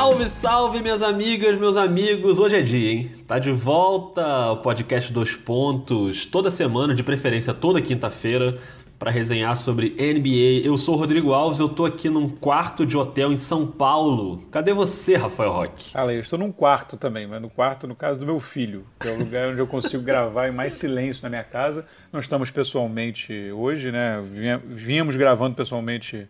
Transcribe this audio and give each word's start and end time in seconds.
Salve, 0.00 0.30
salve, 0.30 0.80
minhas 0.80 1.02
amigas, 1.02 1.58
meus 1.58 1.76
amigos. 1.76 2.38
Hoje 2.38 2.56
é 2.56 2.62
dia, 2.62 2.90
hein? 2.90 3.12
Tá 3.28 3.38
de 3.38 3.52
volta 3.52 4.50
o 4.50 4.56
podcast 4.56 5.12
Dois 5.12 5.36
Pontos, 5.36 6.24
toda 6.24 6.50
semana, 6.50 6.94
de 6.94 7.02
preferência 7.02 7.52
toda 7.52 7.82
quinta-feira, 7.82 8.58
para 8.98 9.10
resenhar 9.10 9.54
sobre 9.58 9.90
NBA. 9.90 10.66
Eu 10.66 10.78
sou 10.78 10.94
o 10.94 10.98
Rodrigo 10.98 11.34
Alves, 11.34 11.58
eu 11.58 11.68
tô 11.68 11.84
aqui 11.84 12.08
num 12.08 12.30
quarto 12.30 12.86
de 12.86 12.96
hotel 12.96 13.30
em 13.30 13.36
São 13.36 13.66
Paulo. 13.66 14.38
Cadê 14.50 14.72
você, 14.72 15.16
Rafael 15.16 15.52
Roque? 15.52 15.90
Fala, 15.90 16.14
eu 16.14 16.20
estou 16.20 16.38
num 16.38 16.50
quarto 16.50 16.96
também, 16.96 17.26
mas 17.26 17.42
no 17.42 17.50
quarto, 17.50 17.86
no 17.86 17.94
caso 17.94 18.18
do 18.18 18.24
meu 18.24 18.40
filho, 18.40 18.86
que 18.98 19.06
é 19.06 19.10
o 19.10 19.18
lugar 19.18 19.50
onde 19.50 19.58
eu 19.58 19.66
consigo 19.66 20.02
gravar 20.02 20.48
em 20.48 20.52
mais 20.52 20.72
silêncio 20.72 21.22
na 21.22 21.28
minha 21.28 21.44
casa. 21.44 21.84
Não 22.10 22.20
estamos 22.20 22.50
pessoalmente 22.50 23.52
hoje, 23.52 23.92
né? 23.92 24.18
Vínhamos 24.64 25.14
gravando 25.14 25.54
pessoalmente 25.54 26.26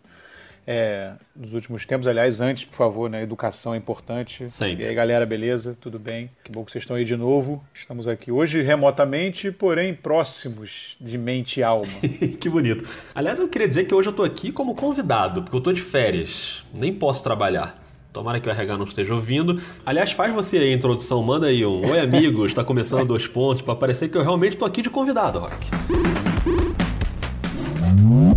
é, 0.73 1.15
nos 1.35 1.53
últimos 1.53 1.85
tempos. 1.85 2.07
Aliás, 2.07 2.41
antes, 2.41 2.65
por 2.65 2.77
favor, 2.77 3.11
né? 3.11 3.25
Educação 3.25 3.75
é 3.75 3.77
importante. 3.77 4.49
Sempre. 4.49 4.85
E 4.85 4.87
aí, 4.87 4.95
galera, 4.95 5.27
beleza? 5.27 5.77
Tudo 5.81 5.99
bem? 5.99 6.31
Que 6.45 6.53
bom 6.53 6.65
que 6.65 6.71
vocês 6.71 6.85
estão 6.85 6.95
aí 6.95 7.05
de 7.05 7.17
novo. 7.17 7.61
Estamos 7.75 8.07
aqui 8.07 8.31
hoje 8.31 8.63
remotamente, 8.63 9.51
porém 9.51 9.93
próximos 9.93 10.97
de 11.01 11.19
mente 11.19 11.59
e 11.59 11.65
alma. 11.65 11.91
que 12.39 12.49
bonito. 12.49 12.89
Aliás, 13.13 13.41
eu 13.41 13.49
queria 13.49 13.67
dizer 13.67 13.87
que 13.87 13.93
hoje 13.93 14.11
eu 14.11 14.13
tô 14.13 14.23
aqui 14.23 14.53
como 14.53 14.77
convidado, 14.77 15.43
porque 15.43 15.57
eu 15.57 15.61
tô 15.61 15.73
de 15.73 15.83
férias. 15.83 16.65
Nem 16.73 16.93
posso 16.93 17.25
trabalhar. 17.25 17.83
Tomara 18.13 18.39
que 18.39 18.49
o 18.49 18.53
RH 18.53 18.79
não 18.79 18.85
esteja 18.85 19.13
ouvindo. 19.13 19.61
Aliás, 19.85 20.13
faz 20.13 20.33
você 20.33 20.59
aí 20.59 20.71
a 20.71 20.73
introdução, 20.73 21.21
manda 21.21 21.49
aí 21.49 21.67
um 21.67 21.85
Oi, 21.91 21.99
amigos, 21.99 22.53
está 22.53 22.63
começando 22.63 23.09
dois 23.09 23.27
pontos, 23.27 23.63
para 23.63 23.75
parecer 23.75 24.09
que 24.09 24.17
eu 24.17 24.23
realmente 24.23 24.57
tô 24.57 24.65
aqui 24.65 24.83
de 24.83 24.91
convidado, 24.91 25.41
Rock. 25.41 26.30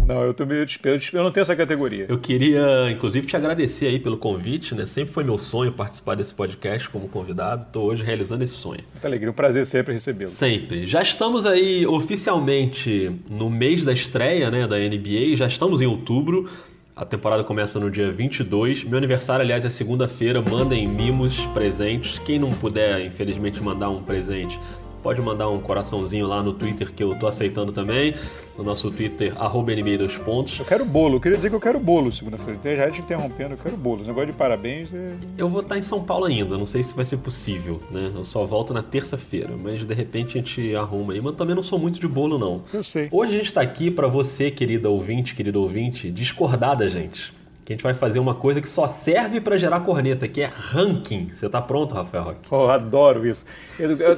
Não, 0.05 0.21
eu 0.21 0.33
tô 0.33 0.45
meio 0.45 0.65
despedido. 0.65 1.17
Eu 1.17 1.23
não 1.23 1.31
tenho 1.31 1.43
essa 1.43 1.55
categoria. 1.55 2.05
Eu 2.09 2.17
queria, 2.17 2.91
inclusive, 2.91 3.25
te 3.25 3.37
agradecer 3.37 3.87
aí 3.87 3.99
pelo 3.99 4.17
convite, 4.17 4.75
né? 4.75 4.85
Sempre 4.85 5.13
foi 5.13 5.23
meu 5.23 5.37
sonho 5.37 5.71
participar 5.71 6.15
desse 6.15 6.33
podcast 6.33 6.89
como 6.89 7.07
convidado. 7.07 7.63
Estou 7.63 7.85
hoje 7.85 8.03
realizando 8.03 8.43
esse 8.43 8.53
sonho. 8.53 8.81
Muita 8.91 9.07
alegria, 9.07 9.29
um 9.31 9.33
prazer 9.33 9.65
sempre 9.65 9.93
recebê-lo. 9.93 10.29
Sempre. 10.29 10.85
Já 10.85 11.01
estamos 11.01 11.45
aí 11.45 11.87
oficialmente 11.87 13.11
no 13.29 13.49
mês 13.49 13.83
da 13.83 13.93
estreia, 13.93 14.51
né, 14.51 14.67
da 14.67 14.77
NBA. 14.77 15.35
Já 15.35 15.47
estamos 15.47 15.79
em 15.79 15.85
outubro. 15.85 16.49
A 16.95 17.05
temporada 17.05 17.43
começa 17.43 17.79
no 17.79 17.89
dia 17.89 18.11
22. 18.11 18.83
Meu 18.83 18.97
aniversário, 18.97 19.43
aliás, 19.43 19.65
é 19.65 19.69
segunda-feira. 19.69 20.41
Mandem 20.41 20.87
mimos, 20.87 21.47
presentes. 21.47 22.19
Quem 22.19 22.37
não 22.37 22.51
puder, 22.51 23.03
infelizmente, 23.05 23.63
mandar 23.63 23.89
um 23.89 24.03
presente, 24.03 24.59
pode 25.03 25.21
mandar 25.21 25.49
um 25.49 25.59
coraçãozinho 25.59 26.25
lá 26.25 26.41
no 26.41 26.53
Twitter 26.53 26.91
que 26.91 27.03
eu 27.03 27.13
tô 27.19 27.27
aceitando 27.27 27.73
também. 27.73 28.15
No 28.57 28.63
nosso 28.63 28.89
Twitter, 28.89 29.33
arroba 29.35 29.73
NBA 29.75 29.97
dos 29.97 30.17
pontos. 30.17 30.57
Eu 30.59 30.65
quero 30.65 30.85
bolo, 30.85 31.15
eu 31.15 31.19
queria 31.19 31.35
dizer 31.35 31.49
que 31.49 31.55
eu 31.55 31.59
quero 31.59 31.79
bolo 31.79 32.11
segunda-feira. 32.11 32.77
Já 32.77 32.89
te 32.89 33.01
interrompendo, 33.01 33.55
eu 33.55 33.57
quero 33.57 33.75
bolo. 33.75 34.01
Esse 34.01 34.07
negócio 34.07 34.27
de 34.27 34.33
parabéns. 34.33 34.93
É... 34.93 35.13
Eu 35.37 35.49
vou 35.49 35.61
estar 35.61 35.77
em 35.77 35.81
São 35.81 36.03
Paulo 36.03 36.25
ainda, 36.25 36.57
não 36.57 36.65
sei 36.65 36.83
se 36.83 36.95
vai 36.95 37.03
ser 37.03 37.17
possível, 37.17 37.81
né? 37.91 38.11
Eu 38.15 38.23
só 38.23 38.45
volto 38.45 38.73
na 38.73 38.81
terça-feira, 38.81 39.55
mas 39.61 39.85
de 39.85 39.93
repente 39.93 40.37
a 40.37 40.41
gente 40.41 40.75
arruma 40.75 41.13
aí. 41.13 41.21
Mas 41.21 41.35
também 41.35 41.55
não 41.55 41.63
sou 41.63 41.77
muito 41.77 41.99
de 41.99 42.07
bolo, 42.07 42.37
não. 42.37 42.61
Eu 42.73 42.83
sei. 42.83 43.09
Hoje 43.11 43.35
a 43.35 43.37
gente 43.39 43.51
tá 43.51 43.61
aqui 43.61 43.91
para 43.91 44.07
você, 44.07 44.49
querida 44.49 44.89
ouvinte, 44.89 45.35
querido 45.35 45.61
ouvinte, 45.61 46.09
discordar 46.09 46.77
da 46.77 46.87
gente 46.87 47.33
que 47.65 47.71
a 47.71 47.75
gente 47.75 47.83
vai 47.83 47.93
fazer 47.93 48.19
uma 48.19 48.35
coisa 48.35 48.59
que 48.59 48.67
só 48.67 48.87
serve 48.87 49.39
para 49.39 49.57
gerar 49.57 49.79
corneta, 49.79 50.27
que 50.27 50.41
é 50.41 50.51
ranking. 50.53 51.29
Você 51.31 51.47
tá 51.47 51.61
pronto, 51.61 51.95
Rafael 51.95 52.23
Roque? 52.23 52.47
Oh, 52.51 52.67
adoro 52.67 53.25
isso. 53.25 53.45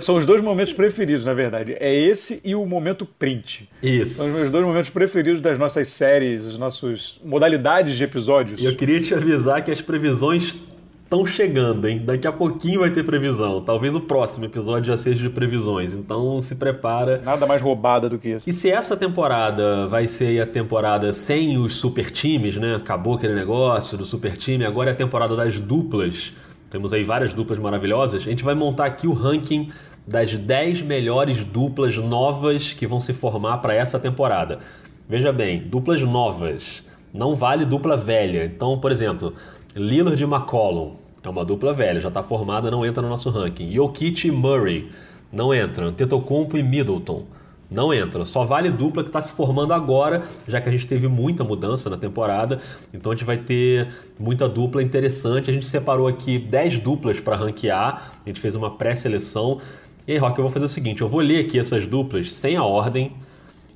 São 0.02 0.16
os 0.16 0.26
dois 0.26 0.42
momentos 0.42 0.74
preferidos, 0.74 1.24
na 1.24 1.34
verdade. 1.34 1.76
É 1.80 1.94
esse 1.94 2.42
e 2.44 2.56
o 2.56 2.66
momento 2.66 3.06
print. 3.06 3.70
Isso. 3.84 4.16
São 4.16 4.26
os 4.26 4.34
meus 4.34 4.52
dois 4.52 4.66
momentos 4.66 4.90
preferidos 4.90 5.42
das 5.42 5.60
nossas 5.60 5.88
séries, 5.90 6.46
as 6.46 6.58
nossas 6.58 7.20
modalidades 7.24 7.96
de 7.96 8.04
episódios. 8.04 8.60
E 8.62 8.66
eu 8.66 8.76
queria 8.76 9.00
te 9.00 9.14
avisar 9.14 9.64
que 9.64 9.72
as 9.72 9.82
previsões 9.82 10.58
estão 11.06 11.26
chegando, 11.26 11.88
hein? 11.88 12.02
Daqui 12.04 12.28
a 12.28 12.32
pouquinho 12.32 12.82
vai 12.82 12.90
ter 12.90 13.04
previsão. 13.04 13.62
Talvez 13.62 13.96
o 13.96 14.02
próximo 14.02 14.46
episódio 14.46 14.86
já 14.86 14.98
seja 14.98 15.22
de 15.22 15.30
previsões. 15.30 15.94
Então 15.94 16.42
se 16.42 16.56
prepara. 16.56 17.22
Nada 17.24 17.46
mais 17.46 17.62
roubada 17.62 18.10
do 18.10 18.18
que 18.18 18.30
isso. 18.30 18.50
E 18.50 18.52
se 18.52 18.70
essa 18.70 18.98
temporada 18.98 19.88
vai 19.88 20.08
ser 20.08 20.42
a 20.42 20.48
temporada 20.48 21.14
sem 21.14 21.58
os 21.58 21.76
super 21.76 22.12
times, 22.12 22.58
né? 22.58 22.76
Acabou 22.76 23.14
aquele 23.14 23.36
negócio 23.36 23.98
do 23.98 24.04
super 24.04 24.36
time, 24.36 24.66
agora 24.66 24.90
é 24.90 24.94
a 24.94 24.96
temporada 24.96 25.36
das 25.36 25.60
duplas. 25.60 26.34
Temos 26.70 26.92
aí 26.92 27.04
várias 27.04 27.34
duplas 27.34 27.60
maravilhosas. 27.60 28.22
A 28.22 28.26
gente 28.26 28.44
vai 28.44 28.56
montar 28.56 28.86
aqui 28.86 29.08
o 29.08 29.14
ranking 29.14 29.70
das 30.08 30.36
10 30.36 30.82
melhores 30.82 31.46
duplas 31.46 31.96
novas 31.98 32.74
que 32.74 32.86
vão 32.86 33.00
se 33.00 33.14
formar 33.14 33.60
para 33.60 33.74
essa 33.74 34.00
temporada. 34.00 34.60
Veja 35.08 35.32
bem, 35.32 35.60
duplas 35.60 36.02
novas. 36.02 36.84
Não 37.14 37.34
vale 37.34 37.64
dupla 37.64 37.96
velha. 37.96 38.44
Então, 38.44 38.78
por 38.80 38.92
exemplo, 38.92 39.34
Lillard 39.76 40.22
e 40.22 40.26
McCollum 40.26 40.94
é 41.22 41.30
uma 41.30 41.44
dupla 41.44 41.74
velha, 41.74 42.00
já 42.00 42.08
está 42.08 42.24
formada, 42.24 42.72
não 42.72 42.86
entra 42.86 43.02
no 43.02 43.10
nosso 43.10 43.30
ranking. 43.30 43.74
Jokic 43.74 44.28
e 44.28 44.32
Murray 44.32 44.90
não 45.34 45.54
entram. 45.54 45.92
Tetocumpo 45.92 46.58
e 46.58 46.64
Middleton 46.64 47.26
não 47.70 47.94
entra. 47.94 48.24
Só 48.24 48.44
vale 48.44 48.70
dupla 48.70 49.04
que 49.04 49.10
está 49.10 49.22
se 49.22 49.34
formando 49.34 49.74
agora, 49.74 50.24
já 50.48 50.62
que 50.62 50.70
a 50.70 50.72
gente 50.72 50.88
teve 50.88 51.08
muita 51.10 51.44
mudança 51.44 51.90
na 51.90 51.98
temporada. 51.98 52.62
Então 52.94 53.12
a 53.12 53.16
gente 53.16 53.26
vai 53.26 53.38
ter 53.38 53.90
muita 54.18 54.48
dupla 54.48 54.82
interessante. 54.82 55.50
A 55.50 55.54
gente 55.54 55.66
separou 55.66 56.08
aqui 56.08 56.40
10 56.40 56.80
duplas 56.80 57.20
para 57.20 57.36
ranquear. 57.36 58.14
A 58.26 58.30
gente 58.30 58.40
fez 58.40 58.56
uma 58.56 58.78
pré-seleção. 58.78 59.60
E 60.08 60.14
aí, 60.14 60.18
Rock, 60.18 60.40
eu 60.40 60.44
vou 60.44 60.52
fazer 60.54 60.66
o 60.66 60.70
seguinte: 60.70 61.02
eu 61.02 61.10
vou 61.10 61.20
ler 61.20 61.46
aqui 61.46 61.60
essas 61.60 61.86
duplas 61.86 62.32
sem 62.32 62.56
a 62.56 62.64
ordem. 62.64 63.12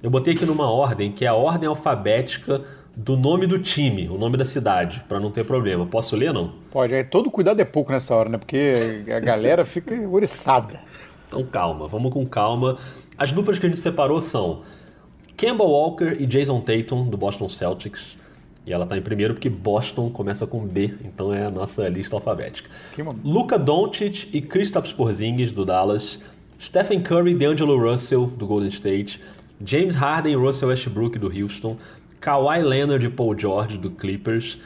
Eu 0.01 0.09
botei 0.09 0.33
aqui 0.33 0.45
numa 0.45 0.69
ordem 0.69 1.11
que 1.11 1.25
é 1.25 1.27
a 1.27 1.33
ordem 1.33 1.67
alfabética 1.67 2.61
do 2.99 3.15
nome 3.15 3.47
do 3.47 3.57
time, 3.57 4.09
o 4.09 4.17
nome 4.17 4.35
da 4.35 4.43
cidade, 4.43 5.01
para 5.07 5.21
não 5.21 5.31
ter 5.31 5.45
problema. 5.45 5.85
Posso 5.85 6.17
ler 6.17 6.33
não? 6.33 6.51
Pode. 6.69 6.93
É, 6.93 7.01
todo 7.01 7.31
cuidado 7.31 7.61
é 7.61 7.65
pouco 7.65 7.93
nessa 7.93 8.13
hora, 8.13 8.27
né? 8.27 8.37
Porque 8.37 9.05
a 9.09 9.19
galera 9.21 9.63
fica 9.63 9.95
oriçada. 10.09 10.81
Então 11.27 11.45
calma, 11.45 11.87
vamos 11.87 12.11
com 12.11 12.25
calma. 12.25 12.77
As 13.17 13.31
duplas 13.31 13.57
que 13.57 13.65
a 13.65 13.69
gente 13.69 13.79
separou 13.79 14.19
são 14.19 14.63
Campbell 15.37 15.67
Walker 15.67 16.17
e 16.19 16.25
Jason 16.25 16.59
Tatum, 16.59 17.07
do 17.07 17.15
Boston 17.15 17.47
Celtics. 17.47 18.17
E 18.65 18.73
ela 18.73 18.83
está 18.83 18.97
em 18.97 19.01
primeiro 19.01 19.33
porque 19.33 19.49
Boston 19.49 20.09
começa 20.09 20.45
com 20.45 20.59
B, 20.59 20.93
então 21.05 21.33
é 21.33 21.45
a 21.45 21.49
nossa 21.49 21.87
lista 21.87 22.17
alfabética. 22.17 22.69
Luca 23.23 23.57
Doncic 23.57 24.27
e 24.33 24.41
Kristaps 24.41 24.91
Porzingis, 24.91 25.53
do 25.53 25.63
Dallas. 25.63 26.19
Stephen 26.61 27.01
Curry 27.01 27.31
e 27.31 27.35
D'Angelo 27.35 27.79
Russell, 27.79 28.27
do 28.27 28.45
Golden 28.45 28.67
State. 28.67 29.21
James 29.63 29.95
Harden 29.95 30.33
e 30.33 30.35
Russell 30.35 30.69
Westbrook, 30.69 31.17
do 31.17 31.27
Houston. 31.27 31.77
Kawhi 32.19 32.61
Leonard 32.61 33.05
e 33.05 33.09
Paul 33.09 33.37
George 33.37 33.77
do 33.77 33.89
Clippers, 33.91 34.57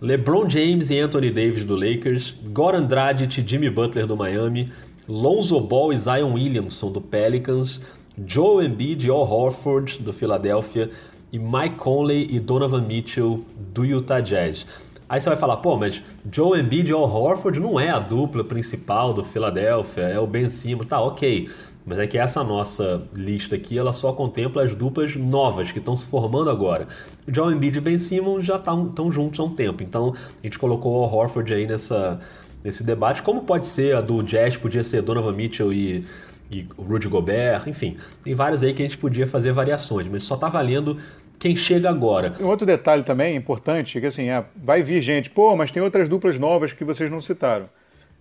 LeBron 0.00 0.48
James 0.48 0.90
e 0.90 0.98
Anthony 0.98 1.30
Davis 1.30 1.64
do 1.64 1.76
Lakers, 1.76 2.34
Goran 2.50 2.82
Dragic 2.82 3.40
e 3.40 3.46
Jimmy 3.46 3.70
Butler 3.70 4.06
do 4.06 4.16
Miami, 4.16 4.72
Lonzo 5.08 5.60
Ball 5.60 5.92
e 5.92 5.98
Zion 5.98 6.32
Williamson 6.32 6.90
do 6.90 7.00
Pelicans, 7.00 7.80
Joe 8.26 8.64
Embiid 8.64 9.06
e 9.06 9.10
Al 9.10 9.20
Horford 9.20 10.00
do 10.00 10.12
Philadelphia 10.12 10.90
e 11.32 11.38
Mike 11.38 11.76
Conley 11.76 12.28
e 12.30 12.38
Donovan 12.38 12.82
Mitchell 12.82 13.44
do 13.72 13.84
Utah 13.84 14.20
Jazz. 14.20 14.66
Aí 15.08 15.20
você 15.20 15.28
vai 15.28 15.38
falar, 15.38 15.58
pô, 15.58 15.76
mas 15.76 16.02
Joe 16.30 16.58
Embiid 16.58 16.90
e 16.90 16.92
Al 16.94 17.02
Horford 17.02 17.60
não 17.60 17.78
é 17.78 17.90
a 17.90 17.98
dupla 17.98 18.42
principal 18.42 19.12
do 19.12 19.22
Philadelphia, 19.22 20.04
é 20.04 20.18
o 20.18 20.26
Ben 20.26 20.48
Simmons, 20.48 20.86
tá, 20.86 21.00
ok. 21.00 21.50
Mas 21.84 21.98
é 21.98 22.06
que 22.06 22.16
essa 22.16 22.44
nossa 22.44 23.02
lista 23.14 23.56
aqui, 23.56 23.76
ela 23.76 23.92
só 23.92 24.12
contempla 24.12 24.62
as 24.62 24.74
duplas 24.74 25.16
novas 25.16 25.72
que 25.72 25.78
estão 25.78 25.96
se 25.96 26.06
formando 26.06 26.48
agora. 26.48 26.86
John 27.26 27.50
Embiid 27.50 27.78
e 27.78 27.80
Ben 27.80 27.98
Simmons 27.98 28.44
já 28.44 28.56
estão 28.56 29.10
juntos 29.10 29.40
há 29.40 29.42
um 29.42 29.54
tempo, 29.54 29.82
então 29.82 30.14
a 30.14 30.46
gente 30.46 30.58
colocou 30.58 30.94
o 30.94 31.02
Horford 31.02 31.52
aí 31.52 31.66
nessa, 31.66 32.20
nesse 32.62 32.84
debate. 32.84 33.22
Como 33.22 33.42
pode 33.42 33.66
ser 33.66 33.96
a 33.96 34.00
do 34.00 34.22
Jazz, 34.22 34.56
podia 34.56 34.84
ser 34.84 35.02
Donovan 35.02 35.32
Mitchell 35.32 35.72
e, 35.72 36.06
e 36.50 36.66
Rudy 36.78 37.08
Gobert, 37.08 37.66
enfim. 37.66 37.96
Tem 38.22 38.34
várias 38.34 38.62
aí 38.62 38.72
que 38.72 38.82
a 38.82 38.86
gente 38.86 38.98
podia 38.98 39.26
fazer 39.26 39.52
variações, 39.52 40.06
mas 40.06 40.22
só 40.22 40.36
está 40.36 40.48
valendo 40.48 40.98
quem 41.36 41.56
chega 41.56 41.90
agora. 41.90 42.36
Um 42.40 42.46
outro 42.46 42.64
detalhe 42.64 43.02
também 43.02 43.34
importante, 43.34 44.00
que 44.00 44.06
assim, 44.06 44.28
é, 44.28 44.44
vai 44.54 44.84
vir 44.84 45.00
gente, 45.00 45.28
pô, 45.28 45.56
mas 45.56 45.72
tem 45.72 45.82
outras 45.82 46.08
duplas 46.08 46.38
novas 46.38 46.72
que 46.72 46.84
vocês 46.84 47.10
não 47.10 47.20
citaram. 47.20 47.68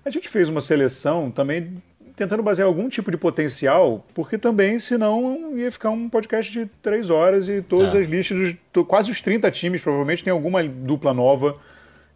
A 0.03 0.09
gente 0.09 0.27
fez 0.27 0.49
uma 0.49 0.61
seleção 0.61 1.29
também 1.29 1.75
tentando 2.21 2.43
basear 2.43 2.67
algum 2.67 2.87
tipo 2.87 3.09
de 3.09 3.17
potencial, 3.17 4.05
porque 4.13 4.37
também, 4.37 4.77
senão, 4.77 5.57
ia 5.57 5.71
ficar 5.71 5.89
um 5.89 6.07
podcast 6.07 6.51
de 6.51 6.67
três 6.79 7.09
horas 7.09 7.49
e 7.49 7.63
todas 7.63 7.95
é. 7.95 7.99
as 7.99 8.07
listas, 8.07 8.55
dos, 8.71 8.85
quase 8.85 9.09
os 9.09 9.19
30 9.21 9.49
times, 9.49 9.81
provavelmente 9.81 10.23
tem 10.23 10.31
alguma 10.31 10.63
dupla 10.63 11.15
nova. 11.15 11.57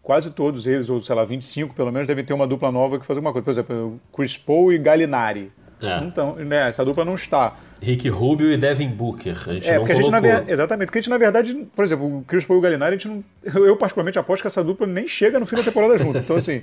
Quase 0.03 0.29
todos 0.29 0.67
eles, 0.67 0.87
ou 0.87 1.01
sei 1.01 1.15
lá, 1.15 1.25
25 1.25 1.73
pelo 1.73 1.91
menos, 1.91 2.07
devem 2.07 2.23
ter 2.23 2.33
uma 2.33 2.45
dupla 2.45 2.71
nova 2.71 2.99
que 2.99 3.05
faz 3.05 3.17
alguma 3.17 3.33
coisa. 3.33 3.43
Por 3.43 3.51
exemplo, 3.51 3.99
Chris 4.15 4.37
Paul 4.37 4.71
e 4.71 4.77
Galinari. 4.77 5.51
É. 5.81 5.97
Então, 6.03 6.35
né, 6.35 6.69
essa 6.69 6.85
dupla 6.85 7.03
não 7.03 7.15
está. 7.15 7.57
Rick 7.81 8.07
Rubio 8.07 8.51
e 8.51 8.57
Devin 8.57 8.89
Booker. 8.89 9.35
A 9.49 9.53
gente 9.53 9.67
é, 9.67 9.79
porque 9.79 9.93
colocou. 9.93 10.15
a 10.15 10.21
gente, 10.21 10.45
na, 10.45 10.51
exatamente, 10.53 10.85
porque 10.85 10.99
a 10.99 11.01
gente, 11.01 11.09
na 11.09 11.17
verdade, 11.17 11.67
por 11.75 11.83
exemplo, 11.83 12.19
o 12.19 12.23
Chris 12.27 12.45
Paul 12.45 12.57
e 12.57 12.59
o 12.59 12.61
Galinari, 12.61 12.95
a 12.95 12.97
gente 12.99 13.07
não, 13.07 13.65
eu 13.65 13.75
particularmente 13.75 14.19
aposto 14.19 14.43
que 14.43 14.47
essa 14.47 14.63
dupla 14.63 14.85
nem 14.85 15.07
chega 15.07 15.39
no 15.39 15.47
fim 15.47 15.55
da 15.55 15.63
temporada 15.63 15.97
junto. 15.97 16.19
Então, 16.19 16.35
assim, 16.35 16.61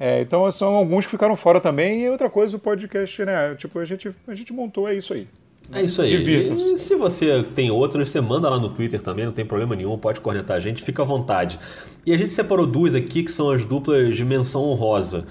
é, 0.00 0.22
então 0.22 0.50
são 0.50 0.74
alguns 0.76 1.04
que 1.04 1.10
ficaram 1.10 1.36
fora 1.36 1.60
também. 1.60 2.04
E 2.04 2.08
outra 2.08 2.30
coisa, 2.30 2.56
o 2.56 2.58
podcast, 2.58 3.22
né? 3.22 3.54
Tipo, 3.54 3.78
a 3.78 3.84
gente, 3.84 4.10
a 4.26 4.34
gente 4.34 4.50
montou, 4.50 4.88
é 4.88 4.94
isso 4.94 5.12
aí. 5.12 5.28
É 5.70 5.82
isso 5.82 6.00
aí. 6.00 6.14
E 6.14 6.78
se 6.78 6.94
você 6.96 7.44
tem 7.54 7.70
outros, 7.70 8.08
você 8.08 8.18
manda 8.18 8.48
lá 8.48 8.58
no 8.58 8.70
Twitter 8.70 9.02
também, 9.02 9.26
não 9.26 9.32
tem 9.32 9.44
problema 9.44 9.76
nenhum, 9.76 9.96
pode 9.98 10.20
cornetar 10.22 10.56
a 10.56 10.60
gente, 10.60 10.82
fica 10.82 11.02
à 11.02 11.04
vontade. 11.04 11.60
E 12.06 12.14
a 12.14 12.16
gente 12.16 12.32
separou 12.32 12.66
duas 12.66 12.94
aqui 12.94 13.22
que 13.22 13.30
são 13.30 13.50
as 13.50 13.66
duplas 13.66 14.16
de 14.16 14.24
menção 14.24 14.62
honrosa, 14.62 15.26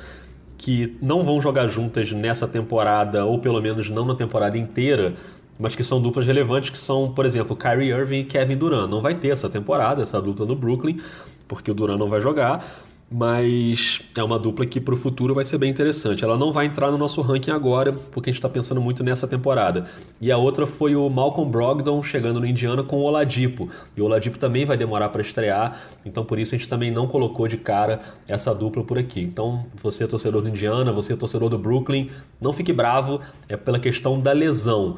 que 0.56 0.96
não 1.02 1.24
vão 1.24 1.42
jogar 1.42 1.68
juntas 1.68 2.12
nessa 2.12 2.48
temporada, 2.48 3.26
ou 3.26 3.40
pelo 3.40 3.60
menos 3.60 3.90
não 3.90 4.06
na 4.06 4.14
temporada 4.14 4.56
inteira, 4.56 5.16
mas 5.58 5.76
que 5.76 5.84
são 5.84 6.00
duplas 6.00 6.28
relevantes, 6.28 6.70
que 6.70 6.78
são, 6.78 7.12
por 7.12 7.26
exemplo, 7.26 7.56
Kyrie 7.56 7.90
Irving 7.90 8.20
e 8.20 8.24
Kevin 8.24 8.56
Durant. 8.56 8.88
Não 8.88 9.02
vai 9.02 9.16
ter 9.16 9.30
essa 9.30 9.50
temporada, 9.50 10.04
essa 10.04 10.22
dupla 10.22 10.46
no 10.46 10.56
Brooklyn, 10.56 11.00
porque 11.48 11.72
o 11.72 11.74
Durant 11.74 11.98
não 11.98 12.08
vai 12.08 12.22
jogar 12.22 12.88
mas 13.12 14.02
é 14.16 14.24
uma 14.24 14.38
dupla 14.38 14.66
que 14.66 14.80
para 14.80 14.94
o 14.94 14.98
futuro 14.98 15.34
vai 15.34 15.44
ser 15.44 15.58
bem 15.58 15.70
interessante. 15.70 16.24
Ela 16.24 16.38
não 16.38 16.52
vai 16.52 16.68
entrar 16.68 16.92
no 16.92 16.98
nosso 16.98 17.22
ranking 17.22 17.50
agora, 17.50 17.92
porque 17.92 18.30
a 18.30 18.32
gente 18.32 18.38
está 18.38 18.50
pensando 18.50 18.80
muito 18.80 19.04
nessa 19.04 19.28
temporada. 19.28 19.86
E 20.22 20.32
a 20.32 20.38
outra 20.38 20.68
foi 20.68 20.96
o 20.96 21.10
Malcolm 21.10 21.50
Brogdon 21.50 22.04
chegando 22.04 22.40
no 22.40 22.46
Indiana 22.46 22.84
com 22.84 22.98
o 22.98 23.04
Oladipo. 23.04 23.68
E 23.98 24.02
o 24.02 24.06
Oladipo 24.06 24.38
também 24.38 24.64
vai 24.64 24.78
demorar 24.78 25.10
para 25.10 25.22
estrear, 25.22 25.82
então 26.06 26.24
por 26.24 26.38
isso 26.38 26.54
a 26.54 26.58
gente 26.58 26.70
também 26.70 26.92
não 26.92 27.08
colocou 27.08 27.48
de 27.48 27.58
cara 27.58 28.00
essa 28.28 28.54
dupla 28.54 28.84
por 28.84 29.00
aqui. 29.00 29.22
Então 29.22 29.66
você 29.82 30.04
é 30.04 30.08
torcedor 30.08 30.44
do 30.44 30.50
Indiana, 30.50 30.92
você 30.92 31.14
é 31.14 31.16
torcedor 31.16 31.50
do 31.50 31.58
Brooklyn, 31.58 32.10
não 32.40 32.54
fique 32.54 32.72
bravo, 32.72 33.20
é 33.48 33.58
pela 33.58 33.80
questão 33.80 34.20
da 34.20 34.32
lesão. 34.32 34.98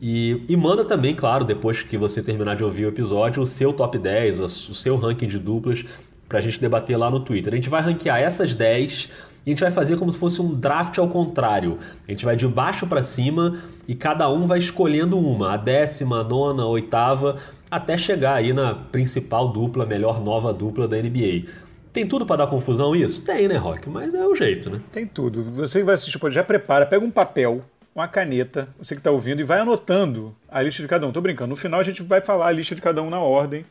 E, 0.00 0.44
e, 0.48 0.56
manda 0.56 0.84
também, 0.84 1.12
claro, 1.12 1.44
depois 1.44 1.82
que 1.82 1.98
você 1.98 2.22
terminar 2.22 2.54
de 2.54 2.62
ouvir 2.62 2.84
o 2.84 2.88
episódio, 2.88 3.42
o 3.42 3.46
seu 3.46 3.72
top 3.72 3.98
10, 3.98 4.38
o 4.38 4.48
seu 4.48 4.96
ranking 4.96 5.26
de 5.26 5.40
duplas 5.40 5.84
para 6.28 6.38
a 6.38 6.42
gente 6.42 6.60
debater 6.60 6.96
lá 6.96 7.10
no 7.10 7.20
Twitter. 7.20 7.52
A 7.52 7.56
gente 7.56 7.70
vai 7.70 7.80
ranquear 7.80 8.20
essas 8.20 8.54
10 8.54 9.08
e 9.46 9.50
a 9.50 9.54
gente 9.54 9.60
vai 9.60 9.70
fazer 9.70 9.96
como 9.96 10.12
se 10.12 10.18
fosse 10.18 10.42
um 10.42 10.54
draft 10.54 10.98
ao 10.98 11.08
contrário. 11.08 11.78
A 12.06 12.10
gente 12.10 12.24
vai 12.24 12.36
de 12.36 12.46
baixo 12.46 12.86
para 12.86 13.02
cima 13.02 13.62
e 13.86 13.94
cada 13.94 14.28
um 14.30 14.46
vai 14.46 14.58
escolhendo 14.58 15.18
uma, 15.18 15.54
a 15.54 15.56
décima, 15.56 16.20
a 16.20 16.24
nona, 16.24 16.64
a 16.64 16.66
oitava, 16.66 17.38
até 17.70 17.96
chegar 17.96 18.34
aí 18.34 18.52
na 18.52 18.74
principal 18.74 19.48
dupla, 19.48 19.86
melhor 19.86 20.20
nova 20.20 20.52
dupla 20.52 20.86
da 20.86 20.98
NBA. 20.98 21.46
Tem 21.92 22.06
tudo 22.06 22.26
para 22.26 22.36
dar 22.36 22.46
confusão 22.46 22.94
isso? 22.94 23.22
Tem, 23.22 23.48
né, 23.48 23.56
Rock? 23.56 23.88
Mas 23.88 24.12
é 24.12 24.24
o 24.26 24.34
jeito, 24.34 24.68
né? 24.68 24.80
Tem 24.92 25.06
tudo. 25.06 25.42
Você 25.52 25.82
vai 25.82 25.94
assistir, 25.94 26.20
já 26.30 26.44
prepara, 26.44 26.84
pega 26.84 27.04
um 27.04 27.10
papel, 27.10 27.64
uma 27.94 28.06
caneta, 28.06 28.68
você 28.78 28.94
que 28.94 29.00
está 29.00 29.10
ouvindo, 29.10 29.40
e 29.40 29.44
vai 29.44 29.60
anotando 29.60 30.36
a 30.48 30.60
lista 30.60 30.82
de 30.82 30.88
cada 30.88 31.06
um. 31.06 31.12
Tô 31.12 31.22
brincando. 31.22 31.48
No 31.48 31.56
final 31.56 31.80
a 31.80 31.82
gente 31.82 32.02
vai 32.02 32.20
falar 32.20 32.48
a 32.48 32.52
lista 32.52 32.74
de 32.74 32.82
cada 32.82 33.02
um 33.02 33.08
na 33.08 33.20
ordem 33.20 33.64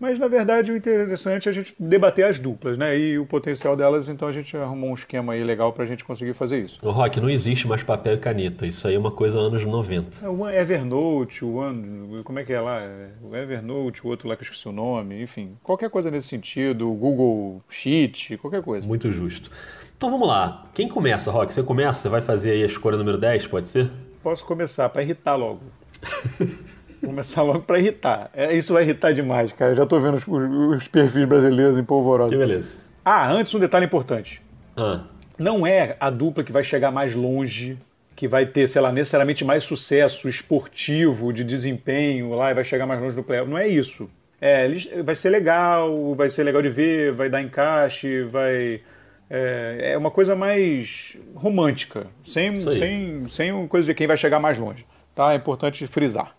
mas, 0.00 0.18
na 0.18 0.26
verdade, 0.26 0.72
o 0.72 0.76
interessante 0.76 1.46
é 1.46 1.50
a 1.50 1.52
gente 1.52 1.74
debater 1.78 2.24
as 2.24 2.38
duplas, 2.38 2.78
né? 2.78 2.98
E 2.98 3.18
o 3.18 3.26
potencial 3.26 3.76
delas, 3.76 4.08
então 4.08 4.26
a 4.26 4.32
gente 4.32 4.56
arrumou 4.56 4.90
um 4.90 4.94
esquema 4.94 5.34
aí 5.34 5.44
legal 5.44 5.72
para 5.72 5.84
a 5.84 5.86
gente 5.86 6.02
conseguir 6.02 6.32
fazer 6.32 6.64
isso. 6.64 6.78
O 6.82 6.90
Rock, 6.90 7.20
não 7.20 7.28
existe 7.28 7.68
mais 7.68 7.82
papel 7.82 8.14
e 8.14 8.18
caneta. 8.18 8.66
Isso 8.66 8.88
aí 8.88 8.94
é 8.94 8.98
uma 8.98 9.10
coisa 9.10 9.38
anos 9.38 9.62
90. 9.62 10.24
É, 10.24 10.28
o 10.28 10.48
Evernote, 10.48 11.44
o 11.44 11.56
One, 11.56 12.22
como 12.24 12.38
é 12.38 12.44
que 12.44 12.52
é 12.52 12.60
lá? 12.60 12.80
O 13.22 13.36
Evernote, 13.36 14.06
o 14.06 14.08
outro 14.08 14.26
lá 14.26 14.36
que 14.36 14.42
eu 14.42 14.44
esqueci 14.44 14.66
o 14.66 14.72
nome, 14.72 15.22
enfim. 15.22 15.56
Qualquer 15.62 15.90
coisa 15.90 16.10
nesse 16.10 16.28
sentido, 16.28 16.90
o 16.90 16.94
Google 16.94 17.62
Sheet, 17.68 18.38
qualquer 18.38 18.62
coisa. 18.62 18.86
Muito 18.86 19.12
justo. 19.12 19.50
Então 19.94 20.10
vamos 20.10 20.26
lá. 20.26 20.64
Quem 20.72 20.88
começa, 20.88 21.30
Rock? 21.30 21.52
Você 21.52 21.62
começa? 21.62 22.00
Você 22.00 22.08
vai 22.08 22.22
fazer 22.22 22.52
aí 22.52 22.62
a 22.62 22.66
escolha 22.66 22.96
número 22.96 23.18
10, 23.18 23.48
pode 23.48 23.68
ser? 23.68 23.90
Posso 24.22 24.46
começar, 24.46 24.88
para 24.88 25.02
irritar 25.02 25.36
logo. 25.36 25.60
Começar 27.04 27.42
logo 27.42 27.60
para 27.60 27.78
irritar. 27.78 28.30
É, 28.34 28.54
isso 28.54 28.74
vai 28.74 28.82
irritar 28.82 29.12
demais, 29.12 29.52
cara. 29.52 29.72
Eu 29.72 29.76
já 29.76 29.86
tô 29.86 29.98
vendo 29.98 30.16
os, 30.16 30.26
os, 30.26 30.88
perfis 30.88 31.24
brasileiros 31.26 31.78
em 31.78 31.84
polvorosa. 31.84 32.30
Que 32.30 32.36
beleza. 32.36 32.68
Ah, 33.04 33.30
antes 33.32 33.54
um 33.54 33.58
detalhe 33.58 33.86
importante. 33.86 34.42
Ah. 34.76 35.02
Não 35.38 35.66
é 35.66 35.96
a 35.98 36.10
dupla 36.10 36.44
que 36.44 36.52
vai 36.52 36.62
chegar 36.62 36.90
mais 36.90 37.14
longe, 37.14 37.78
que 38.14 38.28
vai 38.28 38.44
ter, 38.44 38.68
sei 38.68 38.82
lá, 38.82 38.92
necessariamente 38.92 39.44
mais 39.44 39.64
sucesso 39.64 40.28
esportivo, 40.28 41.32
de 41.32 41.42
desempenho 41.42 42.34
lá 42.34 42.50
e 42.50 42.54
vai 42.54 42.64
chegar 42.64 42.84
mais 42.84 43.00
longe 43.00 43.16
do 43.16 43.22
playoff. 43.22 43.50
Não 43.50 43.56
é 43.56 43.66
isso. 43.66 44.10
É, 44.38 44.68
vai 45.02 45.14
ser 45.14 45.30
legal, 45.30 46.14
vai 46.14 46.28
ser 46.28 46.42
legal 46.44 46.60
de 46.60 46.68
ver, 46.68 47.12
vai 47.12 47.30
dar 47.30 47.40
encaixe, 47.40 48.22
vai. 48.24 48.82
É, 49.28 49.92
é 49.92 49.98
uma 49.98 50.10
coisa 50.10 50.34
mais 50.34 51.16
romântica, 51.34 52.08
sem, 52.24 52.56
sem, 52.56 53.28
sem 53.28 53.66
coisa 53.68 53.86
de 53.86 53.94
quem 53.94 54.06
vai 54.06 54.16
chegar 54.16 54.40
mais 54.40 54.58
longe. 54.58 54.84
Tá? 55.14 55.32
É 55.32 55.36
importante 55.36 55.86
frisar. 55.86 56.34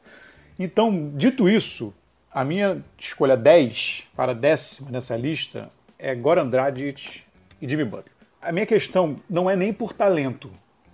Então, 0.63 1.11
dito 1.15 1.49
isso, 1.49 1.91
a 2.31 2.45
minha 2.45 2.83
escolha 2.95 3.35
10 3.35 4.07
para 4.15 4.31
décima 4.35 4.91
nessa 4.91 5.17
lista 5.17 5.71
é 5.97 6.13
Goran 6.13 6.47
Dragic 6.47 7.23
e 7.59 7.67
Jimmy 7.67 7.83
Butler. 7.83 8.13
A 8.39 8.51
minha 8.51 8.67
questão 8.67 9.15
não 9.27 9.49
é 9.49 9.55
nem 9.55 9.73
por 9.73 9.91
talento, 9.91 10.51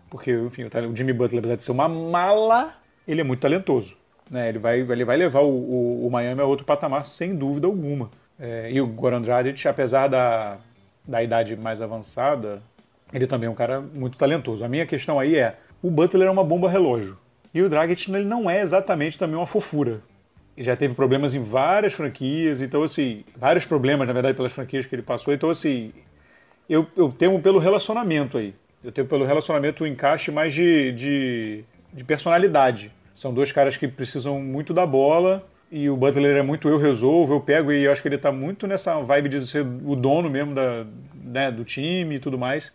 porque, 0.09 0.31
enfim, 0.31 0.63
o 0.63 0.95
Jimmy 0.95 1.11
Butler, 1.11 1.39
apesar 1.39 1.55
de 1.57 1.63
ser 1.65 1.71
uma 1.71 1.89
mala, 1.89 2.75
ele 3.05 3.19
é 3.19 3.23
muito 3.25 3.41
talentoso. 3.41 3.97
Né? 4.31 4.47
Ele, 4.47 4.57
vai, 4.57 4.79
ele 4.79 5.03
vai 5.03 5.17
levar 5.17 5.41
o, 5.41 5.49
o, 5.49 6.07
o 6.07 6.09
Miami 6.09 6.39
a 6.39 6.45
outro 6.45 6.65
patamar, 6.65 7.05
sem 7.05 7.35
dúvida 7.35 7.67
alguma. 7.67 8.09
É, 8.39 8.71
e 8.71 8.79
o 8.79 8.87
Goran 8.87 9.21
Dragic, 9.21 9.67
apesar 9.67 10.07
da, 10.07 10.59
da 11.05 11.21
idade 11.21 11.57
mais 11.57 11.81
avançada, 11.81 12.63
ele 13.11 13.27
também 13.27 13.47
é 13.47 13.49
um 13.49 13.55
cara 13.55 13.81
muito 13.81 14.17
talentoso. 14.17 14.63
A 14.63 14.69
minha 14.69 14.85
questão 14.85 15.19
aí 15.19 15.35
é, 15.35 15.57
o 15.81 15.91
Butler 15.91 16.29
é 16.29 16.31
uma 16.31 16.43
bomba 16.43 16.69
relógio. 16.69 17.17
E 17.57 17.61
o 17.63 17.67
Dragic 17.67 18.13
ele 18.13 18.23
não 18.23 18.47
é 18.47 18.61
exatamente 18.61 19.17
também 19.17 19.35
uma 19.35 19.47
fofura. 19.47 20.01
Já 20.55 20.75
teve 20.75 20.93
problemas 20.93 21.33
em 21.33 21.41
várias 21.41 21.91
franquias, 21.91 22.61
então 22.61 22.83
assim, 22.83 23.23
vários 23.35 23.65
problemas, 23.65 24.07
na 24.07 24.13
verdade, 24.13 24.37
pelas 24.37 24.51
franquias 24.51 24.85
que 24.85 24.93
ele 24.93 25.01
passou. 25.01 25.33
Então 25.33 25.49
assim, 25.49 25.91
eu, 26.69 26.85
eu 26.95 27.11
temo 27.11 27.41
pelo 27.41 27.57
relacionamento 27.57 28.37
aí. 28.37 28.53
Eu 28.83 28.91
tenho 28.91 29.07
pelo 29.07 29.25
relacionamento 29.25 29.83
o 29.83 29.87
encaixe 29.87 30.29
mais 30.29 30.53
de, 30.53 30.91
de, 30.91 31.63
de, 31.91 32.03
personalidade. 32.03 32.91
São 33.15 33.33
dois 33.33 33.51
caras 33.51 33.75
que 33.75 33.87
precisam 33.87 34.39
muito 34.39 34.71
da 34.71 34.85
bola 34.85 35.43
e 35.71 35.89
o 35.89 35.97
Butler 35.97 36.37
é 36.37 36.43
muito 36.43 36.69
eu 36.69 36.77
resolvo, 36.77 37.33
eu 37.33 37.41
pego 37.41 37.71
e 37.71 37.85
eu 37.85 37.91
acho 37.91 38.03
que 38.03 38.07
ele 38.07 38.17
está 38.17 38.31
muito 38.31 38.67
nessa 38.67 38.99
vibe 38.99 39.29
de 39.29 39.47
ser 39.47 39.65
o 39.83 39.95
dono 39.95 40.29
mesmo 40.29 40.53
da, 40.53 40.85
né, 41.23 41.49
do 41.49 41.65
time 41.65 42.17
e 42.17 42.19
tudo 42.19 42.37
mais. 42.37 42.71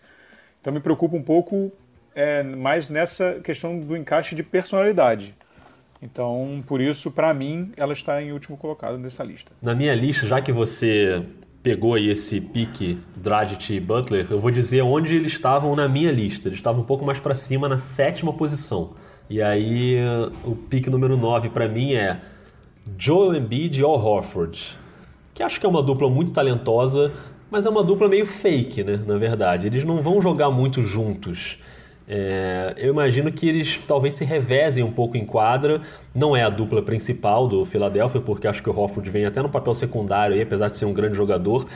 Então 0.61 0.73
me 0.73 0.81
preocupa 0.81 1.14
um 1.14 1.23
pouco 1.23 1.70
é 2.14 2.43
mais 2.43 2.88
nessa 2.88 3.41
questão 3.43 3.79
do 3.79 3.97
encaixe 3.97 4.35
de 4.35 4.43
personalidade. 4.43 5.35
Então, 6.03 6.62
por 6.67 6.81
isso, 6.81 7.11
para 7.11 7.32
mim, 7.32 7.73
ela 7.76 7.93
está 7.93 8.20
em 8.20 8.32
último 8.32 8.56
colocado 8.56 8.99
nessa 8.99 9.23
lista. 9.23 9.53
Na 9.62 9.75
minha 9.75 9.94
lista, 9.94 10.26
já 10.26 10.41
que 10.41 10.50
você 10.50 11.23
pegou 11.62 11.94
aí 11.94 12.11
esse 12.11 12.41
pique 12.41 12.99
Dragic 13.14 13.73
e 13.73 13.79
Butler, 13.79 14.26
eu 14.29 14.41
vou 14.41 14.50
dizer 14.50 14.82
onde 14.82 15.14
eles 15.14 15.32
estavam 15.32 15.76
na 15.76 15.88
minha 15.88 16.11
lista. 16.11 16.49
Eles 16.49 16.59
estavam 16.59 16.82
um 16.82 16.85
pouco 16.85 17.05
mais 17.05 17.20
para 17.20 17.37
cima, 17.37 17.69
na 17.69 17.79
sétima 17.79 18.32
posição. 18.32 18.94
E 19.31 19.41
aí, 19.41 19.97
o 20.44 20.56
pique 20.56 20.91
número 20.91 21.17
9 21.17 21.50
para 21.50 21.69
mim 21.69 21.94
é 21.94 22.20
Joel 22.99 23.37
Embiid 23.37 23.81
e 23.81 23.85
Al 23.85 23.93
Horford, 23.93 24.76
que 25.33 25.42
acho 25.42 25.61
que 25.61 25.64
é 25.64 25.69
uma 25.69 25.83
dupla 25.83 26.11
muito 26.11 26.33
talentosa, 26.33 27.12
mas 27.49 27.64
é 27.64 27.71
uma 27.71 27.85
dupla 27.85 28.09
meio 28.09 28.26
fake, 28.26 28.83
né? 28.83 29.00
Na 29.07 29.16
verdade, 29.16 29.69
eles 29.69 29.85
não 29.85 30.02
vão 30.02 30.21
jogar 30.21 30.50
muito 30.50 30.83
juntos. 30.83 31.59
É, 32.06 32.75
eu 32.76 32.92
imagino 32.92 33.30
que 33.30 33.49
eles 33.49 33.78
talvez 33.87 34.14
se 34.14 34.25
revezem 34.25 34.82
um 34.82 34.92
pouco 34.92 35.16
em 35.16 35.25
quadra. 35.25 35.80
Não 36.14 36.37
é 36.37 36.42
a 36.42 36.49
dupla 36.49 36.82
principal 36.82 37.47
do 37.47 37.64
Philadelphia, 37.64 38.21
porque 38.21 38.47
acho 38.47 38.62
que 38.62 38.71
o 38.71 38.78
Hofford 38.78 39.09
vem 39.11 39.25
até 39.25 39.40
no 39.40 39.49
papel 39.49 39.75
secundário, 39.75 40.37
aí, 40.37 40.42
apesar 40.42 40.68
de 40.68 40.76
ser 40.76 40.85
um 40.85 40.92
grande 40.92 41.16
jogador. 41.16 41.66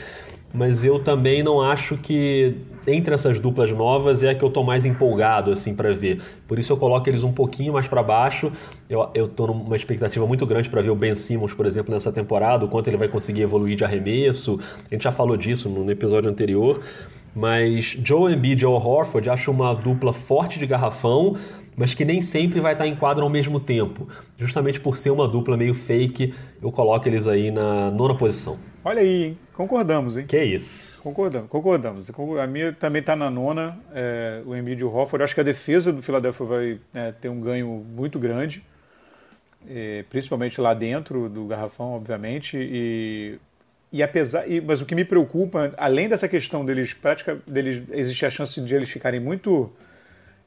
Mas 0.53 0.85
eu 0.85 0.99
também 0.99 1.43
não 1.43 1.61
acho 1.61 1.97
que 1.99 2.57
entre 2.87 3.13
essas 3.13 3.39
duplas 3.41 3.71
novas 3.73 4.23
é 4.23 4.31
a 4.31 4.35
que 4.35 4.43
eu 4.43 4.49
estou 4.49 4.65
mais 4.65 4.87
empolgado 4.87 5.51
assim 5.51 5.75
para 5.75 5.93
ver. 5.93 6.23
Por 6.47 6.59
isso 6.59 6.73
eu 6.73 6.77
coloco 6.77 7.09
eles 7.11 7.23
um 7.25 7.33
pouquinho 7.33 7.73
mais 7.73 7.89
para 7.89 8.03
baixo. 8.03 8.51
Eu, 8.89 9.29
tô 9.29 9.49
numa 9.49 9.77
expectativa 9.77 10.27
muito 10.27 10.47
grande 10.47 10.71
para 10.71 10.81
ver 10.81 10.91
o 10.91 10.95
Ben 10.95 11.15
Simmons, 11.15 11.53
por 11.53 11.67
exemplo, 11.67 11.93
nessa 11.93 12.13
temporada, 12.13 12.65
o 12.65 12.69
quanto 12.69 12.89
ele 12.89 12.97
vai 12.97 13.09
conseguir 13.09 13.43
evoluir 13.43 13.77
de 13.77 13.85
arremesso. 13.85 14.59
A 14.91 14.95
gente 14.95 15.03
já 15.03 15.13
falou 15.13 15.37
disso 15.37 15.69
no 15.69 15.91
episódio 15.91 16.31
anterior. 16.31 16.81
Mas 17.37 17.99
Joe 18.03 18.33
Embiid 18.33 18.57
e 18.57 18.61
Joe 18.63 18.81
Horford 18.81 19.29
acho 19.29 19.51
uma 19.51 19.75
dupla 19.75 20.15
forte 20.15 20.59
de 20.59 20.67
garrafão, 20.67 21.37
mas 21.77 21.93
que 21.93 22.03
nem 22.03 22.23
sempre 22.23 22.61
vai 22.61 22.73
estar 22.73 22.87
em 22.87 22.97
quadro 22.97 23.25
ao 23.25 23.29
mesmo 23.29 23.61
tempo. 23.61 24.09
Justamente 24.39 24.81
por 24.81 24.97
ser 24.97 25.11
uma 25.11 25.29
dupla 25.29 25.55
meio 25.55 25.75
fake, 25.75 26.33
eu 26.63 26.73
coloco 26.73 27.07
eles 27.07 27.27
aí 27.29 27.51
na 27.51 27.91
nona 27.91 28.15
posição. 28.15 28.57
Olha 28.83 29.03
aí, 29.03 29.25
hein? 29.25 29.39
concordamos, 29.53 30.17
hein? 30.17 30.25
Que 30.27 30.43
isso. 30.43 31.03
Concordamos, 31.03 31.51
concordamos. 31.51 32.11
A 32.43 32.47
minha 32.47 32.73
também 32.73 33.01
está 33.01 33.15
na 33.15 33.29
nona, 33.29 33.79
é, 33.93 34.41
o 34.47 34.57
Embiid 34.57 34.81
e 34.81 34.85
o 34.85 34.91
Horford. 34.91 35.23
Acho 35.23 35.35
que 35.35 35.41
a 35.43 35.45
defesa 35.45 35.93
do 35.93 36.01
Philadelphia 36.01 36.47
vai 36.47 36.81
né, 36.91 37.13
ter 37.21 37.29
um 37.29 37.41
ganho 37.43 37.85
muito 37.95 38.19
grande, 38.19 38.65
é, 39.69 40.07
principalmente 40.09 40.59
lá 40.59 40.73
dentro 40.73 41.29
do 41.29 41.45
garrafão, 41.45 41.93
obviamente. 41.93 42.57
E 42.59 43.39
e 43.93 44.03
apesar, 44.03 44.51
e, 44.51 44.61
mas 44.61 44.81
o 44.81 44.87
que 44.87 44.95
me 44.95 45.05
preocupa, 45.05 45.73
além 45.77 46.09
dessa 46.09 46.29
questão 46.29 46.65
deles 46.65 46.93
prática, 46.93 47.39
deles 47.47 47.83
existe 47.93 48.27
a 48.27 48.31
chance 48.31 48.61
de 48.61 48.75
eles 48.75 48.91
ficarem 48.91 49.21
muito 49.21 49.73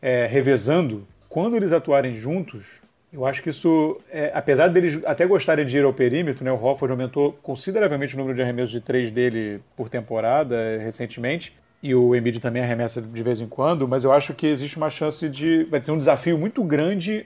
é, 0.02 0.28
revezando, 0.28 1.08
quando 1.28 1.56
eles 1.56 1.72
atuarem 1.72 2.16
juntos, 2.16 2.64
eu 3.12 3.26
acho 3.26 3.42
que 3.42 3.50
isso, 3.50 4.00
é, 4.12 4.32
apesar 4.34 4.68
deles 4.68 5.00
até 5.06 5.26
gostarem 5.26 5.66
de 5.66 5.78
ir 5.78 5.84
ao 5.84 5.94
perímetro, 5.94 6.44
né, 6.44 6.52
o 6.52 6.64
Hofford 6.64 6.92
aumentou 6.92 7.34
consideravelmente 7.42 8.14
o 8.14 8.18
número 8.18 8.36
de 8.36 8.42
arremessos 8.42 8.72
de 8.72 8.82
três 8.82 9.10
dele 9.10 9.62
por 9.76 9.90
temporada 9.90 10.56
é, 10.56 10.78
recentemente, 10.78 11.56
e 11.82 11.96
o 11.96 12.16
Embiid 12.16 12.40
também 12.40 12.62
arremessa 12.62 13.02
de 13.02 13.24
vez 13.24 13.40
em 13.40 13.48
quando, 13.48 13.88
mas 13.88 14.04
eu 14.04 14.12
acho 14.12 14.34
que 14.34 14.46
existe 14.46 14.78
uma 14.78 14.90
chance 14.90 15.28
de, 15.30 15.64
vai 15.66 15.80
ter 15.80 15.92
um 15.92 15.98
desafio 15.98 16.38
muito 16.38 16.64
grande 16.64 17.26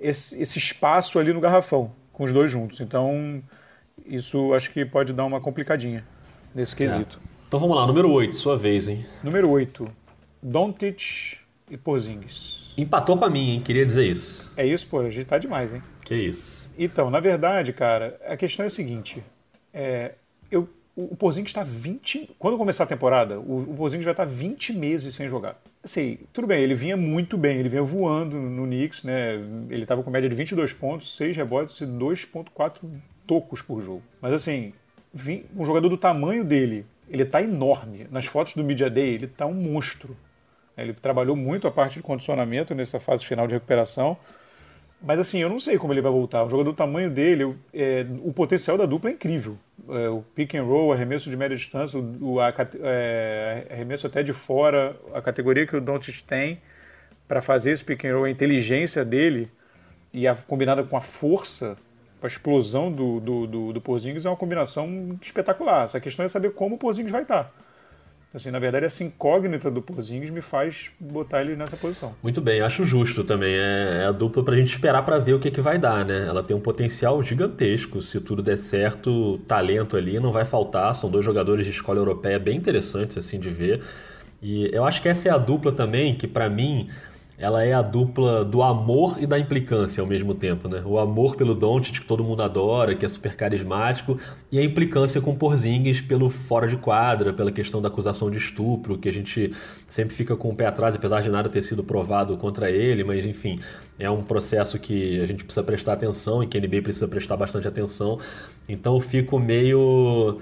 esse, 0.00 0.40
esse 0.40 0.58
espaço 0.58 1.18
ali 1.18 1.32
no 1.32 1.40
garrafão, 1.40 1.92
com 2.12 2.24
os 2.24 2.32
dois 2.32 2.50
juntos. 2.50 2.80
Então, 2.80 3.42
isso 4.06 4.52
acho 4.54 4.70
que 4.70 4.84
pode 4.84 5.12
dar 5.12 5.24
uma 5.24 5.40
complicadinha 5.40 6.04
nesse 6.54 6.74
quesito. 6.74 7.18
É. 7.22 7.34
Então 7.48 7.60
vamos 7.60 7.76
lá, 7.76 7.86
número 7.86 8.10
8, 8.10 8.34
sua 8.34 8.56
vez, 8.56 8.88
hein? 8.88 9.06
Número 9.22 9.48
8, 9.48 9.88
Doncic 10.42 11.38
e 11.70 11.76
Porzingis. 11.76 12.72
Empatou 12.76 13.16
com 13.16 13.24
a 13.24 13.30
minha, 13.30 13.54
hein? 13.54 13.60
Queria 13.60 13.86
dizer 13.86 14.06
isso. 14.06 14.52
É 14.56 14.66
isso, 14.66 14.86
pô, 14.86 15.00
a 15.00 15.10
gente 15.10 15.26
tá 15.26 15.38
demais, 15.38 15.72
hein? 15.72 15.82
Que 16.04 16.14
isso. 16.14 16.68
Então, 16.76 17.10
na 17.10 17.20
verdade, 17.20 17.72
cara, 17.72 18.18
a 18.26 18.36
questão 18.36 18.64
é 18.64 18.66
a 18.66 18.70
seguinte. 18.70 19.22
É, 19.72 20.14
eu, 20.50 20.68
o 20.96 21.14
Porzingis 21.14 21.50
está 21.50 21.62
20... 21.62 22.34
Quando 22.38 22.58
começar 22.58 22.84
a 22.84 22.86
temporada, 22.88 23.38
o, 23.38 23.70
o 23.70 23.74
Porzingis 23.76 24.04
vai 24.04 24.12
estar 24.12 24.24
20 24.24 24.72
meses 24.72 25.14
sem 25.14 25.28
jogar. 25.28 25.56
Assim, 25.82 26.18
tudo 26.32 26.48
bem, 26.48 26.62
ele 26.62 26.74
vinha 26.74 26.96
muito 26.96 27.38
bem, 27.38 27.58
ele 27.58 27.68
vinha 27.68 27.82
voando 27.82 28.36
no 28.36 28.64
Knicks, 28.64 29.04
né? 29.04 29.34
Ele 29.70 29.82
estava 29.82 30.02
com 30.02 30.10
média 30.10 30.28
de 30.28 30.34
22 30.34 30.72
pontos, 30.72 31.16
6 31.16 31.36
rebotes 31.36 31.80
e 31.80 31.86
2.4 31.86 32.78
tocos 33.26 33.62
por 33.62 33.82
jogo. 33.82 34.02
Mas 34.20 34.32
assim, 34.32 34.72
um 35.56 35.64
jogador 35.64 35.88
do 35.88 35.96
tamanho 35.96 36.44
dele, 36.44 36.86
ele 37.08 37.22
está 37.22 37.42
enorme. 37.42 38.06
Nas 38.10 38.26
fotos 38.26 38.54
do 38.54 38.64
Media 38.64 38.90
Day, 38.90 39.14
ele 39.14 39.26
está 39.26 39.46
um 39.46 39.54
monstro. 39.54 40.16
Ele 40.76 40.92
trabalhou 40.92 41.36
muito 41.36 41.66
a 41.68 41.70
parte 41.70 41.94
de 41.94 42.02
condicionamento 42.02 42.74
nessa 42.74 42.98
fase 42.98 43.24
final 43.24 43.46
de 43.46 43.54
recuperação. 43.54 44.16
Mas 45.00 45.20
assim, 45.20 45.38
eu 45.38 45.50
não 45.50 45.60
sei 45.60 45.76
como 45.76 45.92
ele 45.92 46.00
vai 46.00 46.10
voltar. 46.10 46.44
Um 46.44 46.48
jogador 46.48 46.72
do 46.72 46.76
tamanho 46.76 47.10
dele, 47.10 47.54
é, 47.72 48.06
o 48.22 48.32
potencial 48.32 48.78
da 48.78 48.86
dupla 48.86 49.10
é 49.10 49.12
incrível. 49.12 49.58
É, 49.88 50.08
o 50.08 50.22
pick 50.34 50.54
and 50.54 50.64
roll, 50.64 50.92
arremesso 50.92 51.28
de 51.28 51.36
média 51.36 51.56
distância, 51.56 52.00
o, 52.00 52.40
a, 52.40 52.52
é, 52.82 53.66
arremesso 53.70 54.06
até 54.06 54.22
de 54.22 54.32
fora, 54.32 54.96
a 55.12 55.20
categoria 55.20 55.66
que 55.66 55.76
o 55.76 55.80
Doncic 55.80 56.22
tem 56.22 56.60
para 57.28 57.42
fazer 57.42 57.72
esse 57.72 57.84
pick 57.84 58.04
and 58.04 58.14
roll, 58.14 58.24
a 58.24 58.30
inteligência 58.30 59.04
dele 59.04 59.50
e 60.12 60.26
a, 60.26 60.34
combinada 60.34 60.82
com 60.82 60.96
a 60.96 61.00
força 61.00 61.76
a 62.26 62.28
explosão 62.28 62.90
do, 62.90 63.20
do, 63.20 63.46
do, 63.46 63.72
do 63.72 63.80
Porzingis 63.80 64.24
é 64.24 64.28
uma 64.28 64.36
combinação 64.36 65.18
espetacular. 65.20 65.84
Essa 65.84 66.00
questão 66.00 66.24
é 66.24 66.28
saber 66.28 66.50
como 66.52 66.76
o 66.76 66.78
Porzingis 66.78 67.12
vai 67.12 67.22
estar. 67.22 67.52
Assim, 68.34 68.50
na 68.50 68.58
verdade, 68.58 68.84
essa 68.84 69.04
incógnita 69.04 69.70
do 69.70 69.80
Porzingis 69.80 70.28
me 70.28 70.40
faz 70.40 70.90
botar 70.98 71.42
ele 71.42 71.54
nessa 71.54 71.76
posição. 71.76 72.16
Muito 72.20 72.40
bem, 72.40 72.60
acho 72.60 72.82
justo 72.82 73.22
também. 73.22 73.54
É, 73.54 74.00
é 74.02 74.06
a 74.06 74.10
dupla 74.10 74.42
para 74.42 74.54
a 74.54 74.56
gente 74.56 74.72
esperar 74.72 75.04
para 75.04 75.18
ver 75.18 75.34
o 75.34 75.38
que, 75.38 75.52
que 75.52 75.60
vai 75.60 75.78
dar, 75.78 76.04
né? 76.04 76.26
Ela 76.26 76.42
tem 76.42 76.56
um 76.56 76.60
potencial 76.60 77.22
gigantesco. 77.22 78.02
Se 78.02 78.20
tudo 78.20 78.42
der 78.42 78.58
certo, 78.58 79.38
talento 79.46 79.96
ali 79.96 80.18
não 80.18 80.32
vai 80.32 80.44
faltar. 80.44 80.92
São 80.96 81.08
dois 81.08 81.24
jogadores 81.24 81.64
de 81.64 81.70
escola 81.70 82.00
europeia 82.00 82.36
bem 82.40 82.56
interessantes 82.56 83.16
assim 83.16 83.38
de 83.38 83.50
ver. 83.50 83.80
E 84.42 84.68
eu 84.74 84.84
acho 84.84 85.00
que 85.00 85.08
essa 85.08 85.28
é 85.28 85.30
a 85.30 85.38
dupla 85.38 85.70
também 85.70 86.16
que, 86.16 86.26
para 86.26 86.50
mim, 86.50 86.90
ela 87.44 87.62
é 87.62 87.74
a 87.74 87.82
dupla 87.82 88.42
do 88.42 88.62
amor 88.62 89.22
e 89.22 89.26
da 89.26 89.38
implicância 89.38 90.00
ao 90.00 90.06
mesmo 90.06 90.34
tempo, 90.34 90.66
né? 90.66 90.82
O 90.82 90.98
amor 90.98 91.36
pelo 91.36 91.54
Doncic, 91.54 92.00
que 92.00 92.06
todo 92.06 92.24
mundo 92.24 92.42
adora, 92.42 92.94
que 92.94 93.04
é 93.04 93.08
super 93.08 93.36
carismático, 93.36 94.18
e 94.50 94.58
a 94.58 94.64
implicância 94.64 95.20
com 95.20 95.36
Porzingis 95.36 96.00
pelo 96.00 96.30
fora 96.30 96.66
de 96.66 96.78
quadra, 96.78 97.34
pela 97.34 97.52
questão 97.52 97.82
da 97.82 97.88
acusação 97.88 98.30
de 98.30 98.38
estupro, 98.38 98.96
que 98.96 99.10
a 99.10 99.12
gente 99.12 99.52
sempre 99.86 100.14
fica 100.14 100.34
com 100.34 100.48
o 100.48 100.56
pé 100.56 100.64
atrás, 100.66 100.94
apesar 100.94 101.20
de 101.20 101.28
nada 101.28 101.50
ter 101.50 101.60
sido 101.60 101.84
provado 101.84 102.34
contra 102.38 102.70
ele, 102.70 103.04
mas 103.04 103.26
enfim, 103.26 103.60
é 103.98 104.08
um 104.08 104.22
processo 104.22 104.78
que 104.78 105.20
a 105.20 105.26
gente 105.26 105.44
precisa 105.44 105.62
prestar 105.62 105.92
atenção 105.92 106.42
e 106.42 106.46
que 106.46 106.56
a 106.56 106.60
NBA 106.62 106.80
precisa 106.80 107.06
prestar 107.06 107.36
bastante 107.36 107.68
atenção. 107.68 108.18
Então 108.66 108.94
eu 108.94 109.00
fico 109.00 109.38
meio 109.38 110.40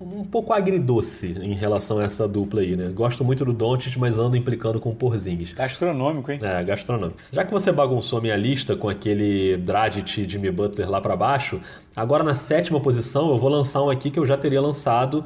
um 0.00 0.24
pouco 0.24 0.52
agridoce 0.52 1.36
em 1.40 1.54
relação 1.54 1.98
a 1.98 2.04
essa 2.04 2.28
dupla 2.28 2.60
aí, 2.60 2.76
né? 2.76 2.88
Gosto 2.88 3.24
muito 3.24 3.44
do 3.44 3.52
Doncic, 3.52 3.96
mas 3.98 4.18
ando 4.18 4.36
implicando 4.36 4.78
com 4.78 4.90
o 4.90 4.94
Porzingis. 4.94 5.52
Gastronômico, 5.52 6.30
hein? 6.30 6.38
É, 6.40 6.62
gastronômico. 6.62 7.18
Já 7.32 7.44
que 7.44 7.52
você 7.52 7.72
bagunçou 7.72 8.20
minha 8.20 8.36
lista 8.36 8.76
com 8.76 8.88
aquele 8.88 9.56
Dragic 9.56 10.20
e 10.20 10.28
Jimmy 10.28 10.50
Butler 10.50 10.88
lá 10.88 11.00
para 11.00 11.16
baixo, 11.16 11.60
agora 11.96 12.22
na 12.22 12.36
sétima 12.36 12.80
posição 12.80 13.30
eu 13.30 13.36
vou 13.36 13.50
lançar 13.50 13.82
um 13.82 13.90
aqui 13.90 14.10
que 14.10 14.18
eu 14.18 14.26
já 14.26 14.36
teria 14.36 14.60
lançado, 14.60 15.24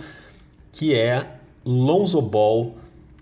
que 0.72 0.94
é 0.94 1.26
Lonzo 1.64 2.22
Ball 2.22 2.74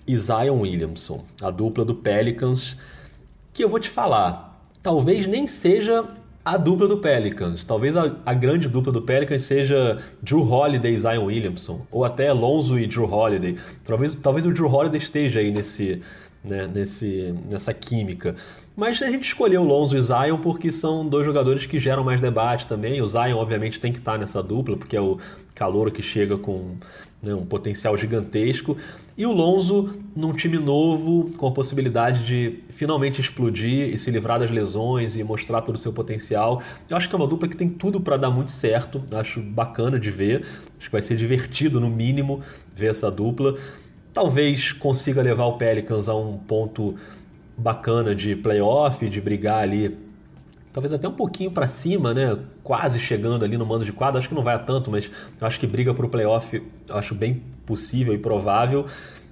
e 0.06 0.16
Zion 0.16 0.60
Williamson, 0.60 1.24
a 1.42 1.50
dupla 1.50 1.84
do 1.84 1.94
Pelicans, 1.94 2.76
que 3.52 3.64
eu 3.64 3.68
vou 3.68 3.80
te 3.80 3.88
falar, 3.88 4.64
talvez 4.82 5.26
nem 5.26 5.46
seja 5.46 6.04
a 6.44 6.56
dupla 6.56 6.88
do 6.88 6.98
Pelicans. 6.98 7.64
Talvez 7.64 7.96
a, 7.96 8.16
a, 8.24 8.34
grande 8.34 8.68
dupla 8.68 8.92
do 8.92 9.02
Pelicans 9.02 9.42
seja 9.42 9.98
Drew 10.22 10.42
Holiday 10.42 10.94
e 10.94 10.98
Zion 10.98 11.24
Williamson, 11.24 11.86
ou 11.90 12.04
até 12.04 12.28
Alonso 12.28 12.78
e 12.78 12.86
Drew 12.86 13.04
Holiday. 13.04 13.56
Talvez, 13.84 14.14
talvez 14.14 14.46
o 14.46 14.52
Drew 14.52 14.72
Holiday 14.72 14.98
esteja 14.98 15.40
aí 15.40 15.50
nesse, 15.50 16.02
né, 16.42 16.66
nesse, 16.66 17.34
nessa 17.50 17.72
química. 17.72 18.34
Mas 18.76 19.02
a 19.02 19.10
gente 19.10 19.24
escolheu 19.24 19.62
Lonzo 19.62 19.96
e 19.96 20.00
Zion 20.00 20.38
porque 20.38 20.72
são 20.72 21.06
dois 21.06 21.26
jogadores 21.26 21.66
que 21.66 21.78
geram 21.78 22.02
mais 22.02 22.20
debate 22.20 22.66
também. 22.66 23.02
O 23.02 23.06
Zion, 23.06 23.36
obviamente, 23.36 23.78
tem 23.78 23.92
que 23.92 23.98
estar 23.98 24.18
nessa 24.18 24.42
dupla, 24.42 24.76
porque 24.76 24.96
é 24.96 25.00
o 25.00 25.18
calor 25.54 25.90
que 25.90 26.00
chega 26.00 26.38
com 26.38 26.76
né, 27.22 27.34
um 27.34 27.44
potencial 27.44 27.94
gigantesco. 27.96 28.78
E 29.18 29.26
o 29.26 29.32
Lonzo 29.32 29.92
num 30.16 30.32
time 30.32 30.56
novo, 30.56 31.30
com 31.36 31.46
a 31.46 31.50
possibilidade 31.50 32.24
de 32.24 32.60
finalmente 32.70 33.20
explodir 33.20 33.92
e 33.92 33.98
se 33.98 34.10
livrar 34.10 34.40
das 34.40 34.50
lesões 34.50 35.14
e 35.14 35.22
mostrar 35.22 35.60
todo 35.60 35.74
o 35.74 35.78
seu 35.78 35.92
potencial. 35.92 36.62
Eu 36.88 36.96
acho 36.96 37.06
que 37.06 37.14
é 37.14 37.18
uma 37.18 37.26
dupla 37.26 37.48
que 37.48 37.56
tem 37.56 37.68
tudo 37.68 38.00
para 38.00 38.16
dar 38.16 38.30
muito 38.30 38.50
certo. 38.50 39.02
Acho 39.12 39.40
bacana 39.40 40.00
de 40.00 40.10
ver. 40.10 40.46
Acho 40.78 40.88
que 40.88 40.92
vai 40.92 41.02
ser 41.02 41.16
divertido, 41.16 41.78
no 41.78 41.90
mínimo, 41.90 42.40
ver 42.74 42.92
essa 42.92 43.10
dupla. 43.10 43.58
Talvez 44.12 44.72
consiga 44.72 45.22
levar 45.22 45.46
o 45.46 45.56
Pelicans 45.56 46.08
a 46.08 46.14
um 46.14 46.36
ponto 46.36 46.96
bacana 47.56 48.14
de 48.14 48.34
playoff, 48.34 49.08
de 49.08 49.20
brigar 49.20 49.62
ali 49.62 49.96
talvez 50.72 50.92
até 50.92 51.08
um 51.08 51.12
pouquinho 51.12 51.50
para 51.50 51.66
cima, 51.66 52.14
né? 52.14 52.38
Quase 52.62 52.98
chegando 52.98 53.44
ali 53.44 53.56
no 53.56 53.66
mando 53.66 53.84
de 53.84 53.92
quadra. 53.92 54.18
Acho 54.18 54.28
que 54.28 54.34
não 54.34 54.42
vai 54.42 54.54
a 54.54 54.58
tanto, 54.58 54.90
mas 54.90 55.10
acho 55.40 55.60
que 55.60 55.66
briga 55.66 55.92
para 55.92 56.06
o 56.06 56.08
playoff, 56.08 56.62
acho 56.88 57.14
bem 57.14 57.42
possível 57.66 58.14
e 58.14 58.18
provável. 58.18 58.86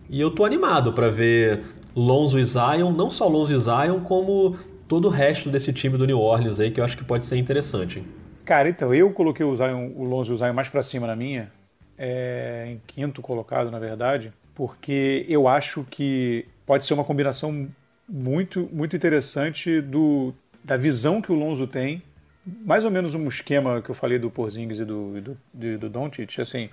E 0.08 0.20
eu 0.20 0.30
tô 0.30 0.44
animado 0.44 0.92
para 0.92 1.08
ver 1.08 1.62
Lonzo 1.94 2.38
e 2.38 2.44
Zion, 2.44 2.92
não 2.92 3.10
só 3.10 3.28
Lonzo 3.28 3.54
e 3.54 3.58
Zion, 3.58 4.00
como 4.00 4.56
todo 4.86 5.06
o 5.06 5.10
resto 5.10 5.50
desse 5.50 5.72
time 5.72 5.98
do 5.98 6.06
New 6.06 6.18
Orleans 6.18 6.58
aí, 6.58 6.70
que 6.70 6.80
eu 6.80 6.84
acho 6.84 6.96
que 6.96 7.04
pode 7.04 7.24
ser 7.24 7.36
interessante. 7.36 8.02
Cara, 8.44 8.68
então, 8.68 8.94
eu 8.94 9.10
coloquei 9.10 9.44
o, 9.44 9.54
Zion, 9.54 9.90
o 9.94 10.04
Lonzo 10.04 10.32
e 10.32 10.34
o 10.34 10.36
Zion 10.38 10.54
mais 10.54 10.68
para 10.68 10.82
cima 10.82 11.06
na 11.06 11.14
minha, 11.14 11.52
é, 11.98 12.66
em 12.68 12.80
quinto 12.86 13.20
colocado, 13.20 13.70
na 13.70 13.78
verdade, 13.78 14.32
porque 14.58 15.24
eu 15.28 15.46
acho 15.46 15.84
que 15.88 16.44
pode 16.66 16.84
ser 16.84 16.92
uma 16.92 17.04
combinação 17.04 17.68
muito, 18.08 18.68
muito 18.72 18.96
interessante 18.96 19.80
do 19.80 20.34
da 20.64 20.76
visão 20.76 21.22
que 21.22 21.30
o 21.30 21.36
Lonzo 21.36 21.68
tem, 21.68 22.02
mais 22.44 22.84
ou 22.84 22.90
menos 22.90 23.14
um 23.14 23.28
esquema 23.28 23.80
que 23.80 23.88
eu 23.88 23.94
falei 23.94 24.18
do 24.18 24.28
Porzingis 24.28 24.80
e 24.80 24.84
do, 24.84 25.20
do, 25.20 25.38
do, 25.54 25.78
do 25.78 25.88
Doncic, 25.88 26.40
assim, 26.40 26.68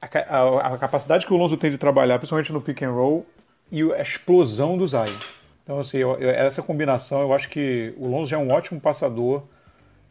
a, 0.00 0.06
a, 0.06 0.74
a, 0.74 0.78
capacidade 0.78 1.26
que 1.26 1.34
o 1.34 1.36
Lonzo 1.36 1.56
tem 1.56 1.68
de 1.68 1.78
trabalhar, 1.78 2.18
principalmente 2.18 2.52
no 2.52 2.60
pick 2.60 2.80
and 2.82 2.92
roll, 2.92 3.26
e 3.72 3.82
a 3.92 4.00
explosão 4.00 4.78
do 4.78 4.86
Zion. 4.86 5.18
Então, 5.64 5.80
assim, 5.80 5.98
eu, 5.98 6.16
eu, 6.20 6.30
essa 6.30 6.62
combinação, 6.62 7.22
eu 7.22 7.32
acho 7.34 7.48
que 7.48 7.92
o 7.98 8.06
Lonzo 8.06 8.30
já 8.30 8.36
é 8.36 8.40
um 8.40 8.50
ótimo 8.50 8.80
passador, 8.80 9.42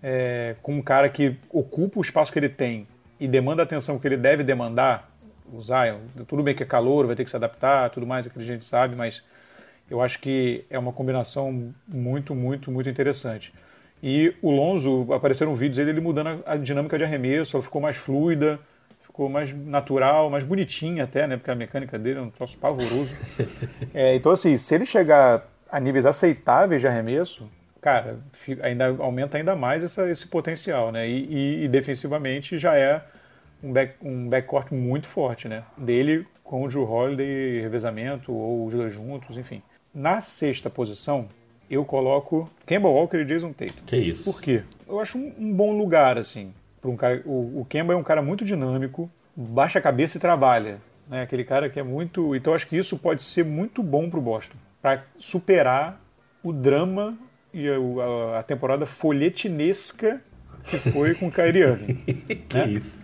é, 0.03 0.57
com 0.61 0.75
um 0.75 0.81
cara 0.81 1.07
que 1.07 1.37
ocupa 1.49 1.97
o 1.97 2.01
espaço 2.01 2.31
que 2.31 2.37
ele 2.37 2.49
tem 2.49 2.85
e 3.19 3.27
demanda 3.27 3.61
a 3.61 3.63
atenção 3.63 3.97
que 3.97 4.05
ele 4.05 4.17
deve 4.17 4.43
demandar, 4.43 5.12
o 5.53 5.61
Zion, 5.61 5.99
tudo 6.27 6.43
bem 6.43 6.55
que 6.55 6.63
é 6.63 6.65
calor, 6.65 7.05
vai 7.05 7.15
ter 7.15 7.23
que 7.23 7.29
se 7.29 7.35
adaptar, 7.35 7.89
tudo 7.89 8.05
mais, 8.05 8.25
aquilo 8.25 8.43
a 8.43 8.47
gente 8.47 8.65
sabe, 8.65 8.95
mas 8.95 9.23
eu 9.89 10.01
acho 10.01 10.19
que 10.19 10.65
é 10.69 10.79
uma 10.79 10.91
combinação 10.91 11.73
muito, 11.87 12.33
muito, 12.33 12.71
muito 12.71 12.89
interessante. 12.89 13.53
E 14.01 14.35
o 14.41 14.51
Lonzo, 14.51 15.07
apareceram 15.13 15.55
vídeos 15.55 15.77
dele 15.77 15.91
ele 15.91 16.01
mudando 16.01 16.43
a, 16.45 16.57
dinâmica 16.57 16.97
de 16.97 17.03
arremesso, 17.03 17.55
ela 17.55 17.63
ficou 17.63 17.81
mais 17.81 17.95
fluida, 17.95 18.59
ficou 19.01 19.29
mais 19.29 19.53
natural, 19.53 20.29
mais 20.29 20.43
bonitinha 20.43 21.03
até, 21.03 21.27
né? 21.27 21.37
Porque 21.37 21.51
a 21.51 21.55
mecânica 21.55 21.97
dele 21.97 22.19
é 22.19 22.21
um 22.21 22.29
troço 22.29 22.57
pavoroso. 22.57 23.15
É, 23.93 24.15
então, 24.15 24.31
assim, 24.31 24.57
se 24.57 24.73
ele 24.73 24.87
chegar 24.87 25.47
a 25.69 25.79
níveis 25.79 26.07
aceitáveis 26.07 26.81
de 26.81 26.87
arremesso, 26.87 27.47
cara, 27.79 28.17
ainda 28.63 28.87
aumenta 28.87 29.37
ainda 29.37 29.55
mais 29.55 29.83
essa, 29.83 30.09
esse 30.09 30.27
potencial, 30.27 30.91
né? 30.91 31.07
E, 31.07 31.25
e, 31.29 31.63
e, 31.65 31.67
defensivamente 31.67 32.57
já 32.57 32.75
é 32.75 33.03
um, 33.63 33.71
back, 33.71 33.95
um 34.01 34.27
backcourt 34.27 34.71
muito 34.71 35.07
forte, 35.07 35.47
né? 35.47 35.63
Dele 35.77 36.27
com 36.43 36.63
o 36.63 36.67
Drew 36.67 36.83
Holiday, 36.83 37.61
revezamento, 37.61 38.33
ou 38.33 38.65
os 38.65 38.73
dois 38.73 38.93
juntos, 38.93 39.37
enfim. 39.37 39.61
Na 39.93 40.21
sexta 40.21 40.69
posição, 40.69 41.29
eu 41.69 41.85
coloco 41.85 42.49
Kemba 42.65 42.89
Walker 42.89 43.17
e 43.17 43.25
Jason 43.25 43.53
Tatum. 43.53 43.83
Que 43.85 43.97
isso. 43.97 44.31
Por 44.31 44.41
quê? 44.41 44.63
Eu 44.87 44.99
acho 44.99 45.17
um, 45.17 45.33
um 45.39 45.53
bom 45.53 45.75
lugar, 45.77 46.17
assim. 46.17 46.53
para 46.81 46.91
um 46.91 46.97
cara, 46.97 47.21
o, 47.25 47.61
o 47.61 47.65
Kemba 47.65 47.93
é 47.93 47.95
um 47.95 48.03
cara 48.03 48.21
muito 48.21 48.43
dinâmico, 48.43 49.09
baixa 49.35 49.79
a 49.79 49.81
cabeça 49.81 50.17
e 50.17 50.19
trabalha. 50.19 50.79
Né? 51.07 51.21
Aquele 51.21 51.43
cara 51.43 51.69
que 51.69 51.79
é 51.79 51.83
muito. 51.83 52.35
Então 52.35 52.53
acho 52.53 52.67
que 52.67 52.77
isso 52.77 52.97
pode 52.97 53.23
ser 53.23 53.45
muito 53.45 53.81
bom 53.81 54.09
para 54.09 54.19
o 54.19 54.21
Boston. 54.21 54.57
Para 54.81 55.03
superar 55.15 56.01
o 56.43 56.51
drama 56.51 57.17
e 57.53 57.67
a, 57.69 58.39
a, 58.39 58.43
temporada 58.43 58.85
folhetinesca 58.85 60.21
que 60.65 60.77
foi 60.77 61.15
com 61.15 61.27
o 61.27 61.31
Kyrie 61.31 61.61
Irving. 61.61 61.93
que 62.49 62.57
né? 62.57 62.69
isso. 62.69 63.01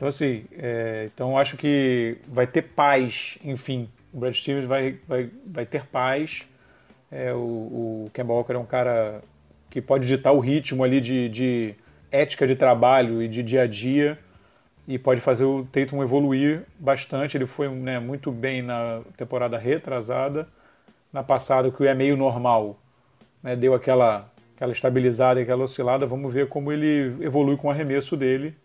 Então, 0.00 0.08
assim, 0.08 0.46
é, 0.56 1.10
então 1.14 1.36
acho 1.36 1.58
que 1.58 2.16
vai 2.26 2.46
ter 2.46 2.62
paz, 2.62 3.36
enfim, 3.44 3.86
o 4.10 4.18
Brad 4.18 4.32
Stevens 4.32 4.64
vai, 4.64 4.96
vai, 5.06 5.28
vai 5.44 5.66
ter 5.66 5.84
paz. 5.84 6.48
É, 7.12 7.34
o, 7.34 8.06
o 8.06 8.10
Kemba 8.14 8.32
Walker 8.32 8.54
é 8.54 8.58
um 8.58 8.64
cara 8.64 9.20
que 9.68 9.78
pode 9.82 10.08
ditar 10.08 10.32
o 10.32 10.40
ritmo 10.40 10.82
ali 10.82 11.02
de, 11.02 11.28
de 11.28 11.74
ética 12.10 12.46
de 12.46 12.56
trabalho 12.56 13.22
e 13.22 13.28
de 13.28 13.42
dia 13.42 13.64
a 13.64 13.66
dia 13.66 14.18
e 14.88 14.98
pode 14.98 15.20
fazer 15.20 15.44
o 15.44 15.66
Tatum 15.70 16.02
evoluir 16.02 16.62
bastante. 16.78 17.36
Ele 17.36 17.44
foi 17.44 17.68
né, 17.68 17.98
muito 17.98 18.32
bem 18.32 18.62
na 18.62 19.02
temporada 19.18 19.58
retrasada. 19.58 20.48
Na 21.12 21.22
passada, 21.22 21.70
que 21.70 21.86
é 21.86 21.94
meio 21.94 22.16
normal, 22.16 22.78
né, 23.42 23.54
deu 23.54 23.74
aquela, 23.74 24.32
aquela 24.56 24.72
estabilizada 24.72 25.42
aquela 25.42 25.64
oscilada. 25.64 26.06
Vamos 26.06 26.32
ver 26.32 26.48
como 26.48 26.72
ele 26.72 27.22
evolui 27.22 27.58
com 27.58 27.68
o 27.68 27.70
arremesso 27.70 28.16
dele. 28.16 28.56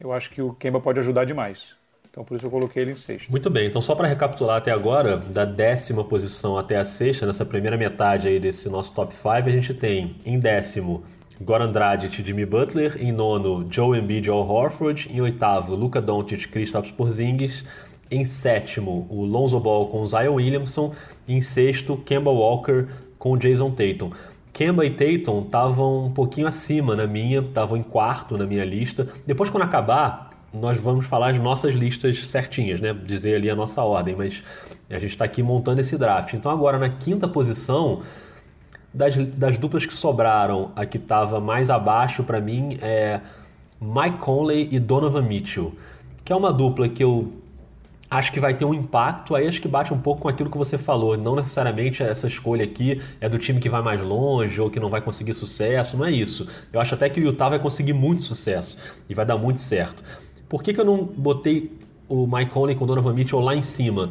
Eu 0.00 0.12
acho 0.12 0.30
que 0.30 0.40
o 0.40 0.52
Kemba 0.52 0.80
pode 0.80 1.00
ajudar 1.00 1.24
demais. 1.24 1.76
Então 2.10 2.24
por 2.24 2.36
isso 2.36 2.46
eu 2.46 2.50
coloquei 2.50 2.82
ele 2.82 2.92
em 2.92 2.96
sexto. 2.96 3.30
Muito 3.30 3.50
bem, 3.50 3.66
então 3.66 3.82
só 3.82 3.94
para 3.94 4.08
recapitular 4.08 4.56
até 4.56 4.70
agora, 4.70 5.16
da 5.16 5.44
décima 5.44 6.04
posição 6.04 6.56
até 6.56 6.76
a 6.76 6.84
sexta, 6.84 7.26
nessa 7.26 7.44
primeira 7.44 7.76
metade 7.76 8.28
aí 8.28 8.40
desse 8.40 8.68
nosso 8.68 8.92
top 8.92 9.12
5, 9.12 9.28
a 9.28 9.50
gente 9.50 9.74
tem 9.74 10.16
em 10.24 10.38
décimo 10.38 11.04
Goran 11.40 11.70
Dragic 11.70 12.24
Jimmy 12.24 12.44
Butler, 12.44 12.96
em 13.00 13.12
nono 13.12 13.66
Joe 13.70 13.98
Embiid 13.98 14.28
Al 14.28 14.48
Horford, 14.48 15.08
em 15.12 15.20
oitavo 15.20 15.74
Luca 15.74 16.00
Doncic 16.00 16.48
Kristaps 16.48 16.90
Porzingis, 16.90 17.64
em 18.10 18.24
sétimo 18.24 19.06
o 19.10 19.24
Lonzo 19.24 19.60
Ball 19.60 19.86
com 19.88 20.04
Zion 20.06 20.34
Williamson, 20.34 20.94
em 21.28 21.40
sexto 21.40 21.96
Kemba 21.98 22.30
Walker 22.30 22.86
com 23.18 23.36
Jason 23.36 23.70
Tatum. 23.70 24.10
Kemba 24.58 24.84
e 24.84 24.90
Tatum 24.90 25.42
estavam 25.42 26.06
um 26.06 26.10
pouquinho 26.10 26.48
acima 26.48 26.96
na 26.96 27.06
minha, 27.06 27.38
estavam 27.38 27.76
em 27.76 27.82
quarto 27.84 28.36
na 28.36 28.44
minha 28.44 28.64
lista. 28.64 29.06
Depois, 29.24 29.48
quando 29.48 29.62
acabar, 29.62 30.30
nós 30.52 30.76
vamos 30.76 31.06
falar 31.06 31.30
as 31.30 31.38
nossas 31.38 31.76
listas 31.76 32.26
certinhas, 32.26 32.80
né? 32.80 32.92
Dizer 32.92 33.36
ali 33.36 33.48
a 33.48 33.54
nossa 33.54 33.84
ordem, 33.84 34.16
mas 34.16 34.42
a 34.90 34.98
gente 34.98 35.12
está 35.12 35.24
aqui 35.24 35.44
montando 35.44 35.80
esse 35.80 35.96
draft. 35.96 36.34
Então, 36.34 36.50
agora 36.50 36.76
na 36.76 36.88
quinta 36.88 37.28
posição, 37.28 38.02
das, 38.92 39.14
das 39.28 39.56
duplas 39.56 39.86
que 39.86 39.94
sobraram, 39.94 40.72
a 40.74 40.84
que 40.84 40.96
estava 40.96 41.38
mais 41.38 41.70
abaixo 41.70 42.24
para 42.24 42.40
mim 42.40 42.78
é 42.82 43.20
Mike 43.80 44.18
Conley 44.18 44.70
e 44.72 44.80
Donovan 44.80 45.22
Mitchell, 45.22 45.72
que 46.24 46.32
é 46.32 46.36
uma 46.36 46.52
dupla 46.52 46.88
que 46.88 47.04
eu 47.04 47.32
acho 48.10 48.32
que 48.32 48.40
vai 48.40 48.54
ter 48.54 48.64
um 48.64 48.72
impacto, 48.72 49.34
aí 49.34 49.46
acho 49.46 49.60
que 49.60 49.68
bate 49.68 49.92
um 49.92 49.98
pouco 49.98 50.22
com 50.22 50.28
aquilo 50.28 50.50
que 50.50 50.56
você 50.56 50.78
falou. 50.78 51.16
Não 51.16 51.36
necessariamente 51.36 52.02
essa 52.02 52.26
escolha 52.26 52.64
aqui 52.64 53.00
é 53.20 53.28
do 53.28 53.38
time 53.38 53.60
que 53.60 53.68
vai 53.68 53.82
mais 53.82 54.00
longe 54.00 54.60
ou 54.60 54.70
que 54.70 54.80
não 54.80 54.88
vai 54.88 55.00
conseguir 55.00 55.34
sucesso, 55.34 55.96
não 55.96 56.06
é 56.06 56.10
isso. 56.10 56.46
Eu 56.72 56.80
acho 56.80 56.94
até 56.94 57.08
que 57.08 57.20
o 57.20 57.24
Utah 57.24 57.48
vai 57.48 57.58
conseguir 57.58 57.92
muito 57.92 58.22
sucesso 58.22 58.78
e 59.08 59.14
vai 59.14 59.26
dar 59.26 59.36
muito 59.36 59.60
certo. 59.60 60.02
Por 60.48 60.62
que, 60.62 60.72
que 60.72 60.80
eu 60.80 60.84
não 60.84 61.04
botei 61.04 61.70
o 62.08 62.26
Mike 62.26 62.50
Conley 62.50 62.74
com 62.74 62.84
o 62.84 62.86
Donovan 62.86 63.12
Mitchell 63.12 63.40
lá 63.40 63.54
em 63.54 63.62
cima? 63.62 64.10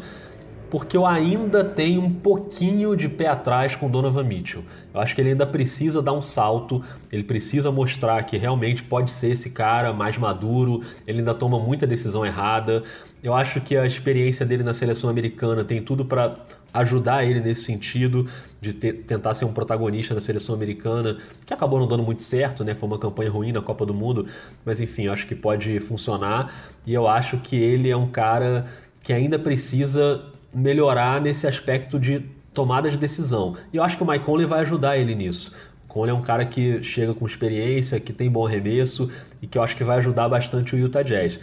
Porque 0.69 0.97
eu 0.97 1.05
ainda 1.05 1.63
tenho 1.63 2.01
um 2.01 2.11
pouquinho 2.11 2.95
de 2.95 3.07
pé 3.07 3.27
atrás 3.27 3.75
com 3.75 3.89
Donovan 3.89 4.23
Mitchell. 4.23 4.63
Eu 4.93 4.99
acho 4.99 5.15
que 5.15 5.21
ele 5.21 5.29
ainda 5.29 5.45
precisa 5.45 6.01
dar 6.01 6.13
um 6.13 6.21
salto, 6.21 6.83
ele 7.11 7.23
precisa 7.23 7.71
mostrar 7.71 8.23
que 8.23 8.37
realmente 8.37 8.83
pode 8.83 9.11
ser 9.11 9.29
esse 9.29 9.51
cara 9.51 9.93
mais 9.93 10.17
maduro, 10.17 10.81
ele 11.05 11.19
ainda 11.19 11.33
toma 11.33 11.59
muita 11.59 11.87
decisão 11.87 12.25
errada. 12.25 12.83
Eu 13.23 13.33
acho 13.33 13.61
que 13.61 13.77
a 13.77 13.85
experiência 13.85 14.45
dele 14.45 14.63
na 14.63 14.73
seleção 14.73 15.09
americana 15.09 15.63
tem 15.63 15.81
tudo 15.81 16.03
para 16.03 16.37
ajudar 16.73 17.25
ele 17.25 17.39
nesse 17.39 17.63
sentido, 17.63 18.27
de 18.61 18.73
ter, 18.73 18.93
tentar 18.93 19.33
ser 19.33 19.45
um 19.45 19.53
protagonista 19.53 20.13
na 20.13 20.21
seleção 20.21 20.53
americana, 20.53 21.17
que 21.45 21.53
acabou 21.53 21.79
não 21.79 21.87
dando 21.87 22.03
muito 22.03 22.21
certo, 22.21 22.63
né? 22.63 22.75
Foi 22.75 22.87
uma 22.87 22.99
campanha 22.99 23.31
ruim 23.31 23.51
na 23.51 23.61
Copa 23.61 23.85
do 23.85 23.93
Mundo, 23.93 24.27
mas 24.65 24.79
enfim, 24.79 25.03
eu 25.03 25.13
acho 25.13 25.25
que 25.25 25.33
pode 25.33 25.79
funcionar 25.79 26.53
e 26.85 26.93
eu 26.93 27.07
acho 27.07 27.37
que 27.37 27.55
ele 27.55 27.89
é 27.89 27.97
um 27.97 28.07
cara 28.07 28.67
que 29.01 29.13
ainda 29.13 29.39
precisa 29.39 30.21
melhorar 30.53 31.21
nesse 31.21 31.47
aspecto 31.47 31.99
de 31.99 32.25
tomada 32.53 32.89
de 32.89 32.97
decisão. 32.97 33.55
E 33.71 33.77
eu 33.77 33.83
acho 33.83 33.97
que 33.97 34.03
o 34.03 34.07
Mike 34.07 34.25
Conley 34.25 34.45
vai 34.45 34.61
ajudar 34.61 34.97
ele 34.97 35.13
nisso. 35.13 35.51
Conley 35.87 36.11
é 36.11 36.13
um 36.13 36.21
cara 36.21 36.45
que 36.45 36.81
chega 36.83 37.13
com 37.13 37.25
experiência, 37.25 37.99
que 37.99 38.11
tem 38.11 38.29
bom 38.29 38.45
arremesso 38.45 39.09
e 39.41 39.47
que 39.47 39.57
eu 39.57 39.63
acho 39.63 39.75
que 39.75 39.83
vai 39.83 39.97
ajudar 39.97 40.27
bastante 40.27 40.75
o 40.75 40.77
Utah 40.77 41.03
Jazz. 41.03 41.39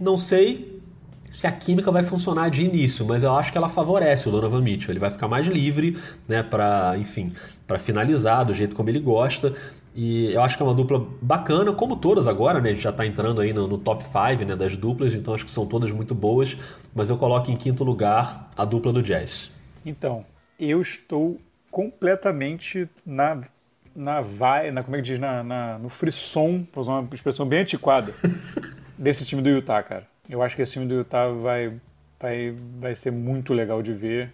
Não 0.00 0.16
sei 0.16 0.80
se 1.30 1.48
a 1.48 1.52
química 1.52 1.90
vai 1.90 2.04
funcionar 2.04 2.48
de 2.48 2.62
início, 2.62 3.04
mas 3.04 3.24
eu 3.24 3.34
acho 3.34 3.50
que 3.50 3.58
ela 3.58 3.68
favorece 3.68 4.28
o 4.28 4.32
Donovan 4.32 4.62
Mitchell. 4.62 4.92
Ele 4.92 5.00
vai 5.00 5.10
ficar 5.10 5.26
mais 5.26 5.46
livre, 5.46 5.98
né, 6.28 6.44
para, 6.44 6.96
enfim, 6.96 7.32
para 7.66 7.78
finalizar 7.78 8.44
do 8.44 8.54
jeito 8.54 8.76
como 8.76 8.88
ele 8.88 9.00
gosta. 9.00 9.52
E 9.94 10.32
eu 10.32 10.42
acho 10.42 10.56
que 10.56 10.62
é 10.62 10.66
uma 10.66 10.74
dupla 10.74 11.06
bacana, 11.22 11.72
como 11.72 11.96
todas 11.96 12.26
agora, 12.26 12.60
né? 12.60 12.70
A 12.70 12.72
gente 12.72 12.82
já 12.82 12.90
está 12.90 13.06
entrando 13.06 13.40
aí 13.40 13.52
no, 13.52 13.68
no 13.68 13.78
top 13.78 14.02
5 14.04 14.44
né, 14.44 14.56
das 14.56 14.76
duplas, 14.76 15.14
então 15.14 15.32
acho 15.34 15.44
que 15.44 15.50
são 15.50 15.66
todas 15.66 15.92
muito 15.92 16.14
boas. 16.14 16.56
Mas 16.92 17.10
eu 17.10 17.16
coloco 17.16 17.50
em 17.50 17.56
quinto 17.56 17.84
lugar 17.84 18.50
a 18.56 18.64
dupla 18.64 18.92
do 18.92 19.02
Jazz. 19.02 19.52
Então, 19.86 20.24
eu 20.58 20.82
estou 20.82 21.40
completamente 21.70 22.88
na 23.06 23.40
na 23.94 24.20
vai, 24.20 24.72
na 24.72 24.82
como 24.82 24.96
é 24.96 24.98
que 24.98 25.04
diz, 25.04 25.18
na, 25.20 25.44
na 25.44 25.78
no 25.78 25.88
frisson, 25.88 26.64
para 26.64 26.80
usar 26.80 26.98
uma 26.98 27.14
expressão 27.14 27.46
bem 27.46 27.60
antiquada, 27.60 28.12
desse 28.98 29.24
time 29.24 29.40
do 29.40 29.48
Utah, 29.48 29.82
cara. 29.82 30.06
Eu 30.28 30.42
acho 30.42 30.56
que 30.56 30.62
esse 30.62 30.72
time 30.72 30.86
do 30.86 30.94
Utah 30.94 31.28
vai, 31.28 31.72
vai, 32.18 32.54
vai 32.80 32.94
ser 32.96 33.12
muito 33.12 33.52
legal 33.52 33.82
de 33.82 33.92
ver. 33.92 34.32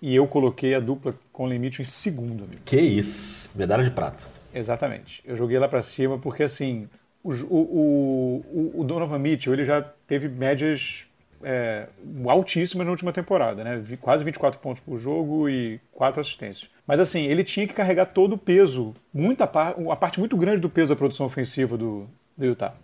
E 0.00 0.14
eu 0.14 0.26
coloquei 0.26 0.74
a 0.74 0.80
dupla 0.80 1.14
com 1.32 1.48
limite 1.48 1.82
em 1.82 1.84
segundo. 1.84 2.44
Amigo. 2.44 2.62
Que 2.64 2.80
isso, 2.80 3.52
medalha 3.56 3.84
de 3.84 3.90
prata. 3.90 4.26
Exatamente. 4.52 5.22
Eu 5.24 5.36
joguei 5.36 5.58
lá 5.58 5.68
para 5.68 5.82
cima 5.82 6.18
porque, 6.18 6.42
assim, 6.42 6.88
o, 7.22 7.32
o, 7.32 8.44
o, 8.52 8.80
o, 8.80 8.84
Donovan 8.84 9.18
Mitchell 9.18 9.52
ele 9.52 9.64
já 9.64 9.82
teve 9.82 10.28
médias 10.28 11.06
é, 11.42 11.86
altíssimas 12.26 12.86
na 12.86 12.90
última 12.90 13.12
temporada, 13.12 13.62
né? 13.62 13.82
Quase 14.00 14.24
24 14.24 14.60
pontos 14.60 14.82
por 14.82 14.98
jogo 14.98 15.48
e 15.48 15.80
4 15.92 16.20
assistências. 16.20 16.70
Mas, 16.86 17.00
assim, 17.00 17.24
ele 17.24 17.44
tinha 17.44 17.66
que 17.66 17.74
carregar 17.74 18.06
todo 18.06 18.34
o 18.34 18.38
peso, 18.38 18.94
muita 19.12 19.46
par, 19.46 19.74
a 19.90 19.96
parte 19.96 20.18
muito 20.18 20.36
grande 20.36 20.60
do 20.60 20.70
peso 20.70 20.94
da 20.94 20.96
produção 20.96 21.26
ofensiva 21.26 21.76
do, 21.76 22.08
do 22.36 22.46
Utah, 22.46 22.74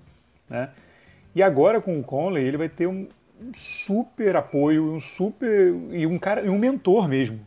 né? 0.48 0.70
E 1.35 1.42
agora 1.42 1.81
com 1.81 1.98
o 1.98 2.05
Conley, 2.05 2.44
ele 2.44 2.57
vai 2.57 2.68
ter 2.68 2.87
um, 2.87 3.09
um 3.40 3.53
super 3.55 4.37
apoio, 4.37 4.94
um 4.94 5.00
super 5.00 5.74
e 5.90 6.07
um 6.07 6.18
cara 6.18 6.42
e 6.42 6.48
um 6.48 6.59
mentor 6.59 7.09
mesmo. 7.09 7.40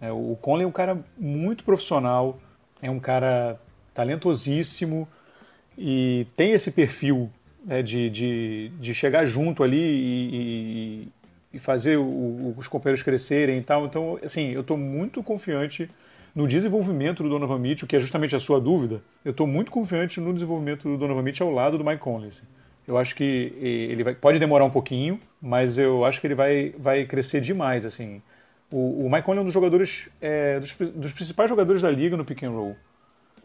É, 0.00 0.12
o 0.12 0.36
Conley 0.40 0.64
é 0.64 0.68
um 0.68 0.72
cara 0.72 0.98
muito 1.16 1.64
profissional, 1.64 2.38
é 2.80 2.90
um 2.90 3.00
cara 3.00 3.60
talentosíssimo 3.94 5.08
e 5.76 6.26
tem 6.36 6.52
esse 6.52 6.70
perfil 6.70 7.30
né, 7.64 7.82
de, 7.82 8.08
de, 8.10 8.72
de, 8.78 8.94
chegar 8.94 9.24
junto 9.26 9.62
ali 9.62 9.76
e, 9.76 10.30
e, 10.32 11.08
e 11.54 11.58
fazer 11.58 11.96
o, 11.96 12.54
os 12.56 12.68
companheiros 12.68 13.02
crescerem 13.02 13.58
e 13.58 13.62
tal. 13.62 13.86
Então, 13.86 14.18
assim, 14.22 14.52
eu 14.52 14.60
estou 14.60 14.76
muito 14.76 15.22
confiante 15.22 15.90
no 16.34 16.46
desenvolvimento 16.46 17.22
do 17.22 17.28
Donovan 17.30 17.58
Mitchell, 17.58 17.88
que 17.88 17.96
é 17.96 18.00
justamente 18.00 18.36
a 18.36 18.40
sua 18.40 18.60
dúvida. 18.60 19.02
Eu 19.24 19.30
estou 19.30 19.46
muito 19.46 19.72
confiante 19.72 20.20
no 20.20 20.32
desenvolvimento 20.32 20.88
do 20.88 20.98
Donovan 20.98 21.22
Mitchell 21.22 21.48
ao 21.48 21.52
lado 21.52 21.78
do 21.78 21.84
Mike 21.84 22.00
Conley. 22.00 22.28
Assim. 22.28 22.44
Eu 22.86 22.96
acho 22.96 23.14
que 23.14 23.52
ele 23.60 24.04
vai, 24.04 24.14
pode 24.14 24.38
demorar 24.38 24.64
um 24.64 24.70
pouquinho, 24.70 25.18
mas 25.40 25.78
eu 25.78 26.04
acho 26.04 26.20
que 26.20 26.26
ele 26.26 26.34
vai, 26.34 26.74
vai 26.78 27.04
crescer 27.04 27.40
demais. 27.40 27.84
assim. 27.84 28.22
O, 28.70 29.06
o 29.06 29.10
Mike 29.10 29.22
Conley 29.22 29.38
é 29.38 29.42
um 29.42 29.44
dos 29.44 29.54
jogadores, 29.54 30.08
é, 30.20 30.58
dos, 30.58 30.74
dos, 30.74 31.12
principais 31.12 31.48
jogadores 31.48 31.82
da 31.82 31.90
liga 31.90 32.16
no 32.16 32.24
pick 32.24 32.42
and 32.42 32.50
roll. 32.50 32.76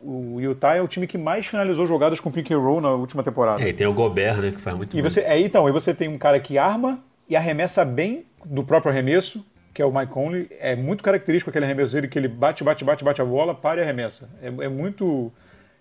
O 0.04 0.40
Utah 0.40 0.76
é 0.76 0.82
o 0.82 0.88
time 0.88 1.06
que 1.06 1.18
mais 1.18 1.46
finalizou 1.46 1.86
jogadas 1.86 2.20
com 2.20 2.32
pick 2.32 2.50
and 2.52 2.58
roll 2.58 2.82
na 2.82 2.90
última 2.90 3.22
temporada. 3.22 3.62
É, 3.62 3.70
e 3.70 3.74
tem 3.74 3.86
o 3.86 3.94
Gobert, 3.94 4.38
né, 4.38 4.52
que 4.52 4.60
faz 4.60 4.76
muito 4.76 4.98
e 4.98 5.02
você, 5.02 5.22
é, 5.22 5.40
então, 5.40 5.68
aí 5.68 5.72
você 5.72 5.94
tem 5.94 6.08
um 6.08 6.18
cara 6.18 6.40
que 6.40 6.58
arma 6.58 7.00
e 7.30 7.36
arremessa 7.36 7.86
bem 7.86 8.26
do 8.44 8.64
próprio 8.64 8.92
arremesso, 8.92 9.46
que 9.74 9.82
é 9.82 9.86
o 9.86 9.94
Mike 9.94 10.12
Conley. 10.12 10.48
É 10.60 10.76
muito 10.76 11.04
característico 11.04 11.52
aquele 11.52 11.66
arremesso 11.66 11.94
dele, 11.94 12.08
que 12.08 12.18
ele 12.18 12.28
bate, 12.28 12.64
bate, 12.64 12.84
bate, 12.84 13.04
bate 13.04 13.22
a 13.22 13.26
bola, 13.26 13.54
para 13.54 13.80
e 13.80 13.84
arremessa. 13.84 14.28
É, 14.42 14.48
é 14.48 14.68
muito, 14.68 15.32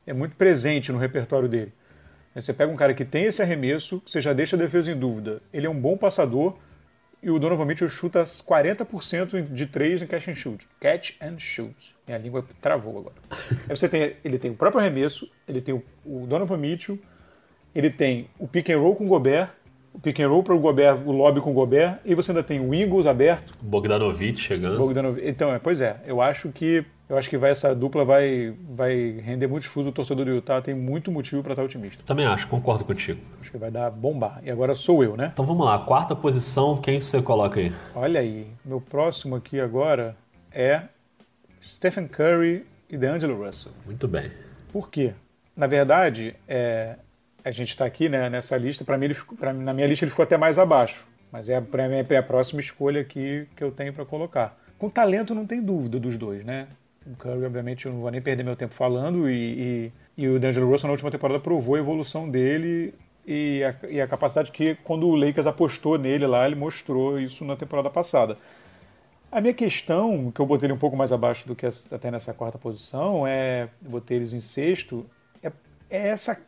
é 0.06 0.12
muito 0.12 0.36
presente 0.36 0.92
no 0.92 0.98
repertório 0.98 1.48
dele. 1.48 1.72
Você 2.34 2.52
pega 2.52 2.70
um 2.70 2.76
cara 2.76 2.94
que 2.94 3.04
tem 3.04 3.24
esse 3.24 3.42
arremesso, 3.42 4.00
você 4.06 4.20
já 4.20 4.32
deixa 4.32 4.54
a 4.54 4.58
defesa 4.58 4.90
em 4.92 4.96
dúvida. 4.96 5.42
Ele 5.52 5.66
é 5.66 5.70
um 5.70 5.78
bom 5.78 5.96
passador, 5.96 6.56
e 7.22 7.30
o 7.30 7.38
Donovan 7.38 7.66
Mitchell 7.66 7.88
chuta 7.88 8.24
40% 8.24 9.52
de 9.52 9.66
3 9.66 10.02
em 10.02 10.06
catch 10.06 10.28
and 10.28 10.34
shoot. 10.34 10.66
Catch 10.80 11.12
and 11.20 11.38
shoot. 11.38 11.94
Minha 12.06 12.18
língua 12.18 12.46
travou 12.60 12.98
agora. 12.98 13.16
Aí 13.68 13.76
você 13.76 13.88
tem, 13.88 14.16
ele 14.24 14.38
tem 14.38 14.50
o 14.50 14.54
próprio 14.54 14.80
arremesso, 14.80 15.30
ele 15.46 15.60
tem 15.60 15.74
o, 15.74 15.82
o 16.04 16.26
Donovan 16.26 16.56
Mitchell, 16.56 16.98
ele 17.74 17.90
tem 17.90 18.28
o 18.38 18.48
pick 18.48 18.70
and 18.70 18.78
roll 18.78 18.96
com 18.96 19.04
o 19.04 19.08
Gobert, 19.08 19.50
o 19.92 19.98
pick 19.98 20.20
and 20.20 20.28
roll 20.28 20.42
para 20.42 20.54
o 20.54 20.58
Gobert, 20.58 21.02
o 21.06 21.12
lobby 21.12 21.40
com 21.40 21.50
o 21.50 21.54
Gobert, 21.54 21.98
e 22.04 22.14
você 22.14 22.30
ainda 22.30 22.42
tem 22.42 22.60
o 22.60 22.74
Ingles 22.74 23.06
aberto. 23.06 23.52
Bogdanovic 23.60 24.40
chegando. 24.40 24.78
Bogdanovic. 24.78 25.26
Então, 25.26 25.52
é, 25.52 25.58
pois 25.58 25.80
é, 25.80 26.00
eu 26.06 26.20
acho 26.20 26.48
que 26.50 26.84
eu 27.08 27.18
acho 27.18 27.28
que 27.28 27.36
vai, 27.36 27.50
essa 27.50 27.74
dupla 27.74 28.04
vai, 28.04 28.54
vai 28.70 29.20
render 29.24 29.48
muito 29.48 29.64
difuso. 29.64 29.88
O 29.88 29.92
torcedor 29.92 30.24
do 30.24 30.30
Utah 30.30 30.62
tem 30.62 30.76
muito 30.76 31.10
motivo 31.10 31.42
para 31.42 31.54
estar 31.54 31.64
otimista. 31.64 32.04
Também 32.06 32.24
acho, 32.24 32.46
concordo 32.46 32.84
contigo. 32.84 33.20
Acho 33.40 33.50
que 33.50 33.58
vai 33.58 33.68
dar 33.68 33.90
bombar. 33.90 34.40
E 34.44 34.50
agora 34.50 34.76
sou 34.76 35.02
eu, 35.02 35.16
né? 35.16 35.30
Então 35.32 35.44
vamos 35.44 35.66
lá, 35.66 35.76
quarta 35.80 36.14
posição, 36.14 36.76
quem 36.76 37.00
você 37.00 37.20
coloca 37.20 37.58
aí? 37.58 37.72
Olha 37.96 38.20
aí, 38.20 38.46
meu 38.64 38.80
próximo 38.80 39.34
aqui 39.34 39.58
agora 39.58 40.16
é 40.52 40.82
Stephen 41.60 42.06
Curry 42.06 42.64
e 42.88 42.96
DeAngelo 42.96 43.44
Russell. 43.44 43.72
Muito 43.84 44.06
bem. 44.06 44.30
Por 44.72 44.88
quê? 44.88 45.12
Na 45.56 45.66
verdade, 45.66 46.36
é, 46.46 46.94
a 47.44 47.50
gente 47.50 47.70
está 47.70 47.84
aqui 47.84 48.08
né, 48.08 48.28
nessa 48.28 48.56
lista, 48.56 48.84
para 48.84 48.98
mim, 48.98 49.06
ele 49.06 49.14
ficou, 49.14 49.36
pra, 49.36 49.52
na 49.52 49.72
minha 49.72 49.86
lista 49.86 50.04
ele 50.04 50.10
ficou 50.10 50.22
até 50.22 50.36
mais 50.36 50.58
abaixo. 50.58 51.06
Mas 51.32 51.48
é, 51.48 51.62
é 52.08 52.16
a 52.16 52.22
próxima 52.22 52.60
escolha 52.60 53.00
aqui 53.00 53.46
que 53.56 53.62
eu 53.62 53.70
tenho 53.70 53.92
para 53.92 54.04
colocar. 54.04 54.56
Com 54.78 54.88
talento 54.88 55.34
não 55.34 55.46
tem 55.46 55.62
dúvida 55.62 56.00
dos 56.00 56.16
dois, 56.16 56.44
né? 56.44 56.66
O 57.06 57.16
Curry, 57.16 57.44
obviamente, 57.44 57.86
eu 57.86 57.92
não 57.92 58.00
vou 58.00 58.10
nem 58.10 58.20
perder 58.20 58.42
meu 58.42 58.56
tempo 58.56 58.74
falando, 58.74 59.28
e, 59.30 59.92
e, 60.16 60.24
e 60.24 60.28
o 60.28 60.38
D'Angelo 60.38 60.70
Russell 60.70 60.88
na 60.88 60.92
última 60.92 61.10
temporada 61.10 61.40
provou 61.40 61.76
a 61.76 61.78
evolução 61.78 62.28
dele 62.28 62.94
e 63.26 63.62
a, 63.64 63.74
e 63.88 64.00
a, 64.00 64.06
capacidade 64.06 64.50
que, 64.50 64.74
quando 64.82 65.06
o 65.06 65.14
Lakers 65.14 65.46
apostou 65.46 65.96
nele 65.96 66.26
lá, 66.26 66.46
ele 66.46 66.56
mostrou 66.56 67.18
isso 67.18 67.44
na 67.44 67.56
temporada 67.56 67.88
passada. 67.88 68.36
A 69.30 69.40
minha 69.40 69.54
questão, 69.54 70.30
que 70.30 70.40
eu 70.40 70.46
botei 70.46 70.66
ele 70.66 70.72
um 70.72 70.78
pouco 70.78 70.96
mais 70.96 71.12
abaixo 71.12 71.46
do 71.46 71.54
que 71.54 71.66
até 71.66 72.10
nessa 72.10 72.34
quarta 72.34 72.58
posição, 72.58 73.26
é 73.26 73.68
botei 73.80 74.16
eles 74.16 74.32
em 74.32 74.40
sexto, 74.40 75.06
é, 75.42 75.52
é 75.88 76.08
essa, 76.08 76.42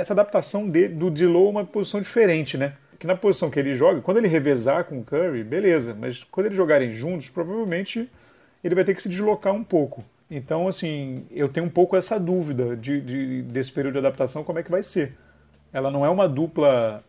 essa 0.00 0.12
adaptação 0.12 0.68
de, 0.68 0.88
do 0.88 1.10
Dilow 1.10 1.46
a 1.46 1.50
uma 1.50 1.64
posição 1.64 2.00
diferente, 2.00 2.56
né? 2.56 2.74
Que 2.98 3.06
na 3.06 3.16
posição 3.16 3.50
que 3.50 3.58
ele 3.58 3.74
joga, 3.74 4.00
quando 4.00 4.18
ele 4.18 4.28
revezar 4.28 4.84
com 4.84 4.98
o 4.98 5.04
Curry, 5.04 5.42
beleza, 5.42 5.96
mas 5.98 6.24
quando 6.24 6.46
eles 6.46 6.56
jogarem 6.56 6.90
juntos, 6.92 7.28
provavelmente 7.28 8.10
ele 8.62 8.74
vai 8.74 8.84
ter 8.84 8.94
que 8.94 9.02
se 9.02 9.08
deslocar 9.08 9.54
um 9.54 9.64
pouco. 9.64 10.04
Então, 10.30 10.68
assim, 10.68 11.24
eu 11.30 11.48
tenho 11.48 11.66
um 11.66 11.70
pouco 11.70 11.96
essa 11.96 12.20
dúvida 12.20 12.76
de, 12.76 13.00
de, 13.00 13.42
desse 13.42 13.72
período 13.72 13.94
de 13.94 13.98
adaptação, 14.00 14.44
como 14.44 14.58
é 14.58 14.62
que 14.62 14.70
vai 14.70 14.82
ser. 14.82 15.16
Ela 15.72 15.90
não 15.90 16.04
é 16.04 16.10
uma 16.10 16.28
dupla 16.28 17.02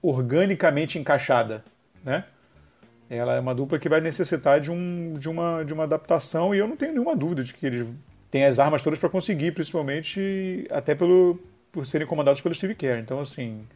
organicamente 0.00 0.98
encaixada, 0.98 1.64
né? 2.04 2.24
ela 3.08 3.34
é 3.34 3.40
uma 3.40 3.54
dupla 3.54 3.78
que 3.78 3.88
vai 3.88 4.00
necessitar 4.00 4.60
de, 4.60 4.70
um, 4.70 5.14
de, 5.18 5.28
uma, 5.28 5.62
de 5.62 5.72
uma 5.72 5.84
adaptação 5.84 6.54
e 6.54 6.58
eu 6.58 6.66
não 6.66 6.76
tenho 6.76 6.92
nenhuma 6.92 7.14
dúvida 7.14 7.44
de 7.44 7.54
que 7.54 7.66
eles 7.66 7.92
têm 8.30 8.44
as 8.44 8.58
armas 8.58 8.82
todas 8.82 8.98
para 8.98 9.08
conseguir, 9.08 9.52
principalmente 9.52 10.66
até 10.70 10.94
pelo, 10.94 11.38
por 11.74 11.84
serem 11.84 12.06
comandados 12.06 12.40
pelo 12.40 12.54
Steve 12.54 12.76
Kerr. 12.76 13.00
Então, 13.00 13.18
assim, 13.18 13.66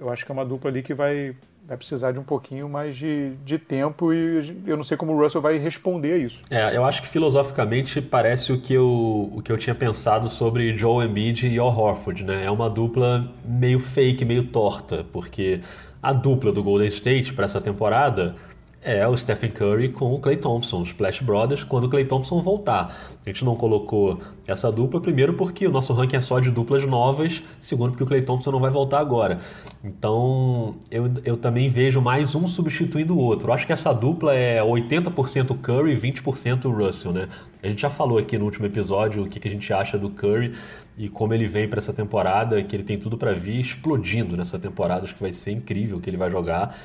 eu 0.00 0.10
acho 0.10 0.24
que 0.24 0.32
é 0.32 0.34
uma 0.34 0.44
dupla 0.44 0.70
ali 0.70 0.82
que 0.82 0.94
vai, 0.94 1.36
vai 1.68 1.76
precisar 1.76 2.12
de 2.12 2.18
um 2.18 2.24
pouquinho 2.24 2.66
mais 2.66 2.96
de, 2.96 3.34
de 3.44 3.58
tempo 3.58 4.12
e 4.12 4.62
eu 4.66 4.74
não 4.74 4.82
sei 4.82 4.96
como 4.96 5.12
o 5.12 5.22
Russell 5.22 5.42
vai 5.42 5.58
responder 5.58 6.14
a 6.14 6.16
isso. 6.16 6.40
É, 6.50 6.74
eu 6.74 6.82
acho 6.82 7.02
que 7.02 7.08
filosoficamente 7.08 8.00
parece 8.00 8.52
o 8.52 8.58
que 8.58 8.72
eu, 8.72 9.30
o 9.36 9.42
que 9.44 9.52
eu 9.52 9.58
tinha 9.58 9.74
pensado 9.74 10.30
sobre 10.30 10.74
Joe 10.76 11.06
Embiid 11.06 11.46
e 11.46 11.58
Al 11.58 11.68
Horford, 11.68 12.24
né? 12.24 12.44
É 12.46 12.50
uma 12.50 12.70
dupla 12.70 13.30
meio 13.44 13.78
fake, 13.78 14.24
meio 14.24 14.44
torta, 14.44 15.04
porque 15.12 15.60
a 16.02 16.12
dupla 16.12 16.50
do 16.50 16.62
Golden 16.62 16.88
State 16.88 17.34
para 17.34 17.44
essa 17.44 17.60
temporada 17.60 18.34
é 18.82 19.06
o 19.06 19.16
Stephen 19.16 19.50
Curry 19.50 19.90
com 19.90 20.12
o 20.12 20.18
Clay 20.18 20.36
Thompson, 20.36 20.82
os 20.82 20.88
Splash 20.88 21.20
Brothers, 21.20 21.62
quando 21.62 21.84
o 21.84 21.88
Clay 21.88 22.04
Thompson 22.04 22.40
voltar. 22.40 22.94
A 23.24 23.28
gente 23.28 23.44
não 23.44 23.54
colocou 23.54 24.20
essa 24.46 24.72
dupla, 24.72 25.00
primeiro 25.00 25.34
porque 25.34 25.66
o 25.66 25.70
nosso 25.70 25.92
ranking 25.92 26.16
é 26.16 26.20
só 26.20 26.40
de 26.40 26.50
duplas 26.50 26.84
novas, 26.84 27.42
segundo 27.60 27.90
porque 27.90 28.02
o 28.02 28.06
Clay 28.06 28.22
Thompson 28.22 28.50
não 28.50 28.58
vai 28.58 28.70
voltar 28.70 28.98
agora. 28.98 29.38
Então 29.84 30.74
eu, 30.90 31.10
eu 31.24 31.36
também 31.36 31.68
vejo 31.68 32.00
mais 32.00 32.34
um 32.34 32.48
substituindo 32.48 33.14
o 33.14 33.18
outro. 33.18 33.52
Acho 33.52 33.66
que 33.66 33.72
essa 33.72 33.92
dupla 33.92 34.34
é 34.34 34.60
80% 34.60 35.56
Curry 35.60 35.92
e 35.92 35.96
20% 35.96 36.72
Russell, 36.74 37.12
né? 37.12 37.28
A 37.62 37.68
gente 37.68 37.80
já 37.80 37.90
falou 37.90 38.18
aqui 38.18 38.36
no 38.36 38.44
último 38.44 38.66
episódio 38.66 39.22
o 39.22 39.28
que, 39.28 39.38
que 39.38 39.46
a 39.46 39.50
gente 39.50 39.72
acha 39.72 39.96
do 39.96 40.10
Curry 40.10 40.54
e 40.98 41.08
como 41.08 41.32
ele 41.32 41.46
vem 41.46 41.68
para 41.68 41.78
essa 41.78 41.92
temporada, 41.92 42.62
que 42.62 42.74
ele 42.74 42.82
tem 42.82 42.98
tudo 42.98 43.16
para 43.16 43.32
vir 43.32 43.60
explodindo 43.60 44.36
nessa 44.36 44.58
temporada, 44.58 45.04
acho 45.04 45.14
que 45.14 45.22
vai 45.22 45.32
ser 45.32 45.52
incrível 45.52 45.98
o 45.98 46.00
que 46.00 46.10
ele 46.10 46.16
vai 46.16 46.30
jogar. 46.30 46.76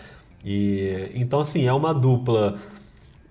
E 0.50 1.12
então 1.14 1.42
assim, 1.42 1.68
é 1.68 1.74
uma 1.74 1.94
dupla 1.94 2.58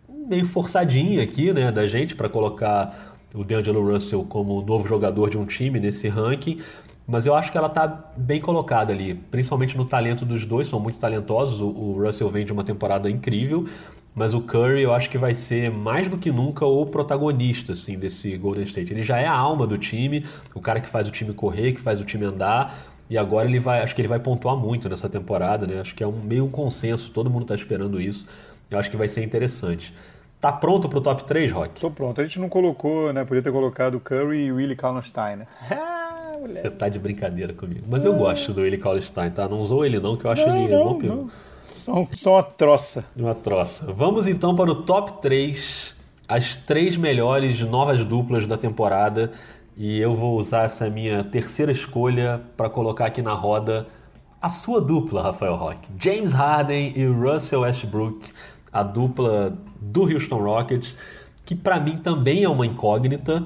meio 0.07 0.44
forçadinha 0.44 1.22
aqui, 1.22 1.50
né, 1.50 1.72
da 1.72 1.87
gente 1.87 2.14
para 2.14 2.29
colocar 2.29 3.16
o 3.35 3.42
D'Angelo 3.42 3.90
Russell 3.90 4.22
como 4.24 4.61
novo 4.61 4.87
jogador 4.87 5.31
de 5.31 5.38
um 5.38 5.46
time 5.46 5.81
nesse 5.81 6.09
ranking, 6.09 6.61
mas 7.07 7.24
eu 7.24 7.35
acho 7.35 7.50
que 7.50 7.57
ela 7.57 7.70
tá 7.70 8.12
bem 8.16 8.38
colocada 8.38 8.92
ali, 8.92 9.14
principalmente 9.14 9.79
no 9.79 9.87
talento 9.87 10.26
dos 10.26 10.44
dois, 10.44 10.68
são 10.68 10.79
muito 10.79 10.98
talentosos. 10.98 11.62
O, 11.62 11.68
o 11.68 12.05
Russell 12.05 12.29
vem 12.29 12.44
de 12.44 12.52
uma 12.52 12.64
temporada 12.64 13.09
incrível, 13.09 13.66
mas 14.14 14.35
o 14.35 14.42
Curry 14.42 14.83
eu 14.83 14.92
acho 14.92 15.09
que 15.09 15.16
vai 15.16 15.35
ser 15.35 15.70
mais 15.70 16.11
do 16.11 16.18
que 16.18 16.31
nunca 16.31 16.66
o 16.66 16.85
protagonista 16.85 17.72
assim 17.72 17.98
desse 17.98 18.37
Golden 18.37 18.64
State. 18.64 18.92
Ele 18.92 19.02
já 19.02 19.18
é 19.18 19.26
a 19.26 19.35
alma 19.35 19.66
do 19.66 19.79
time, 19.79 20.26
o 20.55 20.61
cara 20.61 20.81
que 20.81 20.88
faz 20.88 21.09
o 21.09 21.11
time 21.11 21.33
correr, 21.33 21.72
que 21.72 21.81
faz 21.81 21.98
o 21.98 22.05
time 22.05 22.26
andar. 22.26 22.95
E 23.09 23.16
agora 23.16 23.49
ele 23.49 23.59
vai, 23.61 23.83
acho 23.83 23.95
que 23.95 24.01
ele 24.01 24.09
vai 24.09 24.19
pontuar 24.19 24.57
muito 24.57 24.88
nessa 24.88 25.09
temporada, 25.09 25.66
né? 25.66 25.81
Acho 25.81 25.95
que 25.95 26.03
é 26.03 26.07
um 26.07 26.12
meio 26.12 26.45
um 26.45 26.51
consenso, 26.51 27.11
todo 27.11 27.31
mundo 27.31 27.42
está 27.42 27.55
esperando 27.55 28.01
isso. 28.01 28.27
Eu 28.71 28.79
acho 28.79 28.90
que 28.90 28.97
vai 28.97 29.07
ser 29.07 29.23
interessante. 29.23 29.95
Tá 30.40 30.53
pronto 30.53 30.88
pro 30.88 31.01
top 31.01 31.25
3, 31.25 31.51
Rock? 31.53 31.81
Tô 31.81 31.90
pronto. 31.90 32.21
A 32.21 32.25
gente 32.25 32.38
não 32.38 32.49
colocou, 32.49 33.12
né? 33.12 33.25
Podia 33.25 33.42
ter 33.42 33.53
colocado 33.53 33.99
Curry 34.01 34.47
e 34.47 34.53
Willie 34.53 34.77
Kallenstein, 34.77 35.37
né? 35.37 35.47
Ah, 36.37 36.49
Você 36.49 36.71
tá 36.71 36.88
de 36.88 36.99
brincadeira 36.99 37.55
comigo. 37.55 37.85
Mas 37.88 38.05
eu 38.05 38.14
gosto 38.14 38.53
do 38.53 38.61
Willie 38.61 38.79
Kallenstein, 38.79 39.31
tá? 39.31 39.49
Não 39.49 39.59
usou 39.59 39.87
ele 39.87 39.99
não, 39.99 40.16
que 40.16 40.27
eu 40.27 40.31
acho 40.31 40.47
não, 40.47 40.57
ele 40.64 40.77
não, 40.77 40.99
bom 40.99 41.03
não. 41.03 41.31
São, 41.73 42.09
são 42.14 42.35
uma 42.35 42.42
troça. 42.42 43.07
Uma 43.16 43.35
troça. 43.35 43.90
Vamos 43.90 44.27
então 44.27 44.55
para 44.55 44.71
o 44.71 44.83
top 44.83 45.23
3, 45.23 45.97
as 46.29 46.55
três 46.55 46.97
melhores 46.97 47.61
novas 47.62 48.05
duplas 48.05 48.47
da 48.47 48.59
temporada. 48.59 49.33
E 49.76 49.98
eu 50.00 50.16
vou 50.16 50.38
usar 50.38 50.62
essa 50.62 50.88
minha 50.88 51.22
terceira 51.22 51.70
escolha 51.70 52.40
para 52.56 52.70
colocar 52.70 53.06
aqui 53.06 53.20
na 53.20 53.34
roda 53.34 53.86
a 54.40 54.48
sua 54.48 54.80
dupla, 54.80 55.22
Rafael 55.22 55.54
Roque. 55.54 55.90
James 55.98 56.32
Harden 56.32 56.94
e 56.96 57.04
Russell 57.04 57.60
Westbrook, 57.60 58.32
a 58.72 58.82
dupla 58.82 59.54
do 59.78 60.04
Houston 60.04 60.38
Rockets, 60.38 60.96
que 61.44 61.54
para 61.54 61.78
mim 61.78 61.98
também 61.98 62.42
é 62.42 62.48
uma 62.48 62.64
incógnita. 62.64 63.44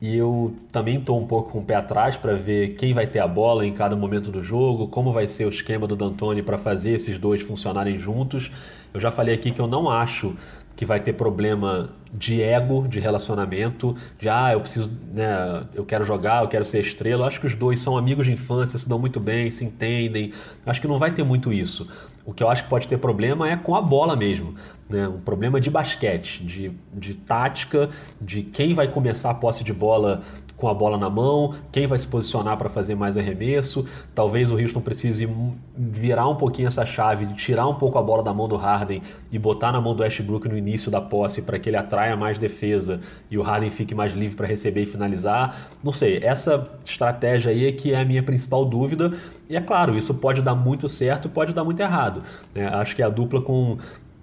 E 0.00 0.16
eu 0.16 0.56
também 0.72 0.98
estou 0.98 1.20
um 1.20 1.26
pouco 1.26 1.52
com 1.52 1.58
o 1.58 1.62
pé 1.62 1.74
atrás 1.74 2.16
para 2.16 2.34
ver 2.34 2.74
quem 2.74 2.94
vai 2.94 3.06
ter 3.06 3.20
a 3.20 3.28
bola 3.28 3.66
em 3.66 3.72
cada 3.72 3.94
momento 3.94 4.30
do 4.30 4.42
jogo, 4.42 4.88
como 4.88 5.12
vai 5.12 5.28
ser 5.28 5.44
o 5.44 5.50
esquema 5.50 5.86
do 5.86 5.94
D'Antoni 5.94 6.42
para 6.42 6.56
fazer 6.56 6.92
esses 6.92 7.18
dois 7.18 7.42
funcionarem 7.42 7.98
juntos. 7.98 8.50
Eu 8.94 8.98
já 8.98 9.10
falei 9.10 9.34
aqui 9.34 9.50
que 9.50 9.60
eu 9.60 9.66
não 9.66 9.90
acho 9.90 10.34
que 10.80 10.86
vai 10.86 10.98
ter 10.98 11.12
problema 11.12 11.90
de 12.10 12.40
ego, 12.40 12.88
de 12.88 12.98
relacionamento, 13.00 13.94
de 14.18 14.30
ah, 14.30 14.54
eu 14.54 14.62
preciso, 14.62 14.90
né, 15.12 15.62
eu 15.74 15.84
quero 15.84 16.06
jogar, 16.06 16.42
eu 16.42 16.48
quero 16.48 16.64
ser 16.64 16.80
estrela. 16.80 17.24
Eu 17.24 17.26
acho 17.26 17.38
que 17.38 17.46
os 17.46 17.54
dois 17.54 17.80
são 17.80 17.98
amigos 17.98 18.24
de 18.24 18.32
infância, 18.32 18.78
se 18.78 18.88
dão 18.88 18.98
muito 18.98 19.20
bem, 19.20 19.50
se 19.50 19.62
entendem. 19.62 20.32
Acho 20.64 20.80
que 20.80 20.88
não 20.88 20.98
vai 20.98 21.10
ter 21.12 21.22
muito 21.22 21.52
isso. 21.52 21.86
O 22.24 22.32
que 22.32 22.42
eu 22.42 22.48
acho 22.48 22.64
que 22.64 22.70
pode 22.70 22.88
ter 22.88 22.96
problema 22.96 23.46
é 23.46 23.58
com 23.58 23.76
a 23.76 23.82
bola 23.82 24.16
mesmo. 24.16 24.54
Né? 24.88 25.06
Um 25.06 25.20
problema 25.20 25.60
de 25.60 25.68
basquete, 25.68 26.42
de, 26.42 26.72
de 26.94 27.12
tática, 27.12 27.90
de 28.18 28.42
quem 28.42 28.72
vai 28.72 28.88
começar 28.88 29.32
a 29.32 29.34
posse 29.34 29.62
de 29.62 29.74
bola 29.74 30.22
com 30.60 30.68
a 30.68 30.74
bola 30.74 30.98
na 30.98 31.08
mão, 31.08 31.54
quem 31.72 31.86
vai 31.86 31.98
se 31.98 32.06
posicionar 32.06 32.56
para 32.56 32.68
fazer 32.68 32.94
mais 32.94 33.16
arremesso. 33.16 33.84
Talvez 34.14 34.50
o 34.50 34.54
Houston 34.54 34.80
precise 34.80 35.28
virar 35.76 36.28
um 36.28 36.36
pouquinho 36.36 36.68
essa 36.68 36.84
chave, 36.84 37.26
tirar 37.34 37.66
um 37.66 37.74
pouco 37.74 37.98
a 37.98 38.02
bola 38.02 38.22
da 38.22 38.32
mão 38.32 38.46
do 38.46 38.56
Harden 38.56 39.02
e 39.32 39.38
botar 39.38 39.72
na 39.72 39.80
mão 39.80 39.94
do 39.94 40.02
Westbrook 40.02 40.48
no 40.48 40.56
início 40.56 40.90
da 40.90 41.00
posse 41.00 41.42
para 41.42 41.58
que 41.58 41.70
ele 41.70 41.76
atraia 41.76 42.14
mais 42.14 42.38
defesa 42.38 43.00
e 43.30 43.38
o 43.38 43.42
Harden 43.42 43.70
fique 43.70 43.94
mais 43.94 44.12
livre 44.12 44.36
para 44.36 44.46
receber 44.46 44.82
e 44.82 44.86
finalizar. 44.86 45.70
Não 45.82 45.92
sei, 45.92 46.20
essa 46.22 46.70
estratégia 46.84 47.50
aí 47.50 47.66
é 47.66 47.72
que 47.72 47.92
é 47.94 48.00
a 48.00 48.04
minha 48.04 48.22
principal 48.22 48.64
dúvida. 48.64 49.12
E 49.48 49.56
é 49.56 49.60
claro, 49.60 49.96
isso 49.96 50.12
pode 50.14 50.42
dar 50.42 50.54
muito 50.54 50.86
certo, 50.86 51.28
pode 51.28 51.52
dar 51.52 51.64
muito 51.64 51.80
errado. 51.80 52.22
Né? 52.54 52.66
Acho 52.66 52.94
que 52.94 53.02
a 53.02 53.08
dupla 53.08 53.40
com 53.40 53.78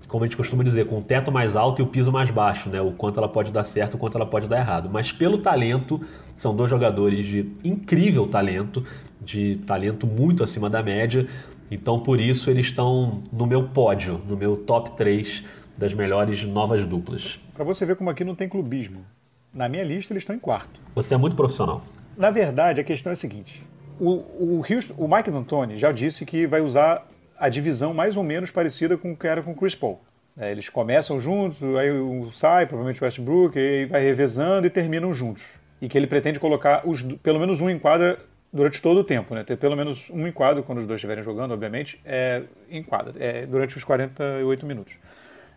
como 0.07 0.23
a 0.23 0.27
gente 0.27 0.37
costuma 0.37 0.63
dizer, 0.63 0.87
com 0.87 0.99
o 0.99 1.03
teto 1.03 1.31
mais 1.31 1.55
alto 1.55 1.81
e 1.81 1.83
o 1.83 1.87
piso 1.87 2.11
mais 2.11 2.29
baixo, 2.29 2.69
né? 2.69 2.81
O 2.81 2.91
quanto 2.91 3.19
ela 3.19 3.27
pode 3.27 3.51
dar 3.51 3.63
certo, 3.63 3.95
o 3.95 3.97
quanto 3.97 4.15
ela 4.15 4.25
pode 4.25 4.47
dar 4.47 4.57
errado. 4.57 4.89
Mas 4.89 5.11
pelo 5.11 5.37
talento, 5.37 6.01
são 6.35 6.55
dois 6.55 6.69
jogadores 6.69 7.25
de 7.25 7.51
incrível 7.63 8.25
talento, 8.27 8.85
de 9.21 9.57
talento 9.65 10.07
muito 10.07 10.43
acima 10.43 10.69
da 10.69 10.81
média. 10.81 11.27
Então, 11.69 11.99
por 11.99 12.21
isso, 12.21 12.49
eles 12.49 12.67
estão 12.67 13.21
no 13.31 13.45
meu 13.45 13.63
pódio, 13.63 14.21
no 14.27 14.37
meu 14.37 14.55
top 14.55 14.91
3 14.91 15.43
das 15.77 15.93
melhores 15.93 16.43
novas 16.43 16.87
duplas. 16.87 17.39
Para 17.53 17.65
você 17.65 17.85
ver 17.85 17.95
como 17.95 18.09
aqui 18.09 18.23
não 18.23 18.35
tem 18.35 18.47
clubismo. 18.47 19.05
Na 19.53 19.67
minha 19.67 19.83
lista, 19.83 20.13
eles 20.13 20.23
estão 20.23 20.35
em 20.35 20.39
quarto. 20.39 20.79
Você 20.95 21.13
é 21.13 21.17
muito 21.17 21.35
profissional. 21.35 21.83
Na 22.17 22.31
verdade, 22.31 22.79
a 22.79 22.83
questão 22.83 23.11
é 23.11 23.13
a 23.13 23.15
seguinte: 23.15 23.63
o, 23.99 24.11
o, 24.11 24.65
Houston, 24.69 24.93
o 24.97 25.07
Mike 25.07 25.29
D'Antoni 25.29 25.77
já 25.77 25.91
disse 25.91 26.25
que 26.25 26.47
vai 26.47 26.61
usar 26.61 27.05
a 27.39 27.49
divisão 27.49 27.93
mais 27.93 28.17
ou 28.17 28.23
menos 28.23 28.51
parecida 28.51 28.97
com 28.97 29.11
o 29.11 29.17
que 29.17 29.27
era 29.27 29.41
com 29.41 29.51
o 29.51 29.55
Chris 29.55 29.75
Paul. 29.75 29.99
É, 30.37 30.51
eles 30.51 30.69
começam 30.69 31.19
juntos, 31.19 31.61
aí 31.75 31.91
um 31.91 32.29
sai, 32.29 32.67
provavelmente 32.67 33.01
o 33.01 33.05
Westbrook, 33.05 33.57
aí 33.57 33.85
vai 33.85 34.01
revezando 34.01 34.67
e 34.67 34.69
terminam 34.69 35.13
juntos. 35.13 35.43
E 35.81 35.89
que 35.89 35.97
ele 35.97 36.07
pretende 36.07 36.39
colocar 36.39 36.87
os, 36.87 37.01
pelo 37.01 37.39
menos 37.39 37.59
um 37.59 37.69
em 37.69 37.79
quadra 37.79 38.19
durante 38.53 38.81
todo 38.81 38.99
o 38.99 39.03
tempo, 39.03 39.33
né? 39.33 39.43
Ter 39.43 39.57
pelo 39.57 39.75
menos 39.75 40.09
um 40.09 40.27
em 40.27 40.31
quadro, 40.31 40.63
quando 40.63 40.79
os 40.79 40.87
dois 40.87 40.97
estiverem 40.97 41.23
jogando, 41.23 41.51
obviamente, 41.51 41.99
é, 42.05 42.43
em 42.69 42.83
quadra, 42.83 43.13
é, 43.19 43.45
durante 43.45 43.77
os 43.77 43.83
48 43.83 44.65
minutos. 44.65 44.93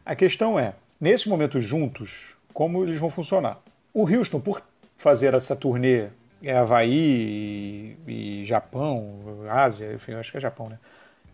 A 0.05 0.14
questão 0.14 0.59
é, 0.59 0.75
nesses 1.01 1.27
momentos 1.27 1.62
juntos, 1.62 2.35
como 2.53 2.83
eles 2.83 2.99
vão 2.99 3.11
funcionar? 3.11 3.59
O 3.93 4.05
Houston, 4.05 4.40
por 4.40 4.62
fazer 4.97 5.35
essa 5.35 5.55
turnê 5.55 6.09
é 6.43 6.57
Havaí 6.57 7.97
e, 8.07 8.40
e 8.40 8.45
Japão, 8.47 9.21
Ásia, 9.49 9.93
enfim, 9.93 10.12
acho 10.12 10.31
que 10.31 10.38
é 10.38 10.40
Japão, 10.40 10.69
né? 10.71 10.79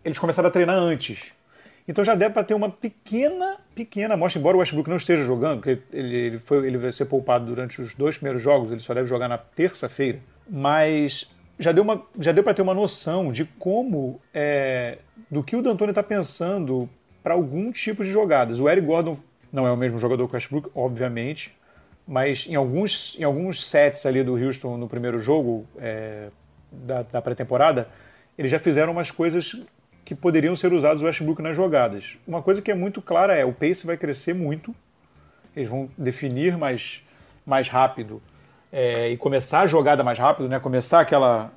Eles 0.07 0.17
começaram 0.17 0.47
a 0.47 0.51
treinar 0.51 0.75
antes. 0.75 1.33
Então 1.87 2.03
já 2.03 2.15
deve 2.15 2.33
para 2.33 2.43
ter 2.43 2.53
uma 2.53 2.69
pequena, 2.69 3.57
pequena 3.75 4.13
amostra, 4.13 4.39
embora 4.39 4.57
o 4.57 4.59
Westbrook 4.59 4.89
não 4.89 4.97
esteja 4.97 5.23
jogando, 5.23 5.59
porque 5.61 5.81
ele, 5.91 6.15
ele, 6.15 6.39
foi, 6.39 6.65
ele 6.65 6.77
vai 6.77 6.91
ser 6.91 7.05
poupado 7.05 7.45
durante 7.45 7.81
os 7.81 7.93
dois 7.93 8.17
primeiros 8.17 8.41
jogos, 8.41 8.71
ele 8.71 8.81
só 8.81 8.93
deve 8.93 9.07
jogar 9.07 9.27
na 9.27 9.37
terça-feira, 9.37 10.19
mas 10.49 11.29
já 11.59 11.71
deu, 11.71 11.83
uma, 11.83 12.01
já 12.19 12.31
deu 12.31 12.43
para 12.43 12.53
ter 12.53 12.61
uma 12.61 12.73
noção 12.73 13.31
de 13.31 13.45
como, 13.45 14.19
é, 14.33 14.97
do 15.29 15.43
que 15.43 15.55
o 15.55 15.61
D'Antoni 15.61 15.91
está 15.91 16.03
pensando 16.03 16.89
para 17.23 17.33
algum 17.33 17.71
tipo 17.71 18.03
de 18.03 18.11
jogadas. 18.11 18.59
O 18.59 18.69
Eric 18.69 18.85
Gordon 18.85 19.17
não 19.51 19.65
é 19.65 19.71
o 19.71 19.77
mesmo 19.77 19.97
jogador 19.97 20.27
que 20.27 20.33
o 20.33 20.35
Westbrook, 20.35 20.69
obviamente, 20.75 21.53
Mas 22.07 22.45
em 22.47 22.55
alguns, 22.55 23.17
em 23.19 23.23
alguns 23.23 23.67
sets 23.67 24.05
ali 24.05 24.23
do 24.23 24.35
Houston 24.35 24.77
no 24.77 24.87
primeiro 24.87 25.19
jogo 25.19 25.65
é, 25.77 26.29
da, 26.71 27.03
da 27.03 27.21
pré-temporada, 27.21 27.89
eles 28.37 28.51
já 28.51 28.59
fizeram 28.59 28.93
umas 28.93 29.11
coisas 29.11 29.57
que 30.07 30.15
poderiam 30.15 30.55
ser 30.55 30.71
usados 30.71 31.03
o 31.03 31.05
Westbrook 31.05 31.41
nas 31.41 31.53
jogadas. 31.53 32.17
Uma 32.25 32.41
coisa 32.41 32.61
que 32.61 32.71
é 32.71 32.73
muito 32.73 33.01
clara 33.01 33.35
é 33.35 33.43
o 33.43 33.51
pace 33.51 33.85
vai 33.85 33.97
crescer 33.97 34.33
muito, 34.33 34.73
eles 35.53 35.67
vão 35.67 35.89
definir 35.97 36.57
mais, 36.57 37.03
mais 37.45 37.67
rápido 37.67 38.21
é, 38.71 39.09
e 39.09 39.17
começar 39.17 39.59
a 39.59 39.67
jogada 39.67 40.05
mais 40.05 40.17
rápido, 40.17 40.47
né? 40.47 40.61
começar 40.61 41.01
aquela, 41.01 41.51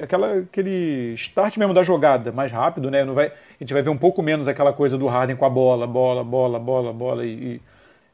aquela, 0.00 0.38
aquele 0.38 1.12
start 1.16 1.58
mesmo 1.58 1.74
da 1.74 1.82
jogada 1.82 2.32
mais 2.32 2.50
rápido, 2.50 2.90
né? 2.90 3.04
Não 3.04 3.12
vai, 3.12 3.26
a 3.26 3.32
gente 3.60 3.74
vai 3.74 3.82
ver 3.82 3.90
um 3.90 3.98
pouco 3.98 4.22
menos 4.22 4.48
aquela 4.48 4.72
coisa 4.72 4.96
do 4.96 5.06
Harden 5.06 5.36
com 5.36 5.44
a 5.44 5.50
bola, 5.50 5.86
bola, 5.86 6.24
bola, 6.24 6.58
bola, 6.58 6.92
bola 6.94 7.26
e, 7.26 7.60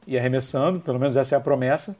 e 0.08 0.18
arremessando, 0.18 0.80
pelo 0.80 0.98
menos 0.98 1.14
essa 1.14 1.36
é 1.36 1.38
a 1.38 1.40
promessa. 1.40 1.96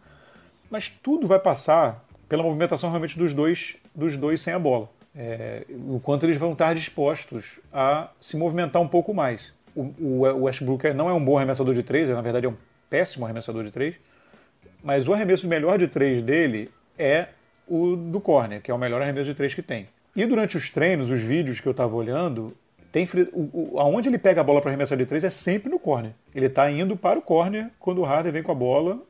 Mas 0.69 0.89
tudo 0.89 1.29
vai 1.29 1.39
passar 1.39 2.05
pela 2.29 2.43
movimentação 2.43 2.91
realmente 2.91 3.17
dos 3.17 3.33
dois, 3.33 3.77
dos 3.95 4.17
dois 4.17 4.41
sem 4.41 4.53
a 4.53 4.59
bola. 4.59 4.89
É, 5.17 5.65
o 5.89 6.01
quanto 6.01 6.27
eles 6.27 6.37
vão 6.37 6.53
estar 6.53 6.75
dispostos 6.75 7.61
a 7.73 8.11
se 8.21 8.37
movimentar 8.37 8.83
um 8.83 8.89
pouco 8.89 9.15
mais. 9.15 9.53
O, 9.75 9.93
o, 10.01 10.45
Westbrook 10.45 10.93
não 10.93 11.09
é 11.09 11.13
um 11.13 11.25
bom 11.25 11.37
arremessador 11.37 11.75
de 11.75 11.83
três, 11.83 12.09
na 12.09 12.21
verdade 12.21 12.47
é 12.47 12.49
um 12.49 12.57
péssimo 12.91 13.25
arremessador 13.25 13.65
de 13.65 13.71
três, 13.71 13.95
mas 14.83 15.07
o 15.09 15.13
arremesso 15.13 15.49
melhor 15.49 15.79
de 15.79 15.87
três 15.87 16.23
dele 16.23 16.71
é 16.99 17.29
o 17.67 17.97
do 17.97 18.21
corner, 18.21 18.61
que 18.61 18.71
é 18.71 18.75
o 18.75 18.79
melhor 18.79 19.01
arremesso 19.03 19.31
de 19.31 19.35
três 19.35 19.55
que 19.55 19.63
tem. 19.63 19.89
E 20.15 20.25
durante 20.27 20.57
os 20.57 20.71
treinos, 20.71 21.11
os 21.11 21.21
vídeos 21.21 21.61
que 21.61 21.67
eu 21.67 21.73
estava 21.73 21.95
olhando, 21.95 22.57
tem 22.93 23.09
o, 23.33 23.75
o, 23.75 23.81
aonde 23.81 24.09
ele 24.09 24.19
pega 24.19 24.41
a 24.41 24.45
bola 24.45 24.61
para 24.61 24.71
arremessar 24.71 24.97
de 24.97 25.05
três 25.05 25.25
é 25.25 25.31
sempre 25.31 25.69
no 25.69 25.81
corner. 25.81 26.13
Ele 26.33 26.47
está 26.47 26.71
indo 26.71 26.97
para 26.97 27.19
o 27.19 27.23
corner 27.23 27.71
quando 27.81 27.99
o 27.99 28.05
Harden 28.05 28.31
vem 28.31 28.43
com 28.43 28.53
a 28.53 28.55
bola 28.55 29.03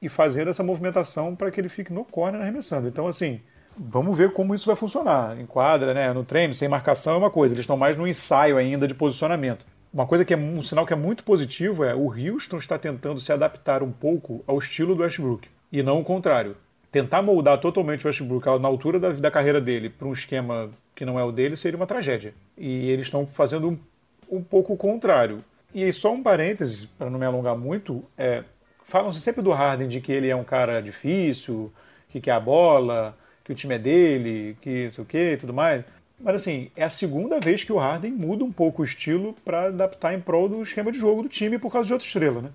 e 0.00 0.08
fazendo 0.08 0.50
essa 0.50 0.64
movimentação 0.64 1.36
para 1.36 1.48
que 1.48 1.60
ele 1.60 1.68
fique 1.68 1.92
no 1.92 2.04
corner 2.04 2.40
arremessando. 2.40 2.88
Então, 2.88 3.06
assim, 3.06 3.40
vamos 3.76 4.16
ver 4.16 4.32
como 4.32 4.54
isso 4.54 4.66
vai 4.66 4.76
funcionar. 4.76 5.38
Em 5.40 5.46
quadra, 5.46 5.94
né, 5.94 6.12
no 6.12 6.24
treino, 6.24 6.54
sem 6.54 6.68
marcação 6.68 7.14
é 7.14 7.18
uma 7.18 7.30
coisa, 7.30 7.54
eles 7.54 7.62
estão 7.62 7.76
mais 7.76 7.96
no 7.96 8.06
ensaio 8.06 8.56
ainda 8.56 8.86
de 8.86 8.94
posicionamento. 8.94 9.66
Uma 9.92 10.06
coisa 10.06 10.24
que 10.24 10.32
é 10.32 10.36
um 10.36 10.62
sinal 10.62 10.86
que 10.86 10.92
é 10.92 10.96
muito 10.96 11.22
positivo 11.22 11.84
é 11.84 11.94
o 11.94 12.06
Houston 12.06 12.56
está 12.56 12.78
tentando 12.78 13.20
se 13.20 13.32
adaptar 13.32 13.82
um 13.82 13.92
pouco 13.92 14.42
ao 14.46 14.58
estilo 14.58 14.94
do 14.94 15.02
Westbrook 15.02 15.48
e 15.70 15.82
não 15.82 16.00
o 16.00 16.04
contrário 16.04 16.56
tentar 16.92 17.22
moldar 17.22 17.58
totalmente 17.58 18.04
o 18.04 18.08
Westbrook 18.08 18.46
na 18.60 18.68
altura 18.68 19.00
da, 19.00 19.10
da 19.12 19.30
carreira 19.30 19.60
dele 19.60 19.88
para 19.88 20.06
um 20.06 20.12
esquema 20.12 20.70
que 20.94 21.06
não 21.06 21.18
é 21.18 21.24
o 21.24 21.32
dele 21.32 21.56
seria 21.56 21.76
uma 21.76 21.86
tragédia. 21.86 22.34
E 22.56 22.90
eles 22.90 23.06
estão 23.06 23.26
fazendo 23.26 23.70
um, 23.70 23.78
um 24.30 24.42
pouco 24.42 24.74
o 24.74 24.76
contrário. 24.76 25.42
E 25.74 25.82
aí, 25.82 25.92
só 25.92 26.12
um 26.12 26.22
parêntese, 26.22 26.86
para 26.98 27.08
não 27.08 27.18
me 27.18 27.24
alongar 27.24 27.56
muito, 27.56 28.04
é, 28.16 28.44
falam-se 28.84 29.22
sempre 29.22 29.42
do 29.42 29.50
Harden 29.50 29.88
de 29.88 30.02
que 30.02 30.12
ele 30.12 30.28
é 30.28 30.36
um 30.36 30.44
cara 30.44 30.82
difícil, 30.82 31.72
que 32.10 32.20
quer 32.20 32.32
a 32.32 32.40
bola, 32.40 33.16
que 33.44 33.52
o 33.52 33.54
time 33.54 33.74
é 33.74 33.78
dele, 33.78 34.56
que 34.60 34.86
não 34.86 34.92
sei 34.92 35.04
o 35.04 35.06
que 35.06 35.32
e 35.32 35.36
tudo 35.36 35.52
mais. 35.52 35.84
Mas 36.20 36.36
assim, 36.36 36.70
é 36.76 36.84
a 36.84 36.90
segunda 36.90 37.40
vez 37.40 37.64
que 37.64 37.72
o 37.72 37.78
Harden 37.78 38.12
muda 38.12 38.44
um 38.44 38.52
pouco 38.52 38.82
o 38.82 38.84
estilo 38.84 39.34
para 39.44 39.66
adaptar 39.66 40.14
em 40.14 40.20
prol 40.20 40.48
do 40.48 40.62
esquema 40.62 40.92
de 40.92 40.98
jogo 40.98 41.22
do 41.22 41.28
time 41.28 41.58
por 41.58 41.72
causa 41.72 41.86
de 41.86 41.92
outra 41.92 42.06
estrela, 42.06 42.40
né? 42.40 42.50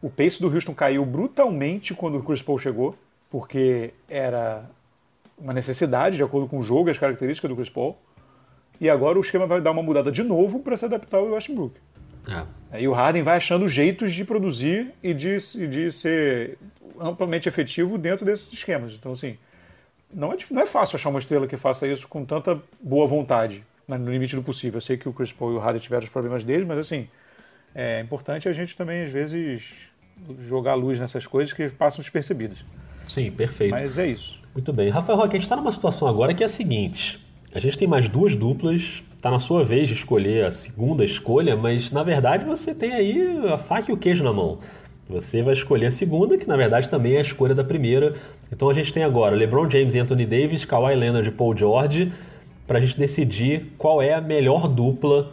O 0.00 0.08
pace 0.08 0.40
do 0.40 0.52
Houston 0.52 0.74
caiu 0.74 1.04
brutalmente 1.04 1.92
quando 1.92 2.18
o 2.18 2.22
Chris 2.22 2.40
Paul 2.40 2.58
chegou 2.58 2.96
porque 3.30 3.92
era 4.08 4.64
uma 5.36 5.52
necessidade, 5.52 6.16
de 6.16 6.22
acordo 6.22 6.48
com 6.48 6.58
o 6.58 6.62
jogo 6.62 6.88
e 6.88 6.92
as 6.92 6.98
características 6.98 7.48
do 7.48 7.56
Chris 7.56 7.68
Paul. 7.68 7.96
E 8.80 8.88
agora 8.88 9.18
o 9.18 9.20
esquema 9.20 9.46
vai 9.46 9.60
dar 9.60 9.72
uma 9.72 9.82
mudada 9.82 10.10
de 10.10 10.22
novo 10.22 10.60
para 10.60 10.76
se 10.76 10.84
adaptar 10.84 11.18
ao 11.18 11.30
Westbrook. 11.30 11.74
É. 12.72 12.80
E 12.80 12.88
o 12.88 12.92
Harden 12.92 13.22
vai 13.22 13.36
achando 13.36 13.68
jeitos 13.68 14.12
de 14.12 14.24
produzir 14.24 14.92
e 15.02 15.12
de, 15.14 15.38
de 15.68 15.90
ser 15.90 16.58
amplamente 17.00 17.48
efetivo 17.48 17.98
dentro 17.98 18.24
desses 18.24 18.52
esquemas. 18.52 18.92
Então, 18.92 19.12
assim, 19.12 19.36
não 20.12 20.32
é, 20.32 20.36
não 20.50 20.62
é 20.62 20.66
fácil 20.66 20.96
achar 20.96 21.08
uma 21.08 21.18
estrela 21.18 21.46
que 21.46 21.56
faça 21.56 21.86
isso 21.86 22.06
com 22.08 22.24
tanta 22.24 22.60
boa 22.80 23.06
vontade, 23.06 23.64
no 23.86 24.10
limite 24.10 24.36
do 24.36 24.42
possível. 24.42 24.78
Eu 24.78 24.82
sei 24.82 24.96
que 24.96 25.08
o 25.08 25.12
Chris 25.12 25.32
Paul 25.32 25.52
e 25.52 25.56
o 25.56 25.58
Harden 25.58 25.80
tiveram 25.80 26.04
os 26.04 26.10
problemas 26.10 26.44
deles, 26.44 26.66
mas, 26.66 26.78
assim, 26.78 27.08
é 27.74 28.00
importante 28.00 28.48
a 28.48 28.52
gente 28.52 28.76
também, 28.76 29.04
às 29.04 29.10
vezes, 29.10 29.72
jogar 30.40 30.74
luz 30.74 30.98
nessas 30.98 31.26
coisas 31.26 31.52
que 31.52 31.68
passam 31.70 32.00
despercebidas. 32.00 32.58
Sim, 33.06 33.30
perfeito. 33.30 33.70
Mas 33.70 33.96
é 33.98 34.06
isso. 34.06 34.40
Muito 34.52 34.72
bem. 34.72 34.90
Rafael 34.90 35.16
Roque, 35.16 35.36
a 35.36 35.38
gente 35.38 35.44
está 35.44 35.56
numa 35.56 35.72
situação 35.72 36.08
agora 36.08 36.34
que 36.34 36.42
é 36.42 36.46
a 36.46 36.48
seguinte: 36.48 37.24
a 37.54 37.58
gente 37.58 37.78
tem 37.78 37.88
mais 37.88 38.08
duas 38.08 38.36
duplas, 38.36 39.02
está 39.16 39.30
na 39.30 39.38
sua 39.38 39.64
vez 39.64 39.88
de 39.88 39.94
escolher 39.94 40.44
a 40.44 40.50
segunda 40.50 41.04
escolha, 41.04 41.56
mas 41.56 41.90
na 41.90 42.02
verdade 42.02 42.44
você 42.44 42.74
tem 42.74 42.92
aí 42.92 43.38
a 43.48 43.56
faca 43.56 43.90
e 43.90 43.94
o 43.94 43.96
queijo 43.96 44.22
na 44.22 44.32
mão. 44.32 44.58
Você 45.08 45.42
vai 45.42 45.54
escolher 45.54 45.86
a 45.86 45.90
segunda, 45.90 46.36
que 46.36 46.46
na 46.46 46.56
verdade 46.56 46.90
também 46.90 47.14
é 47.14 47.18
a 47.18 47.22
escolha 47.22 47.54
da 47.54 47.64
primeira. 47.64 48.14
Então 48.52 48.68
a 48.68 48.74
gente 48.74 48.92
tem 48.92 49.02
agora 49.02 49.34
LeBron 49.34 49.68
James 49.70 49.94
e 49.94 49.98
Anthony 49.98 50.26
Davis, 50.26 50.64
Kawhi 50.64 50.94
Leonard 50.94 51.28
e 51.28 51.32
Paul 51.32 51.56
George, 51.56 52.12
para 52.66 52.78
a 52.78 52.80
gente 52.80 52.98
decidir 52.98 53.72
qual 53.78 54.02
é 54.02 54.12
a 54.12 54.20
melhor 54.20 54.68
dupla, 54.68 55.32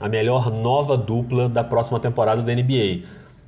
a 0.00 0.08
melhor 0.08 0.50
nova 0.50 0.96
dupla 0.96 1.48
da 1.48 1.62
próxima 1.62 2.00
temporada 2.00 2.42
da 2.42 2.54
NBA. 2.54 3.02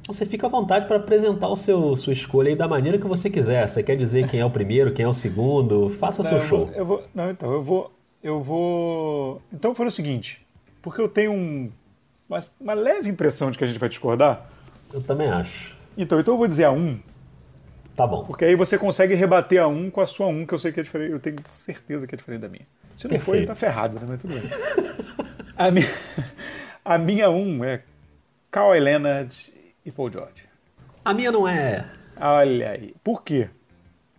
Você 0.07 0.25
fica 0.25 0.47
à 0.47 0.51
vontade 0.51 0.87
para 0.87 0.97
apresentar 0.97 1.49
o 1.49 1.57
seu 1.57 1.95
sua 1.95 2.15
escolha 2.15 2.49
aí 2.49 2.57
da 2.57 2.67
maneira 2.67 2.97
que 2.99 3.07
você 3.07 3.29
quiser. 3.29 3.67
Você 3.69 3.83
quer 3.83 3.95
dizer 3.95 4.27
quem 4.27 4.41
é 4.41 4.45
o 4.45 4.51
primeiro, 4.51 4.93
quem 4.93 5.05
é 5.05 5.09
o 5.09 5.13
segundo? 5.13 5.91
Faça 5.91 6.23
não, 6.23 6.31
seu 6.31 6.39
eu 6.39 6.45
show. 6.45 6.67
Vou, 6.67 6.75
eu 6.75 6.87
vou, 6.87 7.05
não, 7.15 7.31
então 7.31 7.53
eu 7.53 7.63
vou, 7.63 7.93
eu 8.23 8.43
vou. 8.43 9.43
Então 9.53 9.75
foi 9.75 9.87
o 9.87 9.91
seguinte, 9.91 10.47
porque 10.81 10.99
eu 10.99 11.09
tenho 11.09 11.33
um, 11.33 11.71
uma, 12.27 12.39
uma, 12.59 12.75
leve 12.75 13.11
impressão 13.11 13.51
de 13.51 13.59
que 13.59 13.65
a 13.65 13.67
gente 13.67 13.79
vai 13.79 13.89
discordar. 13.91 14.51
Eu 14.93 15.03
também 15.03 15.29
acho. 15.29 15.77
Então, 15.97 16.19
então 16.21 16.35
eu 16.35 16.39
vou 16.39 16.47
dizer 16.47 16.65
a 16.65 16.71
um. 16.71 16.99
Tá 17.97 18.07
bom. 18.07 18.25
Porque 18.25 18.45
aí 18.45 18.55
você 18.55 18.79
consegue 18.79 19.15
rebater 19.15 19.61
a 19.61 19.67
um 19.67 19.91
com 19.91 20.01
a 20.01 20.07
sua 20.07 20.29
um, 20.29 20.47
que 20.47 20.55
eu 20.55 20.59
sei 20.59 20.71
que 20.73 20.81
é 20.81 20.83
diferente. 20.83 21.13
Eu 21.13 21.21
tenho 21.21 21.37
certeza 21.51 22.07
que 22.07 22.15
é 22.15 22.19
diferente 22.19 22.43
da 22.43 22.49
minha. 22.49 22.67
Se 22.95 23.05
não 23.05 23.11
Perfeito. 23.11 23.41
for, 23.41 23.47
tá 23.47 23.55
ferrado, 23.55 23.99
né? 23.99 24.07
Mas 24.09 24.21
tudo 24.21 24.35
bem. 24.35 24.43
a 25.57 25.71
minha, 25.71 25.89
a 26.85 26.99
minha 26.99 27.31
um 27.31 27.65
é 27.65 27.83
Kawhi 28.51 28.81
Leonard 28.81 29.53
e 29.85 29.91
Paul 29.91 30.11
George. 30.11 30.49
A 31.05 31.13
minha 31.15 31.33
não 31.33 31.47
é. 31.47 31.87
Olha 32.21 32.71
aí. 32.71 32.95
Por 33.03 33.23
quê? 33.23 33.49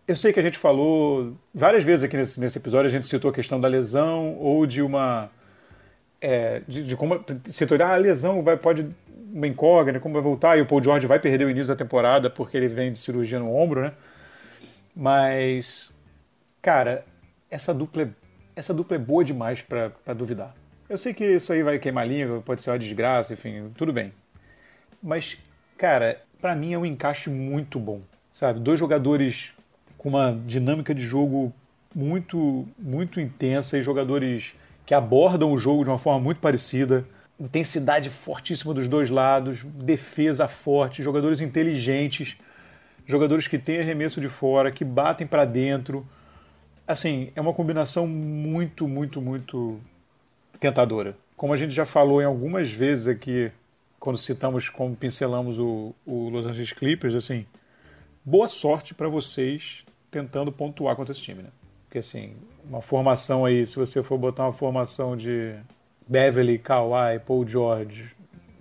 Eu 0.07 0.15
sei 0.15 0.33
que 0.33 0.39
a 0.39 0.43
gente 0.43 0.57
falou 0.57 1.37
várias 1.53 1.83
vezes 1.83 2.03
aqui 2.03 2.17
nesse, 2.17 2.39
nesse 2.39 2.57
episódio, 2.57 2.87
a 2.87 2.91
gente 2.91 3.05
citou 3.05 3.29
a 3.29 3.33
questão 3.33 3.61
da 3.61 3.67
lesão 3.67 4.35
ou 4.39 4.65
de 4.65 4.81
uma. 4.81 5.29
É, 6.19 6.61
de, 6.67 6.83
de, 6.83 6.95
como. 6.95 7.23
Citou, 7.49 7.77
ah, 7.81 7.93
a 7.93 7.97
lesão 7.97 8.41
vai, 8.41 8.57
pode. 8.57 8.87
Uma 9.31 9.47
incógnita, 9.47 9.99
como 9.99 10.13
vai 10.13 10.23
voltar, 10.23 10.57
e 10.57 10.61
o 10.61 10.65
Paul 10.65 10.83
George 10.83 11.05
vai 11.05 11.19
perder 11.19 11.45
o 11.45 11.49
início 11.49 11.67
da 11.67 11.75
temporada 11.75 12.29
porque 12.29 12.57
ele 12.57 12.67
vem 12.67 12.91
de 12.91 12.99
cirurgia 12.99 13.39
no 13.39 13.55
ombro, 13.55 13.81
né? 13.81 13.93
Mas. 14.95 15.93
Cara, 16.61 17.05
essa 17.49 17.73
dupla 17.73 18.03
é, 18.03 18.09
essa 18.55 18.73
dupla 18.73 18.95
é 18.97 18.99
boa 18.99 19.23
demais 19.23 19.61
para 19.61 20.13
duvidar. 20.13 20.53
Eu 20.89 20.97
sei 20.97 21.13
que 21.13 21.23
isso 21.23 21.53
aí 21.53 21.63
vai 21.63 21.79
queimar 21.79 22.07
língua, 22.07 22.41
pode 22.41 22.61
ser 22.61 22.71
uma 22.71 22.79
desgraça, 22.79 23.33
enfim, 23.33 23.71
tudo 23.75 23.93
bem. 23.93 24.11
Mas 25.01 25.37
Cara, 25.79 26.21
para 26.41 26.53
mim 26.53 26.73
é 26.73 26.77
um 26.77 26.85
encaixe 26.85 27.29
muito 27.29 27.79
bom, 27.79 28.01
sabe? 28.33 28.59
Dois 28.59 28.77
jogadores 28.77 29.53
com 29.97 30.09
uma 30.09 30.37
dinâmica 30.45 30.93
de 30.93 31.01
jogo 31.01 31.53
muito, 31.95 32.67
muito 32.77 33.21
intensa 33.21 33.77
e 33.77 33.81
jogadores 33.81 34.53
que 34.85 34.93
abordam 34.93 35.53
o 35.53 35.57
jogo 35.57 35.85
de 35.85 35.89
uma 35.89 35.97
forma 35.97 36.19
muito 36.19 36.41
parecida. 36.41 37.05
Intensidade 37.39 38.09
fortíssima 38.09 38.73
dos 38.73 38.87
dois 38.87 39.09
lados, 39.09 39.63
defesa 39.63 40.47
forte, 40.47 41.01
jogadores 41.01 41.39
inteligentes, 41.39 42.35
jogadores 43.05 43.47
que 43.47 43.57
têm 43.57 43.79
arremesso 43.79 44.19
de 44.19 44.27
fora, 44.27 44.71
que 44.71 44.83
batem 44.83 45.25
para 45.25 45.45
dentro. 45.45 46.05
Assim, 46.85 47.31
é 47.35 47.41
uma 47.41 47.53
combinação 47.53 48.05
muito, 48.05 48.87
muito, 48.87 49.21
muito 49.21 49.79
tentadora. 50.59 51.15
Como 51.37 51.53
a 51.53 51.57
gente 51.57 51.73
já 51.73 51.85
falou 51.85 52.21
em 52.21 52.25
algumas 52.25 52.69
vezes 52.69 53.07
aqui 53.07 53.51
quando 53.99 54.17
citamos, 54.17 54.69
como 54.69 54.95
pincelamos 54.95 55.59
o, 55.59 55.93
o 56.05 56.29
Los 56.29 56.45
Angeles 56.45 56.71
Clippers, 56.71 57.15
assim, 57.15 57.45
boa 58.23 58.47
sorte 58.47 58.93
para 58.93 59.09
vocês 59.09 59.83
tentando 60.09 60.51
pontuar 60.51 60.95
contra 60.95 61.11
esse 61.11 61.21
time, 61.21 61.43
né? 61.43 61.49
Porque 61.85 61.99
assim, 61.99 62.35
uma 62.63 62.81
formação 62.81 63.45
aí, 63.45 63.65
se 63.65 63.75
você 63.75 64.01
for 64.01 64.17
botar 64.17 64.43
uma 64.43 64.53
formação 64.53 65.17
de 65.17 65.55
Beverly, 66.09 66.57
Kawhi, 66.57 67.19
Paul 67.23 67.47
George, 67.47 68.09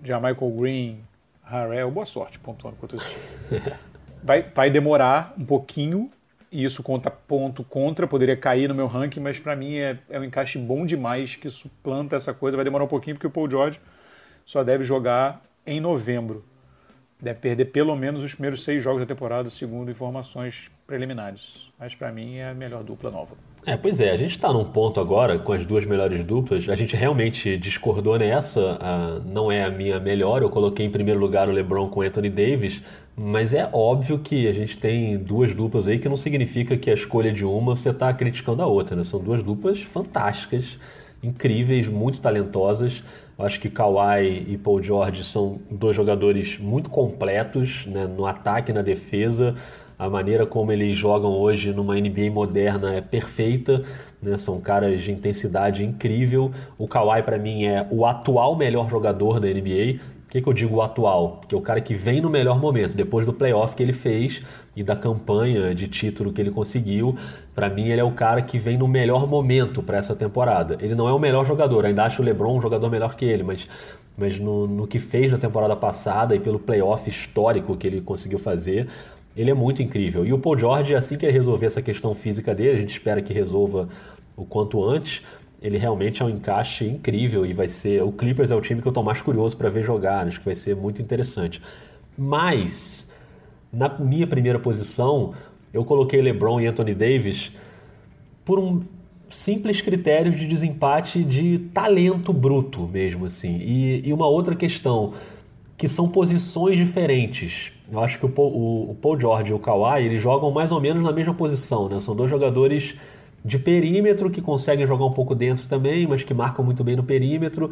Michael 0.03 0.51
Green, 0.55 1.01
Harrell, 1.43 1.91
boa 1.91 2.05
sorte 2.05 2.39
pontuando 2.39 2.77
esse 2.95 3.09
time. 3.09 3.63
Vai, 4.21 4.43
vai 4.43 4.69
demorar 4.69 5.33
um 5.39 5.45
pouquinho, 5.45 6.11
e 6.51 6.65
isso 6.65 6.83
conta 6.83 7.09
ponto 7.09 7.63
contra, 7.63 8.05
poderia 8.05 8.37
cair 8.37 8.69
no 8.69 8.75
meu 8.75 8.89
ranking, 8.89 9.21
mas 9.21 9.39
para 9.39 9.55
mim 9.55 9.77
é, 9.77 9.97
é 10.11 10.19
um 10.19 10.25
encaixe 10.25 10.59
bom 10.59 10.85
demais 10.85 11.37
que 11.37 11.49
suplanta 11.49 12.17
essa 12.17 12.35
coisa. 12.35 12.57
Vai 12.57 12.65
demorar 12.65 12.85
um 12.85 12.89
pouquinho, 12.89 13.15
porque 13.15 13.29
o 13.29 13.31
Paul 13.31 13.49
George 13.49 13.81
só 14.45 14.65
deve 14.65 14.83
jogar 14.83 15.41
em 15.65 15.81
novembro. 15.81 16.45
Deve 17.21 17.39
perder 17.39 17.67
pelo 17.67 17.95
menos 17.95 18.25
os 18.25 18.35
primeiros 18.35 18.65
seis 18.65 18.83
jogos 18.83 19.01
da 19.01 19.07
temporada, 19.07 19.49
segundo 19.51 19.89
informações 19.89 20.69
preliminares. 20.85 21.73
Mas 21.79 21.95
para 21.95 22.11
mim 22.11 22.39
é 22.39 22.51
a 22.51 22.55
melhor 22.55 22.83
dupla 22.83 23.13
nova. 23.13 23.37
É, 23.69 23.77
pois 23.77 24.01
é, 24.01 24.11
a 24.11 24.17
gente 24.17 24.31
está 24.31 24.51
num 24.51 24.65
ponto 24.65 24.99
agora 24.99 25.39
com 25.39 25.53
as 25.53 25.67
duas 25.67 25.85
melhores 25.85 26.25
duplas. 26.25 26.67
A 26.71 26.75
gente 26.75 26.97
realmente 26.97 27.59
discordou 27.59 28.19
nessa, 28.19 28.79
não 29.27 29.53
é 29.53 29.63
a 29.63 29.71
minha 29.71 30.01
melhor. 30.01 30.41
Eu 30.41 30.49
coloquei 30.49 30.87
em 30.87 30.91
primeiro 30.91 31.21
lugar 31.21 31.51
o 31.51 31.53
LeBron 31.53 31.87
com 31.91 32.01
Anthony 32.01 32.31
Davis, 32.31 32.83
mas 33.15 33.53
é 33.53 33.69
óbvio 33.71 34.21
que 34.21 34.49
a 34.49 34.55
gente 34.55 34.79
tem 34.79 35.19
duas 35.19 35.55
duplas 35.55 35.87
aí 35.87 35.99
que 35.99 36.09
não 36.09 36.17
significa 36.17 36.79
que 36.79 36.91
a 36.91 36.95
escolha 36.95 37.31
de 37.31 37.45
uma 37.45 37.77
você 37.77 37.91
está 37.91 38.11
criticando 38.11 38.63
a 38.63 38.67
outra, 38.67 38.97
né? 38.97 39.05
São 39.05 39.21
duas 39.21 39.43
duplas 39.43 39.83
fantásticas, 39.83 40.79
incríveis, 41.23 41.87
muito 41.87 42.23
talentosas. 42.23 43.03
Eu 43.39 43.45
acho 43.45 43.61
que 43.61 43.69
Kawhi 43.69 44.47
e 44.49 44.57
Paul 44.57 44.83
George 44.83 45.23
são 45.25 45.61
dois 45.71 45.95
jogadores 45.95 46.59
muito 46.59 46.89
completos 46.89 47.85
né? 47.85 48.07
no 48.07 48.25
ataque 48.25 48.71
e 48.71 48.75
na 48.75 48.81
defesa. 48.81 49.55
A 49.99 50.09
maneira 50.09 50.47
como 50.47 50.71
eles 50.71 50.97
jogam 50.97 51.33
hoje 51.33 51.73
numa 51.73 51.97
NBA 51.97 52.31
moderna 52.31 52.95
é 52.95 53.01
perfeita, 53.01 53.83
né? 54.23 54.37
são 54.39 54.61
caras 54.61 55.03
de 55.03 55.11
intensidade 55.11 55.85
incrível. 55.85 56.53
O 56.79 56.87
Kawhi, 56.87 57.23
para 57.25 57.37
mim, 57.37 57.65
é 57.65 57.85
o 57.91 58.07
atual 58.07 58.55
melhor 58.55 58.89
jogador 58.89 59.41
da 59.41 59.49
NBA. 59.49 59.99
Por 60.29 60.33
que, 60.33 60.43
que 60.43 60.49
eu 60.49 60.53
digo 60.53 60.77
o 60.77 60.83
atual? 60.83 61.39
Porque 61.41 61.55
é 61.55 61.59
o 61.59 61.61
cara 61.61 61.81
que 61.81 61.95
vem 61.95 62.21
no 62.21 62.31
melhor 62.31 62.61
momento, 62.61 62.97
depois 62.97 63.27
do 63.27 63.33
playoff 63.33 63.75
que 63.75 63.83
ele 63.83 63.95
fez 63.95 64.43
e 64.77 64.85
da 64.85 64.95
campanha 64.95 65.75
de 65.75 65.89
título 65.89 66.33
que 66.33 66.41
ele 66.41 66.51
conseguiu. 66.51 67.17
Para 67.53 67.69
mim, 67.69 67.89
ele 67.89 68.01
é 68.01 68.05
o 68.05 68.13
cara 68.13 68.41
que 68.41 68.57
vem 68.57 68.79
no 68.79 68.87
melhor 68.87 69.27
momento 69.27 69.83
para 69.83 69.97
essa 69.97 70.15
temporada. 70.15 70.77
Ele 70.81 70.95
não 70.95 71.09
é 71.09 71.13
o 71.13 71.19
melhor 71.19 71.45
jogador, 71.45 71.85
ainda 71.85 72.05
acho 72.05 72.23
o 72.23 72.25
LeBron 72.25 72.57
um 72.57 72.63
jogador 72.63 72.89
melhor 72.89 73.17
que 73.17 73.25
ele, 73.25 73.43
mas, 73.43 73.67
mas 74.17 74.39
no, 74.39 74.69
no 74.69 74.87
que 74.87 75.01
fez 75.01 75.33
na 75.33 75.39
temporada 75.39 75.75
passada 75.75 76.37
e 76.37 76.39
pelo 76.39 76.59
playoff 76.59 77.09
histórico 77.09 77.75
que 77.75 77.87
ele 77.87 78.01
conseguiu 78.01 78.39
fazer, 78.39 78.87
ele 79.39 79.51
é 79.51 79.55
muito 79.55 79.81
incrível. 79.81 80.27
E 80.27 80.33
o 80.33 80.39
Paul 80.39 80.59
George, 80.59 80.95
assim 80.95 81.17
que 81.17 81.25
ele 81.25 81.33
resolver 81.33 81.67
essa 81.67 81.81
questão 81.81 82.13
física 82.13 82.53
dele, 82.53 82.71
a 82.71 82.81
gente 82.81 82.91
espera 82.91 83.23
que 83.23 83.33
resolva 83.33 83.89
o 84.37 84.45
quanto 84.45 84.85
antes 84.85 85.23
ele 85.61 85.77
realmente 85.77 86.23
é 86.23 86.25
um 86.25 86.31
encaixe 86.31 86.85
incrível 86.85 87.45
e 87.45 87.53
vai 87.53 87.69
ser. 87.69 88.03
O 88.03 88.13
Clippers 88.13 88.51
é 88.51 88.57
o 88.57 88.61
time 88.61 88.81
que 88.81 88.87
eu 88.87 88.91
estou 88.91 89.03
mais 89.03 89.21
curioso 89.21 89.57
para 89.57 89.69
ver 89.69 89.85
jogar, 89.85 90.27
acho 90.27 90.39
que 90.39 90.45
vai 90.45 90.55
ser 90.55 90.77
muito 90.77 91.03
interessante. 91.03 91.61
Mas, 92.17 93.13
na 93.73 93.89
minha 93.99 94.27
primeira 94.27 94.59
posição, 94.59 95.35
eu 95.73 95.85
coloquei 95.85 96.21
LeBron 96.21 96.61
e 96.61 96.67
Anthony 96.67 96.95
Davis 96.95 97.53
por 98.45 98.59
um 98.59 98.83
simples 99.29 99.81
critério 99.81 100.33
de 100.33 100.47
desempate 100.47 101.23
de 101.23 101.59
talento 101.75 102.33
bruto 102.33 102.83
mesmo, 102.87 103.27
assim. 103.27 103.59
E, 103.61 104.09
e 104.09 104.13
uma 104.13 104.27
outra 104.27 104.55
questão, 104.55 105.13
que 105.79 105.89
são 105.89 106.09
posições 106.09 106.77
diferentes. 106.77 107.73
Eu 107.91 108.01
acho 108.01 108.19
que 108.19 108.27
o 108.27 108.29
Paul, 108.29 108.53
o, 108.53 108.91
o 108.91 108.95
Paul 108.97 109.19
George 109.19 109.53
e 109.53 109.55
o 109.55 109.61
Kawhi, 109.61 110.05
eles 110.05 110.21
jogam 110.21 110.51
mais 110.51 110.73
ou 110.73 110.81
menos 110.81 111.05
na 111.05 111.13
mesma 111.13 111.33
posição, 111.33 111.89
né? 111.89 112.01
São 112.01 112.17
dois 112.17 112.29
jogadores 112.29 112.97
de 113.45 113.59
perímetro 113.59 114.29
que 114.29 114.43
conseguem 114.43 114.85
jogar 114.87 115.05
um 115.05 115.13
pouco 115.13 115.37
dentro 115.37 115.69
também, 115.69 116.05
mas 116.07 116.25
que 116.25 116.35
marcam 116.35 116.65
muito 116.65 116.83
bem 116.83 116.97
no 116.97 117.05
perímetro. 117.05 117.71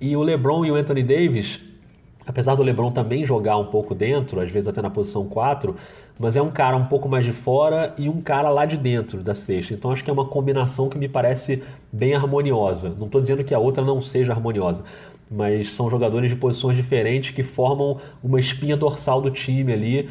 E 0.00 0.16
o 0.16 0.22
LeBron 0.22 0.64
e 0.64 0.70
o 0.70 0.76
Anthony 0.76 1.02
Davis, 1.02 1.60
apesar 2.24 2.54
do 2.54 2.62
LeBron 2.62 2.92
também 2.92 3.24
jogar 3.24 3.58
um 3.58 3.66
pouco 3.66 3.96
dentro, 3.96 4.40
às 4.40 4.50
vezes 4.50 4.68
até 4.68 4.80
na 4.80 4.88
posição 4.88 5.26
4, 5.26 5.74
mas 6.18 6.36
é 6.36 6.42
um 6.42 6.50
cara 6.50 6.76
um 6.76 6.86
pouco 6.86 7.08
mais 7.08 7.24
de 7.24 7.32
fora 7.32 7.92
e 7.98 8.08
um 8.08 8.20
cara 8.20 8.48
lá 8.48 8.64
de 8.64 8.76
dentro 8.76 9.22
da 9.22 9.34
cesta. 9.34 9.74
Então 9.74 9.90
acho 9.90 10.04
que 10.04 10.10
é 10.10 10.12
uma 10.12 10.26
combinação 10.26 10.88
que 10.88 10.96
me 10.96 11.08
parece 11.08 11.62
bem 11.92 12.14
harmoniosa. 12.14 12.94
Não 12.96 13.06
estou 13.06 13.20
dizendo 13.20 13.42
que 13.42 13.52
a 13.52 13.58
outra 13.58 13.84
não 13.84 14.00
seja 14.00 14.32
harmoniosa, 14.32 14.84
mas 15.30 15.70
são 15.70 15.88
jogadores 15.88 16.30
de 16.30 16.36
posições 16.36 16.76
diferentes 16.76 17.30
que 17.30 17.42
formam 17.42 17.98
uma 18.22 18.40
espinha 18.40 18.76
dorsal 18.76 19.20
do 19.20 19.30
time 19.30 19.72
ali 19.72 20.08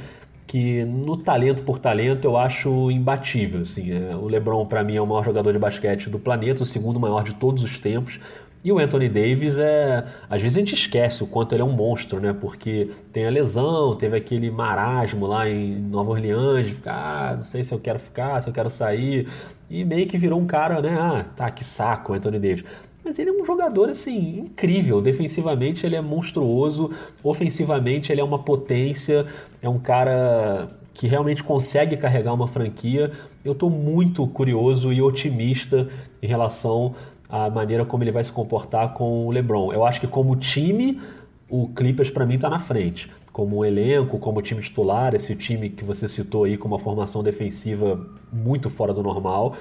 que 0.49 0.83
no 0.83 1.15
talento 1.15 1.61
por 1.61 1.77
talento 1.77 2.25
eu 2.25 2.35
acho 2.35 2.89
imbatível. 2.89 3.61
Assim. 3.61 3.91
É, 3.91 4.15
o 4.15 4.25
LeBron, 4.27 4.65
para 4.65 4.83
mim, 4.83 4.95
é 4.95 5.01
o 5.01 5.05
maior 5.05 5.23
jogador 5.23 5.53
de 5.53 5.59
basquete 5.59 6.09
do 6.09 6.17
planeta, 6.17 6.63
o 6.63 6.65
segundo 6.65 6.99
maior 6.99 7.23
de 7.23 7.35
todos 7.35 7.63
os 7.63 7.77
tempos. 7.77 8.19
E 8.63 8.71
o 8.71 8.79
Anthony 8.79 9.07
Davis 9.07 9.59
é. 9.59 10.05
Às 10.27 10.41
vezes 10.41 10.57
a 10.57 10.59
gente 10.59 10.73
esquece 10.73 11.23
o 11.23 11.27
quanto 11.27 11.53
ele 11.53 11.61
é 11.61 11.65
um 11.65 11.71
monstro, 11.71 12.19
né? 12.19 12.33
Porque 12.33 12.89
tem 13.13 13.27
a 13.27 13.29
lesão, 13.29 13.95
teve 13.95 14.17
aquele 14.17 14.49
marasmo 14.49 15.27
lá 15.27 15.47
em 15.47 15.75
Nova 15.75 16.09
Orleans, 16.09 16.65
de 16.65 16.73
ficar, 16.73 16.93
ah, 17.31 17.35
não 17.35 17.43
sei 17.43 17.63
se 17.63 17.71
eu 17.71 17.79
quero 17.79 17.99
ficar, 17.99 18.41
se 18.41 18.49
eu 18.49 18.53
quero 18.53 18.71
sair. 18.71 19.27
E 19.69 19.85
meio 19.85 20.07
que 20.07 20.17
virou 20.17 20.39
um 20.39 20.47
cara, 20.47 20.81
né? 20.81 20.97
Ah, 20.99 21.25
tá, 21.35 21.51
que 21.51 21.63
saco, 21.63 22.13
Anthony 22.13 22.39
Davis. 22.39 22.65
Mas 23.09 23.17
ele 23.17 23.31
é 23.31 23.33
um 23.33 23.43
jogador 23.43 23.89
assim 23.89 24.37
incrível. 24.37 25.01
Defensivamente 25.01 25.83
ele 25.83 25.95
é 25.95 26.01
monstruoso, 26.01 26.91
ofensivamente 27.23 28.11
ele 28.11 28.21
é 28.21 28.23
uma 28.23 28.37
potência, 28.37 29.25
é 29.63 29.67
um 29.67 29.79
cara 29.79 30.69
que 30.93 31.07
realmente 31.07 31.43
consegue 31.43 31.97
carregar 31.97 32.35
uma 32.35 32.47
franquia. 32.47 33.11
Eu 33.43 33.53
estou 33.53 33.67
muito 33.67 34.27
curioso 34.27 34.93
e 34.93 35.01
otimista 35.01 35.89
em 36.21 36.27
relação 36.27 36.93
à 37.27 37.49
maneira 37.49 37.83
como 37.83 38.03
ele 38.03 38.11
vai 38.11 38.23
se 38.23 38.31
comportar 38.31 38.93
com 38.93 39.25
o 39.25 39.31
LeBron. 39.31 39.73
Eu 39.73 39.83
acho 39.83 39.99
que 39.99 40.05
como 40.05 40.35
time 40.35 41.01
o 41.49 41.67
Clippers 41.69 42.11
para 42.11 42.27
mim 42.27 42.35
está 42.35 42.47
na 42.47 42.59
frente. 42.59 43.09
Como 43.33 43.65
elenco, 43.65 44.19
como 44.19 44.39
time 44.39 44.61
titular, 44.61 45.15
esse 45.15 45.35
time 45.35 45.71
que 45.71 45.83
você 45.83 46.07
citou 46.07 46.43
aí 46.43 46.57
com 46.57 46.67
uma 46.67 46.77
formação 46.77 47.23
defensiva 47.23 48.07
muito 48.31 48.69
fora 48.69 48.93
do 48.93 49.01
normal. 49.01 49.55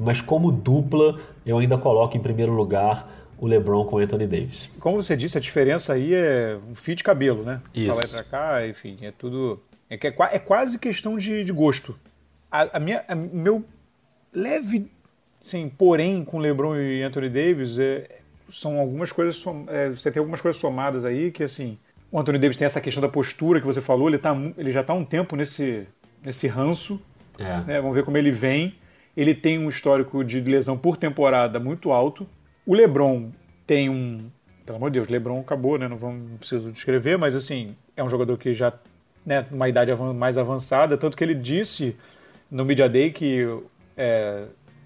Mas 0.00 0.20
como 0.20 0.50
dupla, 0.50 1.20
eu 1.44 1.58
ainda 1.58 1.76
coloco 1.76 2.16
em 2.16 2.20
primeiro 2.20 2.52
lugar 2.52 3.08
o 3.38 3.46
LeBron 3.46 3.84
com 3.84 3.98
Anthony 3.98 4.26
Davis. 4.26 4.70
Como 4.80 5.02
você 5.02 5.16
disse, 5.16 5.36
a 5.36 5.40
diferença 5.40 5.92
aí 5.92 6.14
é 6.14 6.58
um 6.70 6.74
fio 6.74 6.94
de 6.94 7.02
cabelo, 7.02 7.42
né? 7.42 7.60
Isso. 7.74 7.90
Pra 7.90 7.96
lá 7.96 8.04
e 8.04 8.08
pra 8.08 8.24
cá, 8.24 8.66
enfim, 8.66 8.98
é 9.02 9.10
tudo. 9.10 9.60
É, 9.88 9.96
que 9.96 10.06
é, 10.06 10.14
é 10.32 10.38
quase 10.38 10.78
questão 10.78 11.16
de, 11.16 11.44
de 11.44 11.52
gosto. 11.52 11.98
A, 12.50 12.76
a 12.76 12.80
minha, 12.80 13.04
a, 13.08 13.14
meu 13.14 13.64
leve, 14.32 14.90
sim, 15.40 15.68
porém, 15.68 16.24
com 16.24 16.38
LeBron 16.38 16.76
e 16.76 17.02
Anthony 17.02 17.28
Davis, 17.28 17.78
é, 17.78 18.20
são 18.48 18.78
algumas 18.78 19.10
coisas. 19.10 19.36
Som, 19.36 19.64
é, 19.68 19.90
você 19.90 20.10
tem 20.10 20.20
algumas 20.20 20.40
coisas 20.40 20.60
somadas 20.60 21.04
aí 21.04 21.30
que, 21.30 21.42
assim. 21.42 21.78
O 22.12 22.18
Anthony 22.18 22.40
Davis 22.40 22.56
tem 22.56 22.66
essa 22.66 22.80
questão 22.80 23.00
da 23.00 23.08
postura 23.08 23.60
que 23.60 23.66
você 23.66 23.80
falou, 23.80 24.08
ele, 24.08 24.18
tá, 24.18 24.36
ele 24.58 24.72
já 24.72 24.80
está 24.80 24.92
há 24.92 24.96
um 24.96 25.04
tempo 25.04 25.36
nesse, 25.36 25.86
nesse 26.24 26.48
ranço. 26.48 27.00
É. 27.38 27.60
Né? 27.60 27.80
Vamos 27.80 27.94
ver 27.94 28.04
como 28.04 28.18
ele 28.18 28.32
vem. 28.32 28.74
Ele 29.16 29.34
tem 29.34 29.58
um 29.58 29.68
histórico 29.68 30.24
de 30.24 30.40
lesão 30.40 30.76
por 30.76 30.96
temporada 30.96 31.58
muito 31.58 31.90
alto. 31.90 32.26
O 32.66 32.74
LeBron 32.74 33.30
tem 33.66 33.88
um. 33.88 34.30
Pelo 34.64 34.76
amor 34.76 34.90
de 34.90 34.98
Deus, 34.98 35.08
LeBron 35.08 35.40
acabou, 35.40 35.78
né? 35.78 35.88
Não, 35.88 35.96
vamos, 35.96 36.30
não 36.30 36.36
preciso 36.36 36.70
descrever, 36.70 37.18
mas 37.18 37.34
assim, 37.34 37.74
é 37.96 38.04
um 38.04 38.08
jogador 38.08 38.36
que 38.38 38.54
já, 38.54 38.72
né, 39.26 39.44
uma 39.50 39.68
idade 39.68 39.92
mais 40.14 40.38
avançada, 40.38 40.96
tanto 40.96 41.16
que 41.16 41.24
ele 41.24 41.34
disse 41.34 41.96
no 42.50 42.64
Media 42.64 42.88
Day 42.88 43.10
que 43.10 43.46
é, 43.96 44.44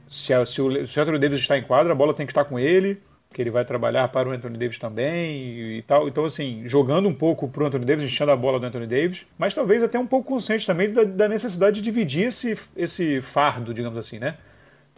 se, 0.09 0.33
a, 0.33 0.45
se, 0.47 0.61
o, 0.61 0.87
se 0.87 0.99
o 0.99 1.03
Anthony 1.03 1.19
Davis 1.19 1.41
está 1.41 1.57
em 1.59 1.63
quadra, 1.63 1.93
a 1.93 1.97
bola 1.97 2.15
tem 2.15 2.27
que 2.27 2.33
estar 2.33 2.45
com 2.45 2.59
ele, 2.59 3.01
que 3.35 3.43
ele 3.43 3.51
vai 3.51 3.65
trabalhar 3.65 4.07
para 4.09 4.29
o 4.29 4.33
Anthony 4.33 4.57
Davis 4.57 4.79
também 4.79 5.77
e, 5.77 5.83
tal. 5.83 6.07
Então, 6.07 6.25
assim, 6.25 6.63
jogando 6.67 7.09
um 7.09 7.13
pouco 7.13 7.49
para 7.49 7.65
o 7.65 7.67
Anthony 7.67 7.85
Davis, 7.85 8.05
enchendo 8.05 8.31
a 8.31 8.37
bola 8.37 8.61
do 8.61 8.67
Anthony 8.67 8.87
Davis, 8.87 9.27
mas 9.37 9.53
talvez 9.53 9.83
até 9.83 9.99
um 9.99 10.07
pouco 10.07 10.29
consciente 10.29 10.65
também 10.65 10.93
da, 10.93 11.03
da, 11.03 11.29
necessidade 11.29 11.77
de 11.77 11.83
dividir 11.83 12.29
esse, 12.29 12.57
esse 12.77 13.21
fardo, 13.21 13.75
digamos 13.75 13.99
assim, 13.99 14.21
né? 14.21 14.37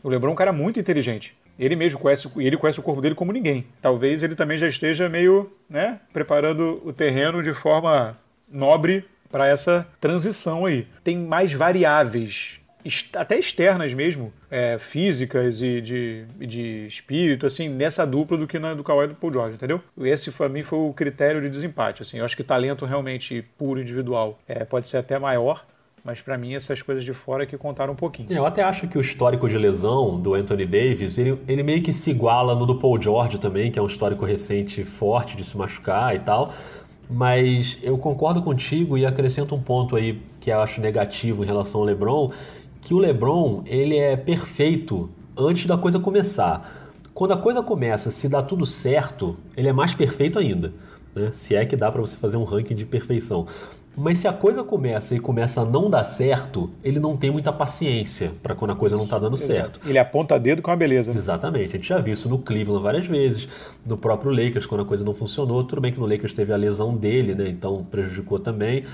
O 0.02 0.10
LeBron 0.10 0.28
é 0.28 0.32
um 0.32 0.36
cara 0.36 0.52
muito 0.52 0.78
inteligente. 0.78 1.34
Ele 1.58 1.74
mesmo 1.74 1.98
conhece, 1.98 2.30
ele 2.36 2.58
conhece 2.58 2.78
o 2.78 2.82
corpo 2.82 3.00
dele 3.00 3.14
como 3.14 3.32
ninguém. 3.32 3.66
Talvez 3.80 4.22
ele 4.22 4.34
também 4.34 4.58
já 4.58 4.68
esteja 4.68 5.08
meio, 5.08 5.50
né, 5.68 5.98
preparando 6.12 6.82
o 6.84 6.92
terreno 6.92 7.42
de 7.42 7.54
forma 7.54 8.18
nobre 8.52 9.06
para 9.30 9.48
essa 9.48 9.88
transição 9.98 10.66
aí. 10.66 10.86
Tem 11.02 11.16
mais 11.16 11.54
variáveis 11.54 12.60
até 13.14 13.38
externas 13.38 13.92
mesmo, 13.94 14.32
é, 14.50 14.78
físicas 14.78 15.60
e 15.60 15.80
de, 15.80 16.24
de 16.38 16.86
espírito, 16.86 17.46
assim, 17.46 17.68
nessa 17.68 18.06
dupla 18.06 18.36
do 18.36 18.46
que 18.46 18.58
na 18.58 18.74
do 18.74 18.84
Kawhi 18.84 19.04
e 19.04 19.08
do 19.08 19.14
Paul 19.14 19.32
George, 19.32 19.54
entendeu? 19.54 19.80
Esse, 19.98 20.30
para 20.30 20.48
mim, 20.48 20.62
foi 20.62 20.78
o 20.78 20.92
critério 20.92 21.40
de 21.40 21.48
desempate, 21.48 22.02
assim. 22.02 22.18
Eu 22.18 22.24
acho 22.24 22.36
que 22.36 22.44
talento 22.44 22.84
realmente 22.84 23.44
puro, 23.56 23.80
individual, 23.80 24.38
é, 24.46 24.64
pode 24.64 24.88
ser 24.88 24.98
até 24.98 25.18
maior, 25.18 25.64
mas 26.06 26.20
para 26.20 26.38
mim 26.38 26.54
essas 26.54 26.80
coisas 26.80 27.04
de 27.04 27.12
fora 27.12 27.42
é 27.42 27.46
que 27.46 27.58
contaram 27.58 27.92
um 27.92 27.96
pouquinho. 27.96 28.28
Eu 28.30 28.46
até 28.46 28.62
acho 28.62 28.86
que 28.86 28.96
o 28.96 29.00
histórico 29.00 29.48
de 29.48 29.58
lesão 29.58 30.20
do 30.20 30.34
Anthony 30.34 30.64
Davis, 30.64 31.18
ele, 31.18 31.36
ele 31.48 31.64
meio 31.64 31.82
que 31.82 31.92
se 31.92 32.10
iguala 32.12 32.54
no 32.54 32.64
do 32.64 32.78
Paul 32.78 33.02
George 33.02 33.38
também, 33.38 33.72
que 33.72 33.78
é 33.78 33.82
um 33.82 33.86
histórico 33.86 34.24
recente 34.24 34.84
forte 34.84 35.36
de 35.36 35.44
se 35.44 35.56
machucar 35.56 36.14
e 36.14 36.20
tal, 36.20 36.52
mas 37.10 37.76
eu 37.82 37.98
concordo 37.98 38.40
contigo 38.40 38.96
e 38.96 39.04
acrescento 39.04 39.54
um 39.56 39.60
ponto 39.60 39.96
aí 39.96 40.20
que 40.40 40.50
eu 40.50 40.60
acho 40.60 40.80
negativo 40.80 41.42
em 41.42 41.46
relação 41.46 41.80
ao 41.80 41.86
LeBron, 41.86 42.30
que 42.86 42.94
o 42.94 42.98
LeBron 42.98 43.64
ele 43.66 43.96
é 43.96 44.16
perfeito 44.16 45.10
antes 45.36 45.66
da 45.66 45.76
coisa 45.76 45.98
começar. 45.98 46.88
Quando 47.12 47.32
a 47.32 47.36
coisa 47.36 47.60
começa, 47.60 48.12
se 48.12 48.28
dá 48.28 48.40
tudo 48.40 48.64
certo, 48.64 49.36
ele 49.56 49.68
é 49.68 49.72
mais 49.72 49.92
perfeito 49.92 50.38
ainda. 50.38 50.72
Né? 51.12 51.30
Se 51.32 51.56
é 51.56 51.66
que 51.66 51.74
dá 51.74 51.90
para 51.90 52.00
você 52.00 52.14
fazer 52.14 52.36
um 52.36 52.44
ranking 52.44 52.76
de 52.76 52.84
perfeição. 52.84 53.48
Mas 53.96 54.20
se 54.20 54.28
a 54.28 54.32
coisa 54.32 54.62
começa 54.62 55.16
e 55.16 55.18
começa 55.18 55.62
a 55.62 55.64
não 55.64 55.90
dar 55.90 56.04
certo, 56.04 56.70
ele 56.84 57.00
não 57.00 57.16
tem 57.16 57.28
muita 57.28 57.52
paciência 57.52 58.30
para 58.40 58.54
quando 58.54 58.70
a 58.70 58.76
coisa 58.76 58.94
não 58.96 59.02
está 59.02 59.18
dando 59.18 59.34
Exato. 59.34 59.52
certo. 59.52 59.80
Ele 59.84 59.98
aponta 59.98 60.38
dedo 60.38 60.62
com 60.62 60.70
a 60.70 60.76
beleza. 60.76 61.10
Né? 61.10 61.18
Exatamente. 61.18 61.74
A 61.74 61.78
gente 61.80 61.88
já 61.88 61.98
viu 61.98 62.12
isso 62.12 62.28
no 62.28 62.38
Cleveland 62.38 62.84
várias 62.84 63.06
vezes, 63.08 63.48
no 63.84 63.96
próprio 63.96 64.30
Lakers, 64.30 64.64
quando 64.64 64.82
a 64.82 64.84
coisa 64.84 65.02
não 65.02 65.12
funcionou. 65.12 65.64
Tudo 65.64 65.80
bem 65.80 65.90
que 65.90 65.98
no 65.98 66.06
Lakers 66.06 66.34
teve 66.34 66.52
a 66.52 66.56
lesão 66.56 66.96
dele, 66.96 67.34
né? 67.34 67.48
Então 67.48 67.84
prejudicou 67.90 68.38
também. 68.38 68.84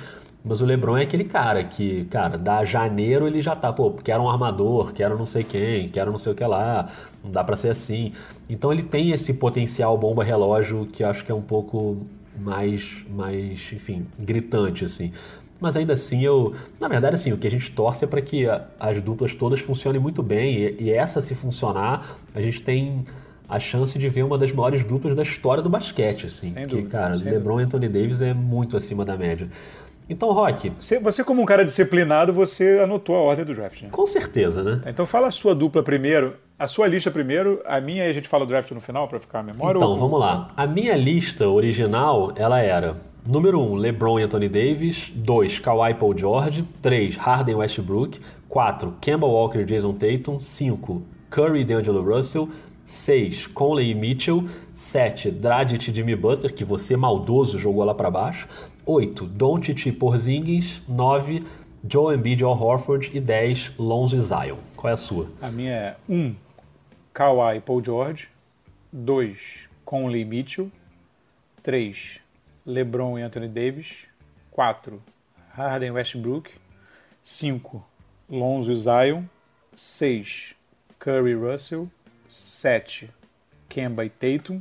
Mas 0.45 0.61
o 0.61 0.65
LeBron 0.65 0.97
é 0.97 1.03
aquele 1.03 1.25
cara 1.25 1.63
que, 1.63 2.05
cara, 2.07 2.37
da 2.37 2.65
janeiro 2.65 3.29
ele 3.29 3.41
já 3.41 3.55
tá, 3.55 3.73
pô, 3.73 3.93
quero 3.93 4.25
um 4.25 4.29
armador, 4.29 4.93
quero 4.93 5.17
não 5.17 5.27
sei 5.27 5.45
quem, 5.45 5.89
quero 5.89 6.11
não 6.11 6.19
sei 6.19 6.33
o 6.33 6.35
que 6.35 6.45
lá, 6.45 6.89
não 7.23 7.31
dá 7.31 7.45
para 7.45 7.55
ser 7.55 7.71
assim. 7.71 8.13
Então 8.49 8.73
ele 8.73 8.83
tem 8.83 9.13
esse 9.13 9.35
potencial 9.35 9.97
bomba 9.97 10.25
relógio 10.25 10.87
que 10.87 11.05
eu 11.05 11.09
acho 11.09 11.25
que 11.25 11.31
é 11.31 11.35
um 11.35 11.43
pouco 11.43 11.99
mais, 12.37 12.93
mais, 13.09 13.71
enfim, 13.73 14.05
gritante 14.19 14.85
assim. 14.85 15.13
Mas 15.61 15.77
ainda 15.77 15.93
assim 15.93 16.25
eu, 16.25 16.55
na 16.81 16.89
verdade 16.89 17.15
assim, 17.15 17.33
o 17.33 17.39
que 17.39 17.47
a 17.47 17.51
gente 17.51 17.71
torce 17.71 18.05
é 18.05 18.09
para 18.09 18.21
que 18.21 18.47
as 18.81 19.01
duplas 19.01 19.37
todas 19.37 19.61
funcionem 19.61 20.01
muito 20.01 20.25
bem 20.25 20.57
e, 20.57 20.77
e 20.85 20.91
essa 20.91 21.23
se 21.23 21.37
funcionar, 21.37 22.17
a 22.35 22.41
gente 22.41 22.61
tem 22.61 23.05
a 23.49 23.61
chance 23.61 23.97
de 23.97 24.09
ver 24.09 24.25
uma 24.25 24.39
das 24.39 24.51
maiores 24.51 24.83
duplas 24.83 25.15
da 25.15 25.23
história 25.23 25.63
do 25.63 25.69
basquete, 25.69 26.27
assim. 26.27 26.51
Sem 26.51 26.67
que, 26.67 26.75
dúvida, 26.75 26.89
cara, 26.89 27.15
LeBron 27.15 27.61
e 27.61 27.65
Anthony 27.65 27.89
Davis 27.89 28.23
é 28.23 28.33
muito 28.35 28.77
acima 28.77 29.05
da 29.05 29.17
média. 29.17 29.47
Então, 30.09 30.31
Rock, 30.33 30.71
Você, 30.79 30.99
você, 30.99 31.25
como 31.25 31.41
um 31.41 31.45
cara 31.47 31.65
disciplinado, 31.65 32.33
você 32.33 32.81
anotou 32.83 33.17
a 33.17 33.21
ordem 33.21 33.45
do 33.45 33.55
draft, 33.55 33.83
né? 33.83 33.89
com 33.91 34.05
certeza, 34.07 34.63
né? 34.63 34.81
Então 34.87 35.07
fala 35.07 35.29
a 35.29 35.31
sua 35.31 35.55
dupla 35.55 35.83
primeiro, 35.83 36.35
a 36.59 36.67
sua 36.67 36.87
lista 36.87 37.11
primeiro, 37.11 37.61
a 37.65 37.81
minha 37.81 38.07
e 38.07 38.11
a 38.11 38.13
gente 38.13 38.29
fala 38.29 38.45
o 38.45 38.47
draft 38.47 38.71
no 38.73 38.81
final 38.81 39.09
para 39.09 39.19
ficar 39.21 39.41
a 39.41 39.43
memória. 39.43 39.79
Então, 39.79 39.91
ou- 39.91 39.97
vamos 39.99 40.21
lá. 40.21 40.51
A 40.57 40.67
minha 40.67 40.97
lista 40.97 41.49
original, 41.49 42.33
ela 42.37 42.61
era 42.61 42.95
número 43.27 43.61
1, 43.61 43.73
um, 43.73 43.75
LeBron 43.77 44.19
e 44.21 44.23
Anthony 44.25 44.49
Davis, 44.49 45.13
2, 45.15 45.61
Kawhi 45.61 45.95
Paul 45.95 46.17
George, 46.19 46.65
3, 46.83 47.17
Harden 47.17 47.55
e 47.55 47.59
Westbrook, 47.59 48.21
4, 48.49 48.95
Kemba 49.01 49.27
Walker 49.27 49.61
e 49.61 49.65
Jason 49.65 49.93
Tatum, 49.95 50.39
5, 50.39 51.03
Curry 51.31 51.61
e 51.61 51.65
D'Angelo 51.65 52.03
Russell, 52.03 52.49
6, 52.85 53.47
Conley 53.47 53.91
e 53.91 53.95
Mitchell, 53.95 54.45
7, 54.75 55.31
Dragic 55.31 55.89
e 55.91 55.95
Jimmy 55.95 56.17
Butler, 56.17 56.53
que 56.53 56.65
você 56.65 56.97
maldoso 56.97 57.57
jogou 57.59 57.85
lá 57.85 57.95
para 57.95 58.11
baixo, 58.11 58.47
8, 58.85 59.27
Doncic 59.27 59.87
e 59.87 59.93
Porzingis, 59.93 60.83
9, 60.89 61.45
Joe 61.85 62.15
Embiid 62.15 62.41
e 62.41 62.45
Al 62.45 62.61
Horford 62.61 63.11
e 63.15 63.21
10, 63.21 63.75
Lonzo 63.79 64.17
e 64.17 64.21
Zion. 64.21 64.59
Qual 64.77 64.91
é 64.91 64.95
a 64.95 64.97
sua? 64.97 65.31
A 65.41 65.51
minha 65.51 65.73
é 65.73 65.97
1, 66.09 66.17
um, 66.17 66.37
Kawhi 67.13 67.61
Paul 67.61 67.83
George, 67.85 68.29
2, 68.93 69.69
Conley 69.85 70.25
Mitchell, 70.25 70.71
3, 71.63 72.21
LeBron 72.67 73.19
e 73.19 73.23
Anthony 73.23 73.49
Davis, 73.49 74.07
4, 74.51 75.01
Harden 75.57 75.89
e 75.89 75.93
Westbrook, 75.93 76.51
5, 77.23 77.83
Lonzo 78.29 78.73
e 78.73 78.77
Zion, 78.77 79.25
6, 79.77 80.57
Curry 80.99 81.33
e 81.33 81.35
Russell, 81.35 81.89
7, 82.29 83.11
Kemba 83.69 84.05
e 84.05 84.11
Tatum, 84.11 84.61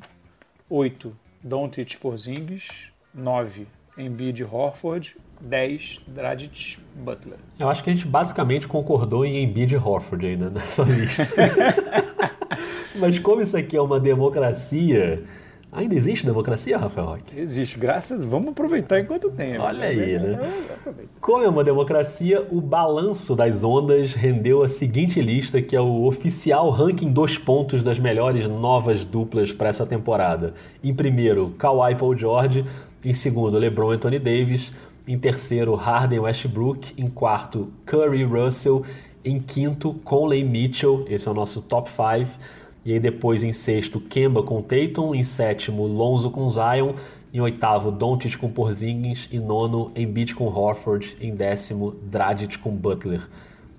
8, 0.70 1.16
Doncic 1.44 1.94
e 1.94 1.98
Porzingis, 1.98 2.92
9, 3.14 3.68
Embiid 3.98 4.44
Horford, 4.44 5.16
10, 5.42 6.02
Dragic 6.08 6.78
Butler. 6.96 7.38
Eu 7.60 7.70
acho 7.70 7.84
que 7.84 7.90
a 7.90 7.94
gente 7.94 8.08
basicamente 8.08 8.68
concordou 8.68 9.26
em 9.26 9.44
Embiid 9.44 9.76
Horford 9.76 10.26
ainda 10.26 10.50
nessa 10.50 10.84
lista. 10.90 11.28
Mas 12.96 13.20
como 13.20 13.42
isso 13.42 13.58
aqui 13.58 13.76
é 13.76 13.82
uma 13.82 14.00
democracia, 14.00 15.24
ainda 15.72 15.96
existe 15.96 16.26
democracia, 16.26 16.78
Rafael 16.78 17.08
Roque? 17.08 17.40
Existe, 17.40 17.80
graças. 17.80 18.24
Vamos 18.24 18.50
aproveitar 18.50 19.00
enquanto 19.00 19.32
tem. 19.32 19.58
Olha 19.58 19.88
aí, 19.88 20.20
né? 20.20 20.40
É, 20.70 20.74
aproveita. 20.74 21.10
Como 21.20 21.44
é 21.44 21.50
uma 21.50 21.64
democracia, 21.64 22.46
o 22.52 22.62
balanço 22.62 23.36
das 23.36 23.64
ondas 23.64 24.14
rendeu 24.14 24.62
a 24.62 24.70
seguinte 24.70 25.22
lista, 25.22 25.62
que 25.62 25.76
é 25.76 25.82
o 25.82 26.04
oficial 26.04 26.70
ranking 26.70 27.12
dos 27.12 27.38
pontos 27.38 27.82
das 27.82 27.98
melhores 27.98 28.48
novas 28.48 29.04
duplas 29.04 29.52
para 29.52 29.70
essa 29.70 29.86
temporada. 29.86 30.54
Em 30.84 30.94
primeiro, 30.94 31.56
Kawhi 31.58 31.96
Paul 31.96 32.16
George. 32.16 32.66
Em 33.04 33.14
segundo, 33.14 33.58
LeBron 33.58 33.92
Anthony 33.92 34.20
Davis. 34.20 34.72
Em 35.08 35.18
terceiro, 35.18 35.74
Harden 35.74 36.20
Westbrook. 36.20 36.94
Em 36.98 37.10
quarto, 37.10 37.72
Curry 37.86 38.24
Russell. 38.24 38.86
Em 39.26 39.40
quinto, 39.40 39.94
Conley 40.04 40.44
Mitchell. 40.44 41.06
Esse 41.08 41.28
é 41.28 41.32
o 41.32 41.34
nosso 41.34 41.62
top 41.64 41.90
5. 41.90 42.38
E 42.86 42.94
aí 42.94 43.00
depois 43.00 43.44
em 43.44 43.54
sexto, 43.54 44.00
Kemba 44.00 44.44
com 44.44 44.62
Tatum. 44.62 45.16
Em 45.16 45.24
sétimo, 45.24 45.86
Lonzo 45.86 46.30
com 46.30 46.48
Zion. 46.50 46.94
Em 47.34 47.40
oitavo, 47.40 47.92
Doncic 47.92 48.38
com 48.38 48.50
Porzingis. 48.50 49.28
Em 49.32 49.40
nono, 49.40 49.92
Embiid 49.96 50.36
com 50.36 50.46
Horford. 50.46 51.18
Em 51.20 51.34
décimo, 51.34 51.96
Dragic 52.04 52.60
com 52.60 52.72
Butler. 52.72 53.28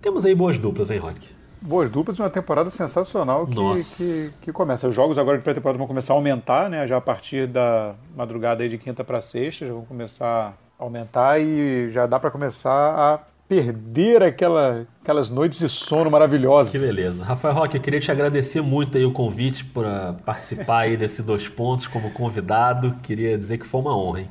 Temos 0.00 0.24
aí 0.24 0.34
boas 0.34 0.58
duplas, 0.58 0.90
hein, 0.90 0.98
Rock? 0.98 1.41
Boas 1.62 1.88
duplas, 1.88 2.18
uma 2.18 2.28
temporada 2.28 2.68
sensacional 2.70 3.46
que, 3.46 3.54
que, 3.54 4.30
que 4.42 4.52
começa. 4.52 4.88
Os 4.88 4.94
jogos 4.94 5.16
agora 5.16 5.38
de 5.38 5.44
pré-temporada 5.44 5.78
vão 5.78 5.86
começar 5.86 6.12
a 6.12 6.16
aumentar, 6.16 6.68
né? 6.68 6.86
Já 6.86 6.96
a 6.96 7.00
partir 7.00 7.46
da 7.46 7.94
madrugada 8.16 8.64
aí 8.64 8.68
de 8.68 8.78
quinta 8.78 9.04
para 9.04 9.20
sexta, 9.20 9.66
já 9.66 9.72
vão 9.72 9.84
começar 9.84 10.58
a 10.78 10.82
aumentar 10.82 11.40
e 11.40 11.88
já 11.90 12.06
dá 12.06 12.18
para 12.18 12.30
começar 12.32 12.72
a 12.72 13.20
perder 13.48 14.22
aquela, 14.22 14.86
aquelas 15.02 15.30
noites 15.30 15.58
de 15.58 15.68
sono 15.68 16.10
maravilhosas. 16.10 16.72
Que 16.72 16.78
beleza. 16.78 17.24
Rafael 17.24 17.54
Roque, 17.54 17.76
eu 17.76 17.82
queria 17.82 18.00
te 18.00 18.10
agradecer 18.10 18.60
muito 18.60 18.96
aí 18.96 19.04
o 19.04 19.12
convite 19.12 19.64
para 19.64 20.14
participar 20.24 20.80
aí 20.80 20.96
desse 20.96 21.22
dois 21.22 21.48
pontos 21.48 21.86
como 21.86 22.10
convidado. 22.10 22.96
Queria 23.02 23.36
dizer 23.38 23.58
que 23.58 23.66
foi 23.66 23.80
uma 23.80 23.96
honra, 23.96 24.20
hein? 24.20 24.28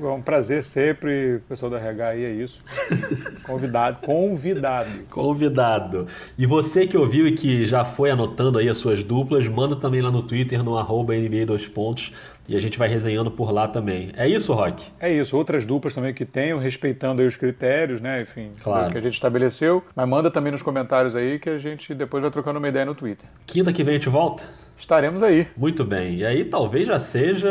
É 0.00 0.06
um 0.06 0.20
prazer 0.22 0.62
sempre, 0.64 1.40
pessoal 1.48 1.70
da 1.70 1.78
RH 1.78 2.08
aí, 2.08 2.24
é 2.24 2.30
isso. 2.30 2.60
Convidado, 3.46 3.98
convidado. 4.02 4.88
Convidado. 5.10 6.06
E 6.36 6.46
você 6.46 6.86
que 6.86 6.96
ouviu 6.96 7.26
e 7.28 7.32
que 7.32 7.64
já 7.66 7.84
foi 7.84 8.10
anotando 8.10 8.58
aí 8.58 8.68
as 8.68 8.76
suas 8.78 9.04
duplas, 9.04 9.46
manda 9.46 9.76
também 9.76 10.00
lá 10.00 10.10
no 10.10 10.22
Twitter, 10.22 10.62
no 10.62 10.76
arroba 10.78 11.14
NBA 11.14 11.46
2 11.46 11.68
pontos, 11.68 12.12
e 12.48 12.56
a 12.56 12.60
gente 12.60 12.78
vai 12.78 12.88
resenhando 12.88 13.30
por 13.30 13.50
lá 13.50 13.66
também. 13.68 14.10
É 14.16 14.28
isso, 14.28 14.52
Rock? 14.52 14.88
É 15.00 15.10
isso, 15.12 15.36
outras 15.36 15.64
duplas 15.64 15.94
também 15.94 16.12
que 16.12 16.24
tenham, 16.24 16.58
respeitando 16.58 17.22
aí 17.22 17.28
os 17.28 17.36
critérios, 17.36 18.00
né? 18.00 18.22
Enfim, 18.22 18.50
Claro. 18.62 18.92
que 18.92 18.98
a 18.98 19.00
gente 19.00 19.14
estabeleceu. 19.14 19.82
Mas 19.94 20.08
manda 20.08 20.30
também 20.30 20.52
nos 20.52 20.62
comentários 20.62 21.14
aí 21.16 21.38
que 21.38 21.48
a 21.48 21.58
gente 21.58 21.94
depois 21.94 22.20
vai 22.22 22.30
trocando 22.30 22.58
uma 22.58 22.68
ideia 22.68 22.84
no 22.84 22.94
Twitter. 22.94 23.26
Quinta 23.46 23.72
que 23.72 23.82
vem 23.82 23.94
a 23.94 23.98
gente 23.98 24.08
volta? 24.08 24.44
Estaremos 24.78 25.22
aí. 25.22 25.46
Muito 25.56 25.84
bem. 25.84 26.16
E 26.16 26.26
aí 26.26 26.44
talvez 26.44 26.86
já 26.86 26.98
seja. 26.98 27.48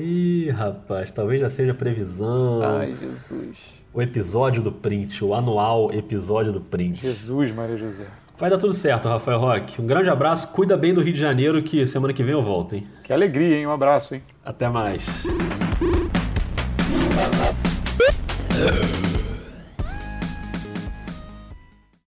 Ih, 0.00 0.50
rapaz, 0.50 1.10
talvez 1.12 1.40
já 1.40 1.50
seja 1.50 1.74
previsão. 1.74 2.60
Jesus. 3.00 3.58
O 3.92 4.02
episódio 4.02 4.62
do 4.62 4.70
print, 4.72 5.24
o 5.24 5.34
anual 5.34 5.92
episódio 5.92 6.52
do 6.52 6.60
print. 6.60 7.00
Jesus, 7.00 7.52
Maria 7.54 7.76
José. 7.76 8.06
Vai 8.38 8.50
dar 8.50 8.58
tudo 8.58 8.74
certo, 8.74 9.08
Rafael 9.08 9.38
Roque. 9.38 9.80
Um 9.80 9.86
grande 9.86 10.10
abraço, 10.10 10.52
cuida 10.52 10.76
bem 10.76 10.92
do 10.92 11.00
Rio 11.00 11.14
de 11.14 11.20
Janeiro, 11.20 11.62
que 11.62 11.86
semana 11.86 12.12
que 12.12 12.22
vem 12.22 12.34
eu 12.34 12.42
volto, 12.42 12.74
hein? 12.74 12.86
Que 13.02 13.10
alegria, 13.10 13.56
hein? 13.56 13.66
Um 13.66 13.72
abraço, 13.72 14.14
hein? 14.14 14.22
Até 14.44 14.68
mais. 14.68 15.24